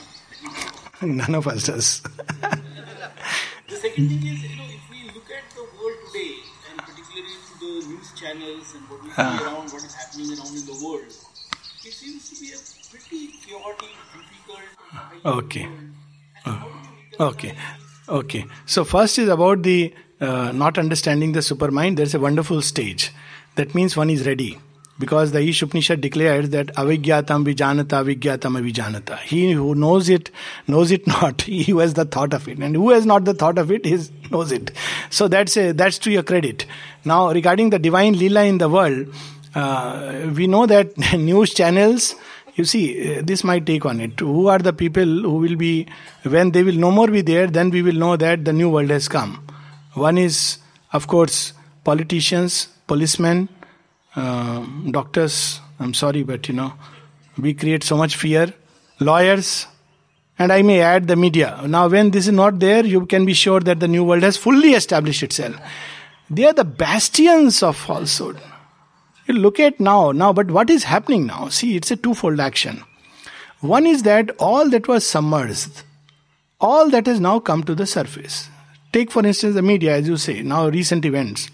None 1.03 1.35
of 1.35 1.47
us 1.49 1.65
does. 1.65 2.01
the 2.41 3.77
second 3.77 4.09
thing 4.09 4.27
is, 4.27 4.43
you 4.43 4.57
know, 4.57 4.65
if 4.65 4.91
we 4.91 5.05
look 5.13 5.29
at 5.31 5.51
the 5.55 5.63
world 5.77 5.99
today, 6.07 6.37
and 6.71 6.79
particularly 6.79 7.35
through 7.59 7.83
the 7.83 7.89
news 7.89 8.13
channels 8.13 8.75
and 8.75 8.89
what 8.89 9.03
we 9.03 9.11
see 9.11 9.23
uh. 9.23 9.43
around, 9.43 9.73
what 9.73 9.83
is 9.83 9.95
happening 9.95 10.29
around 10.29 10.55
in 10.55 10.67
the 10.67 10.81
world, 10.85 11.13
it 11.85 11.93
seems 11.93 12.31
to 12.31 12.37
be 12.41 12.53
a 12.53 12.57
pretty 12.57 12.57
chaotic, 12.57 12.61
difficult. 12.61 12.82
Okay. 15.25 15.69
Uh, 16.45 16.65
okay. 17.21 17.55
Okay. 18.09 18.45
So 18.67 18.85
first 18.85 19.19
is 19.19 19.29
about 19.29 19.63
the 19.63 19.95
uh, 20.21 20.53
not 20.53 20.79
understanding 20.79 21.33
the 21.33 21.41
supermind. 21.41 21.97
There's 21.97 22.15
a 22.15 22.21
wonderful 22.21 22.61
stage. 22.63 23.13
That 23.55 23.75
means 23.75 23.97
one 23.97 24.11
is 24.11 24.27
ready. 24.27 24.59
Because 24.99 25.33
the 25.33 25.41
Ish 25.41 25.63
Upanishad 25.63 26.01
declares 26.01 26.51
that 26.51 26.67
avigyatam 26.75 27.47
vijanata 27.47 28.05
avigyatam 28.05 28.61
avijanata. 28.61 29.19
He 29.19 29.53
who 29.53 29.75
knows 29.75 30.09
it, 30.09 30.31
knows 30.69 30.91
it 30.91 31.07
not. 31.07 31.43
He 31.43 31.65
who 31.65 31.79
has 31.79 31.95
the 31.95 32.05
thought 32.05 32.35
of 32.35 32.47
it. 32.47 32.59
And 32.59 32.77
who 32.77 32.91
has 32.91 33.07
not 33.07 33.25
the 33.25 33.35
thought 33.35 33.59
of 33.59 33.73
it, 33.73 33.87
is 33.87 34.11
knows 34.31 34.53
it. 34.53 34.71
So 35.11 35.29
that's 35.29 35.57
a, 35.57 35.73
that's 35.73 35.99
to 36.01 36.11
your 36.11 36.23
credit. 36.23 36.67
Now 37.05 37.33
regarding 37.33 37.71
the 37.71 37.79
divine 37.79 38.19
lila 38.19 38.45
in 38.45 38.59
the 38.59 38.69
world, 38.69 39.09
uh, 39.55 40.31
we 40.35 40.47
know 40.47 40.67
that 40.67 40.97
news 41.19 41.55
channels 41.55 42.15
you 42.55 42.65
see, 42.65 43.19
uh, 43.19 43.23
this 43.25 43.45
might 43.45 43.67
take 43.67 43.87
on 43.87 44.01
it. 44.01 44.19
Who 44.21 44.49
are 44.49 44.59
the 44.59 44.73
people 44.73 45.05
who 45.05 45.35
will 45.35 45.57
be, 45.57 45.87
when 46.23 46.51
they 46.51 46.63
will 46.63 46.75
no 46.75 46.91
more 46.91 47.09
be 47.09 47.23
there, 47.23 47.47
then 47.47 47.71
we 47.71 47.83
will 47.83 47.95
know 47.95 48.17
that 48.17 48.45
the 48.45 48.53
new 48.53 48.69
world 48.69 48.91
has 48.91 49.09
come. 49.09 49.47
One 49.95 50.19
is, 50.19 50.59
of 50.93 51.07
course, 51.07 51.53
politicians, 51.85 52.69
policemen, 52.87 53.49
uh, 54.17 54.65
doctors. 54.91 55.61
I'm 55.81 55.95
sorry, 55.95 56.23
but 56.23 56.49
you 56.49 56.55
know, 56.55 56.75
we 57.39 57.55
create 57.55 57.83
so 57.83 57.97
much 57.97 58.17
fear. 58.17 58.53
Lawyers, 59.01 59.67
and 60.39 60.53
I 60.53 60.63
may 60.63 60.81
add 60.81 61.09
the 61.09 61.17
media. 61.17 61.61
Now, 61.67 61.89
when 61.89 62.11
this 62.11 62.27
is 62.27 62.33
not 62.33 62.59
there, 62.61 62.85
you 62.85 63.07
can 63.07 63.25
be 63.25 63.33
sure 63.35 63.61
that 63.61 63.81
the 63.81 63.89
new 63.89 64.05
world 64.05 64.23
has 64.23 64.37
fully 64.37 64.75
established 64.75 65.23
itself. 65.23 65.57
They 66.31 66.45
are 66.45 66.53
the 66.53 66.65
bastions 66.65 67.63
of 67.63 67.77
falsehood. 67.77 68.39
You 69.27 69.35
look 69.35 69.61
at 69.61 69.79
now, 69.79 70.13
now, 70.13 70.33
but 70.33 70.51
what 70.51 70.69
is 70.69 70.85
happening 70.85 71.27
now? 71.27 71.49
See, 71.49 71.77
it's 71.77 71.91
a 71.91 71.97
twofold 71.97 72.41
action. 72.41 72.83
One 73.61 73.87
is 73.87 74.03
that 74.03 74.31
all 74.39 74.69
that 74.71 74.89
was 74.89 75.07
submerged, 75.07 75.83
all 76.61 76.91
that 76.91 77.07
has 77.07 77.21
now 77.21 77.39
come 77.39 77.63
to 77.65 77.75
the 77.75 77.87
surface. 77.87 78.49
Take, 78.93 79.11
for 79.11 79.25
instance, 79.25 79.55
the 79.55 79.63
media, 79.63 79.97
as 79.97 80.09
you 80.09 80.17
say, 80.17 80.43
now 80.43 80.69
recent 80.69 81.05
events. 81.05 81.51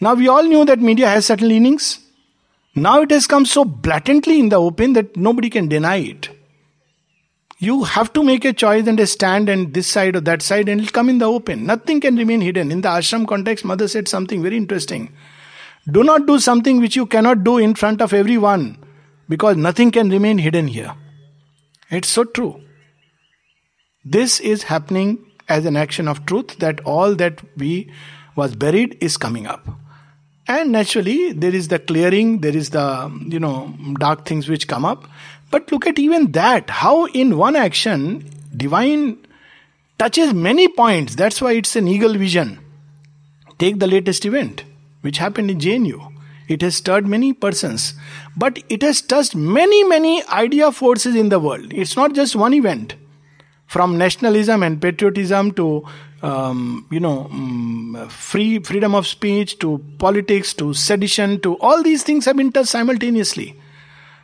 Now, 0.00 0.14
we 0.14 0.28
all 0.28 0.42
knew 0.42 0.64
that 0.64 0.80
media 0.80 1.08
has 1.08 1.26
certain 1.26 1.48
leanings. 1.48 2.00
Now 2.74 3.00
it 3.00 3.10
has 3.10 3.26
come 3.26 3.46
so 3.46 3.64
blatantly 3.64 4.38
in 4.38 4.50
the 4.50 4.56
open 4.56 4.92
that 4.92 5.16
nobody 5.16 5.48
can 5.48 5.68
deny 5.68 5.96
it. 5.96 6.28
You 7.58 7.84
have 7.84 8.12
to 8.12 8.22
make 8.22 8.44
a 8.44 8.52
choice 8.52 8.86
and 8.86 9.00
a 9.00 9.06
stand 9.06 9.48
and 9.48 9.72
this 9.72 9.86
side 9.86 10.14
or 10.14 10.20
that 10.20 10.42
side, 10.42 10.68
and 10.68 10.80
it'll 10.80 10.92
come 10.92 11.08
in 11.08 11.16
the 11.16 11.24
open. 11.24 11.64
Nothing 11.64 12.02
can 12.02 12.16
remain 12.16 12.42
hidden. 12.42 12.70
In 12.70 12.82
the 12.82 12.88
ashram 12.88 13.26
context, 13.26 13.64
mother 13.64 13.88
said 13.88 14.08
something 14.08 14.42
very 14.42 14.58
interesting. 14.58 15.10
Do 15.88 16.02
not 16.02 16.26
do 16.26 16.40
something 16.40 16.80
which 16.80 16.96
you 16.96 17.06
cannot 17.06 17.44
do 17.44 17.58
in 17.58 17.74
front 17.74 18.02
of 18.02 18.12
everyone 18.12 18.78
because 19.28 19.56
nothing 19.56 19.92
can 19.92 20.10
remain 20.10 20.38
hidden 20.38 20.66
here. 20.66 20.94
It's 21.90 22.08
so 22.08 22.24
true. 22.24 22.60
This 24.04 24.40
is 24.40 24.64
happening 24.64 25.24
as 25.48 25.64
an 25.64 25.76
action 25.76 26.08
of 26.08 26.26
truth 26.26 26.58
that 26.58 26.80
all 26.80 27.14
that 27.14 27.40
we 27.56 27.92
was 28.34 28.56
buried 28.56 28.98
is 29.00 29.16
coming 29.16 29.46
up. 29.46 29.68
And 30.48 30.72
naturally, 30.72 31.32
there 31.32 31.54
is 31.54 31.68
the 31.68 31.78
clearing, 31.78 32.40
there 32.40 32.56
is 32.56 32.70
the, 32.70 33.12
you 33.26 33.38
know, 33.38 33.72
dark 33.98 34.26
things 34.26 34.48
which 34.48 34.68
come 34.68 34.84
up. 34.84 35.08
But 35.50 35.70
look 35.70 35.86
at 35.86 35.98
even 35.98 36.32
that, 36.32 36.68
how 36.70 37.06
in 37.06 37.36
one 37.36 37.54
action, 37.54 38.28
divine 38.56 39.24
touches 39.98 40.34
many 40.34 40.68
points. 40.68 41.14
That's 41.14 41.40
why 41.40 41.52
it's 41.52 41.76
an 41.76 41.86
eagle 41.86 42.14
vision. 42.14 42.58
Take 43.58 43.78
the 43.78 43.86
latest 43.86 44.24
event 44.24 44.64
which 45.06 45.22
happened 45.24 45.50
in 45.54 45.58
JNU. 45.58 46.12
It 46.48 46.62
has 46.62 46.76
stirred 46.82 47.10
many 47.16 47.32
persons, 47.46 47.94
but 48.44 48.62
it 48.76 48.82
has 48.82 49.02
touched 49.14 49.34
many, 49.56 49.82
many 49.94 50.14
idea 50.44 50.70
forces 50.82 51.16
in 51.24 51.28
the 51.34 51.40
world. 51.48 51.72
It's 51.84 51.96
not 52.02 52.14
just 52.22 52.36
one 52.46 52.60
event. 52.62 52.96
from 53.66 53.98
nationalism 53.98 54.62
and 54.62 54.80
patriotism 54.80 55.52
to 55.52 55.84
um, 56.22 56.86
you 56.90 57.00
know 57.00 57.28
um, 57.30 58.06
free 58.08 58.58
freedom 58.60 58.94
of 58.94 59.06
speech 59.06 59.58
to 59.58 59.70
politics 59.98 60.54
to 60.54 60.72
sedition 60.72 61.40
to 61.40 61.56
all 61.58 61.82
these 61.82 62.02
things 62.02 62.24
have 62.24 62.36
been 62.36 62.52
touched 62.52 62.70
simultaneously 62.70 63.48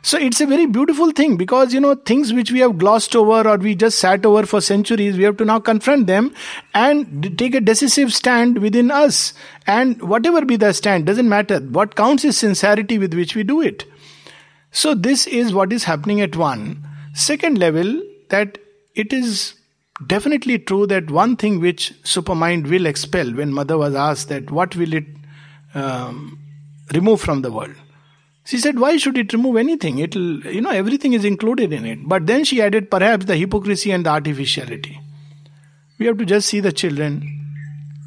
so 0.05 0.17
it's 0.17 0.41
a 0.41 0.45
very 0.45 0.65
beautiful 0.65 1.11
thing 1.11 1.37
because 1.37 1.73
you 1.73 1.79
know 1.79 1.95
things 1.95 2.33
which 2.33 2.51
we 2.51 2.59
have 2.59 2.77
glossed 2.77 3.15
over 3.15 3.47
or 3.47 3.55
we 3.55 3.73
just 3.73 3.99
sat 3.99 4.25
over 4.25 4.45
for 4.45 4.59
centuries 4.59 5.15
we 5.15 5.23
have 5.23 5.37
to 5.37 5.45
now 5.45 5.59
confront 5.61 6.07
them 6.07 6.33
and 6.73 7.37
take 7.37 7.55
a 7.55 7.61
decisive 7.61 8.13
stand 8.13 8.57
within 8.59 8.91
us. 8.91 9.33
And 9.65 10.01
whatever 10.01 10.43
be 10.43 10.57
the 10.57 10.73
stand 10.73 11.05
doesn't 11.05 11.29
matter. 11.29 11.61
What 11.61 11.95
counts 11.95 12.25
is 12.25 12.37
sincerity 12.37 12.97
with 12.97 13.13
which 13.13 13.33
we 13.33 13.43
do 13.43 13.61
it. 13.61 13.85
So 14.71 14.93
this 14.93 15.25
is 15.25 15.53
what 15.53 15.71
is 15.71 15.85
happening 15.85 16.19
at 16.19 16.35
one. 16.35 16.85
Second 17.13 17.57
level 17.57 18.01
that 18.27 18.57
it 18.95 19.13
is 19.13 19.53
definitely 20.05 20.59
true 20.59 20.85
that 20.87 21.11
one 21.11 21.37
thing 21.37 21.61
which 21.61 21.93
supermind 22.03 22.69
will 22.69 22.87
expel 22.87 23.33
when 23.33 23.53
mother 23.53 23.77
was 23.77 23.95
asked 23.95 24.27
that 24.27 24.51
what 24.51 24.75
will 24.75 24.93
it 24.93 25.05
um, 25.73 26.39
remove 26.93 27.21
from 27.21 27.41
the 27.41 27.51
world 27.51 27.75
she 28.45 28.57
said 28.57 28.79
why 28.79 28.97
should 28.97 29.17
it 29.17 29.33
remove 29.33 29.57
anything 29.57 29.99
it'll 29.99 30.39
you 30.57 30.61
know 30.61 30.75
everything 30.81 31.13
is 31.13 31.25
included 31.25 31.71
in 31.71 31.85
it 31.85 32.07
but 32.07 32.27
then 32.27 32.43
she 32.43 32.61
added 32.61 32.91
perhaps 32.91 33.25
the 33.25 33.37
hypocrisy 33.37 33.91
and 33.91 34.05
the 34.05 34.09
artificiality 34.09 34.99
we 35.97 36.05
have 36.05 36.17
to 36.17 36.25
just 36.25 36.47
see 36.49 36.59
the 36.59 36.71
children 36.71 37.17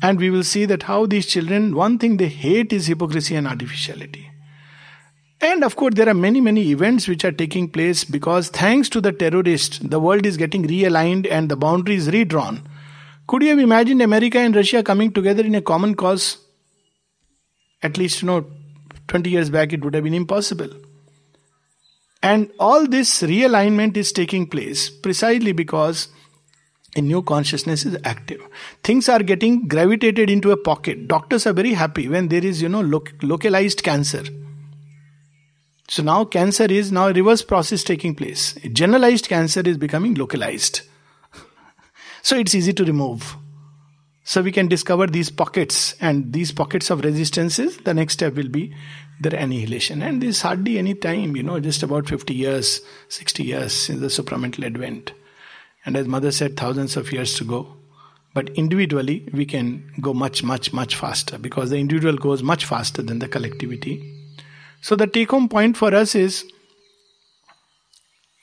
and 0.03 0.19
we 0.19 0.31
will 0.31 0.43
see 0.43 0.65
that 0.67 0.83
how 0.85 1.07
these 1.07 1.27
children 1.27 1.75
one 1.75 1.99
thing 1.99 2.17
they 2.17 2.29
hate 2.29 2.73
is 2.73 2.87
hypocrisy 2.87 3.35
and 3.35 3.49
artificiality 3.49 4.27
and 5.41 5.65
of 5.65 5.77
course, 5.77 5.95
there 5.95 6.09
are 6.09 6.15
many, 6.15 6.41
many 6.41 6.71
events 6.71 7.07
which 7.07 7.25
are 7.25 7.33
taking 7.33 7.69
place 7.69 8.05
because 8.05 8.49
thanks 8.49 8.89
to 8.91 9.01
the 9.01 9.13
terrorist, 9.13 9.91
the 9.91 10.01
world 10.01 10.25
is 10.25 10.37
getting 10.37 10.67
realigned 10.67 11.31
and 11.31 11.51
the 11.51 11.57
boundaries 11.57 12.09
redrawn. 12.11 12.67
Could 13.27 13.43
you 13.43 13.51
have 13.51 13.59
imagined 13.59 14.01
America 14.01 14.39
and 14.39 14.57
Russia 14.57 14.83
coming 14.83 15.13
together 15.13 15.45
in 15.45 15.55
a 15.55 15.61
common 15.61 15.95
cause? 15.95 16.39
At 17.83 17.99
least, 17.99 18.23
you 18.23 18.27
know, 18.27 18.47
20 19.09 19.31
years 19.31 19.51
back, 19.51 19.73
it 19.73 19.85
would 19.85 19.95
have 19.95 20.05
been 20.05 20.15
impossible. 20.15 20.71
And 22.23 22.51
all 22.59 22.87
this 22.87 23.23
realignment 23.23 23.97
is 23.97 24.13
taking 24.13 24.47
place 24.49 24.91
precisely 24.91 25.53
because 25.53 26.09
a 26.97 27.01
new 27.01 27.23
consciousness 27.23 27.85
is 27.85 27.97
active. 28.05 28.41
Things 28.83 29.09
are 29.09 29.23
getting 29.23 29.69
gravitated 29.69 30.31
into 30.31 30.51
a 30.51 30.57
pocket. 30.57 31.07
Doctors 31.09 31.47
are 31.47 31.53
very 31.53 31.75
happy 31.75 32.09
when 32.09 32.29
there 32.29 32.45
is, 32.45 32.63
you 32.63 32.69
know, 32.69 32.81
localized 32.81 33.83
cancer 33.83 34.25
so 35.89 36.03
now 36.03 36.25
cancer 36.25 36.65
is 36.65 36.91
now 36.91 37.09
a 37.09 37.13
reverse 37.13 37.43
process 37.43 37.85
taking 37.85 38.15
place. 38.15 38.55
Generalized 38.73 39.29
cancer 39.29 39.61
is 39.61 39.79
becoming 39.79 40.15
localized. 40.15 40.81
so 42.23 42.37
it's 42.37 42.55
easy 42.55 42.73
to 42.73 42.85
remove. 42.85 43.37
So 44.29 44.43
we 44.43 44.51
can 44.51 44.67
discover 44.67 45.07
these 45.07 45.31
pockets 45.31 45.95
and 46.01 46.33
these 46.33 46.51
pockets 46.51 46.91
of 46.91 47.05
resistances. 47.05 47.77
The 47.77 47.95
next 47.95 48.15
step 48.15 48.35
will 48.35 48.49
be 48.49 48.75
their 49.21 49.39
annihilation. 49.39 50.03
And 50.03 50.21
this 50.21 50.43
hardly 50.43 50.79
any 50.79 50.95
time, 50.95 51.37
you 51.37 51.45
know, 51.45 51.61
just 51.61 51.85
about 51.85 52.09
50 52.09 52.35
years, 52.35 52.81
60 53.09 53.45
years 53.45 53.73
since 53.73 54.01
the 54.01 54.09
supramental 54.09 54.67
advent. 54.67 55.13
And 55.85 55.97
as 55.97 56.09
mother 56.09 56.33
said, 56.33 56.57
thousands 56.57 56.97
of 56.97 57.13
years 57.13 57.35
to 57.37 57.45
go. 57.45 57.77
But 58.35 58.49
individually, 58.51 59.29
we 59.33 59.47
can 59.47 59.93
go 60.01 60.13
much, 60.13 60.43
much, 60.43 60.73
much 60.73 60.97
faster 60.97 61.39
because 61.39 61.71
the 61.71 61.79
individual 61.79 62.17
goes 62.17 62.43
much 62.43 62.65
faster 62.65 63.03
than 63.03 63.21
the 63.21 63.29
collectivity. 63.29 64.13
So 64.81 64.97
the 64.97 65.07
take 65.07 65.31
home 65.31 65.49
point 65.49 65.77
for 65.77 65.95
us 65.95 66.17
is 66.17 66.45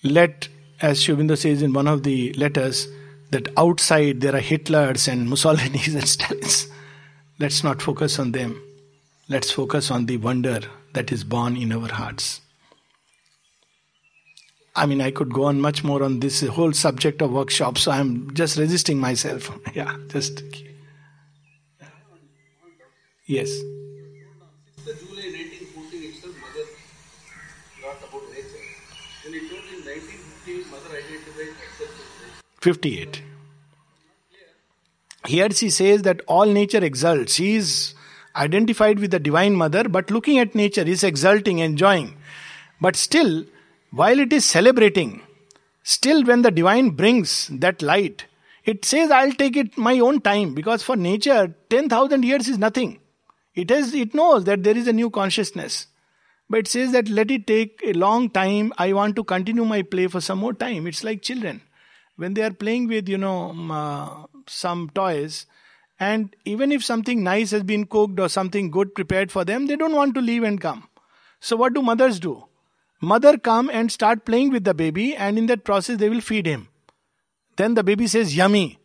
let, 0.02 0.48
as 0.80 1.02
Aurobindo 1.02 1.38
says 1.38 1.62
in 1.62 1.74
one 1.74 1.90
of 1.90 2.04
the 2.04 2.32
letters, 2.36 2.88
that 3.34 3.52
outside 3.58 4.22
there 4.22 4.36
are 4.36 4.42
Hitlers 4.42 5.12
and 5.12 5.28
Mussolinis 5.28 5.96
and 5.96 6.04
Stalins. 6.04 6.70
Let's 7.40 7.64
not 7.64 7.82
focus 7.82 8.20
on 8.20 8.32
them. 8.32 8.62
Let's 9.28 9.52
focus 9.52 9.90
on 9.90 10.06
the 10.06 10.18
wonder 10.18 10.62
that 10.94 11.12
is 11.12 11.24
born 11.24 11.58
in 11.58 11.74
our 11.74 11.88
hearts. 11.88 12.42
I 14.76 14.86
mean, 14.86 15.02
I 15.02 15.10
could 15.10 15.34
go 15.34 15.46
on 15.46 15.62
much 15.62 15.84
more 15.84 16.04
on 16.04 16.20
this 16.20 16.42
whole 16.42 16.74
subject 16.74 17.22
of 17.24 17.32
workshop, 17.32 17.80
so 17.80 17.92
I'm 17.92 18.34
just 18.36 18.58
resisting 18.58 19.00
myself. 19.00 19.52
yeah, 19.74 19.96
just. 20.10 20.44
Yes. 23.26 23.50
58. 32.64 33.22
Here 35.28 35.50
she 35.52 35.70
says 35.70 36.04
that 36.04 36.22
all 36.28 36.46
nature 36.46 36.84
exults. 36.84 37.34
She 37.34 37.56
is 37.56 37.94
identified 38.38 39.00
with 39.00 39.12
the 39.12 39.20
Divine 39.20 39.56
Mother, 39.56 39.90
but 39.90 40.10
looking 40.10 40.40
at 40.40 40.56
nature 40.56 40.82
is 40.82 41.04
exulting, 41.04 41.60
enjoying. 41.60 42.16
But 42.80 42.96
still, 42.96 43.46
while 43.92 44.18
it 44.18 44.32
is 44.32 44.46
celebrating, 44.46 45.22
still 45.84 46.24
when 46.24 46.42
the 46.42 46.52
Divine 46.52 46.92
brings 46.92 47.50
that 47.52 47.82
light, 47.82 48.28
it 48.64 48.86
says, 48.86 49.12
I'll 49.12 49.34
take 49.34 49.58
it 49.58 49.78
my 49.78 50.00
own 50.00 50.22
time 50.22 50.54
because 50.54 50.84
for 50.84 50.96
nature, 50.96 51.54
10,000 51.70 52.24
years 52.24 52.48
is 52.48 52.58
nothing. 52.58 53.00
It, 53.56 53.72
has, 53.72 53.94
it 53.94 54.14
knows 54.14 54.46
that 54.46 54.64
there 54.64 54.78
is 54.78 54.88
a 54.88 54.94
new 54.94 55.10
consciousness. 55.10 55.88
But 56.50 56.60
it 56.60 56.68
says 56.70 56.94
that 56.94 57.10
let 57.10 57.30
it 57.30 57.46
take 57.46 57.82
a 57.84 57.92
long 57.92 58.30
time. 58.30 58.72
I 58.78 58.94
want 58.94 59.18
to 59.18 59.24
continue 59.26 59.66
my 59.66 59.82
play 59.82 60.08
for 60.08 60.22
some 60.22 60.40
more 60.40 60.54
time. 60.54 60.88
It's 60.88 61.04
like 61.04 61.22
children 61.22 61.62
when 62.16 62.34
they 62.34 62.44
are 62.44 62.52
playing 62.54 62.88
with 62.88 63.10
you 63.10 63.18
know 63.18 63.50
um, 63.50 63.72
uh, 63.72 64.26
some 64.48 64.90
toys 64.94 65.46
and 66.00 66.36
even 66.46 66.72
if 66.72 66.84
something 66.84 67.24
nice 67.24 67.52
has 67.52 67.64
been 67.64 67.86
cooked 67.86 68.20
or 68.20 68.30
something 68.30 68.70
good 68.72 68.94
prepared 68.96 69.32
for 69.32 69.46
them 69.46 69.68
they 69.68 69.76
don't 69.76 69.96
want 69.96 70.16
to 70.16 70.22
leave 70.22 70.44
and 70.44 70.62
come. 70.62 70.88
So 71.40 71.56
what 71.56 71.74
do 71.74 71.82
mothers 71.82 72.20
do? 72.20 72.46
Mother 73.02 73.38
come 73.38 73.70
and 73.70 73.92
start 73.92 74.26
playing 74.26 74.52
with 74.52 74.64
the 74.64 74.74
baby 74.74 75.16
and 75.16 75.38
in 75.38 75.46
that 75.48 75.64
process 75.64 75.98
they 75.98 76.10
will 76.10 76.22
feed 76.22 76.46
him. 76.46 76.70
Then 77.58 77.74
the 77.74 77.84
baby 77.84 78.08
says 78.08 78.36
yummy. 78.36 78.80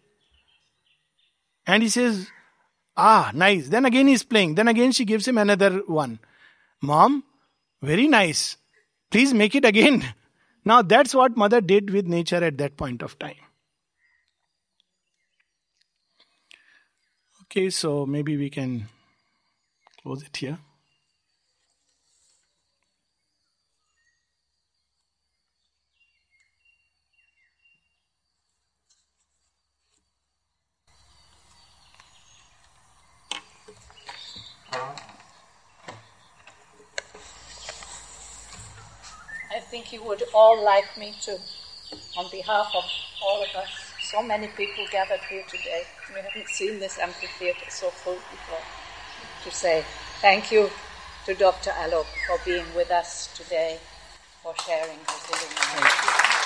And 1.67 1.83
he 1.83 1.89
says 1.89 2.29
ah 2.97 3.31
nice. 3.35 3.69
Then 3.69 3.85
again 3.85 4.09
he's 4.09 4.25
playing. 4.25 4.55
Then 4.55 4.69
again 4.69 4.93
she 4.93 5.05
gives 5.05 5.27
him 5.27 5.39
another 5.39 5.83
one. 5.87 6.19
Mom 6.83 7.25
very 7.83 8.09
nice. 8.09 8.57
Please 9.11 9.33
make 9.33 9.55
it 9.55 9.65
again 9.65 10.05
Now 10.69 10.83
that's 10.83 11.15
what 11.15 11.35
mother 11.35 11.63
did 11.63 11.89
with 11.89 12.07
nature 12.07 12.45
at 12.45 12.59
that 12.59 12.77
point 12.77 13.03
of 13.03 13.19
time. 13.19 13.37
Okay, 17.45 17.71
so 17.71 18.05
maybe 18.05 18.37
we 18.37 18.51
can 18.51 18.89
close 20.03 20.23
it 20.23 20.37
here. 20.37 20.59
Think 39.79 39.93
you 39.93 40.03
would 40.09 40.25
all 40.35 40.65
like 40.65 40.89
me 40.99 41.15
to, 41.23 41.39
on 42.17 42.29
behalf 42.33 42.73
of 42.75 42.85
all 43.25 43.41
of 43.41 43.55
us, 43.55 43.71
so 44.03 44.21
many 44.21 44.49
people 44.49 44.85
gathered 44.91 45.21
here 45.31 45.45
today. 45.49 45.85
We 46.13 46.21
haven't 46.21 46.49
seen 46.49 46.81
this 46.81 46.99
amphitheater 46.99 47.71
so 47.71 47.89
full 47.91 48.15
before. 48.15 48.65
To 49.45 49.51
say 49.53 49.85
thank 50.21 50.51
you 50.51 50.69
to 51.27 51.35
Dr. 51.35 51.71
Alok 51.71 52.07
for 52.27 52.39
being 52.45 52.65
with 52.75 52.91
us 52.91 53.29
today, 53.37 53.79
for 54.43 54.53
sharing 54.67 54.99
his 54.99 55.31
illumination. 55.31 56.38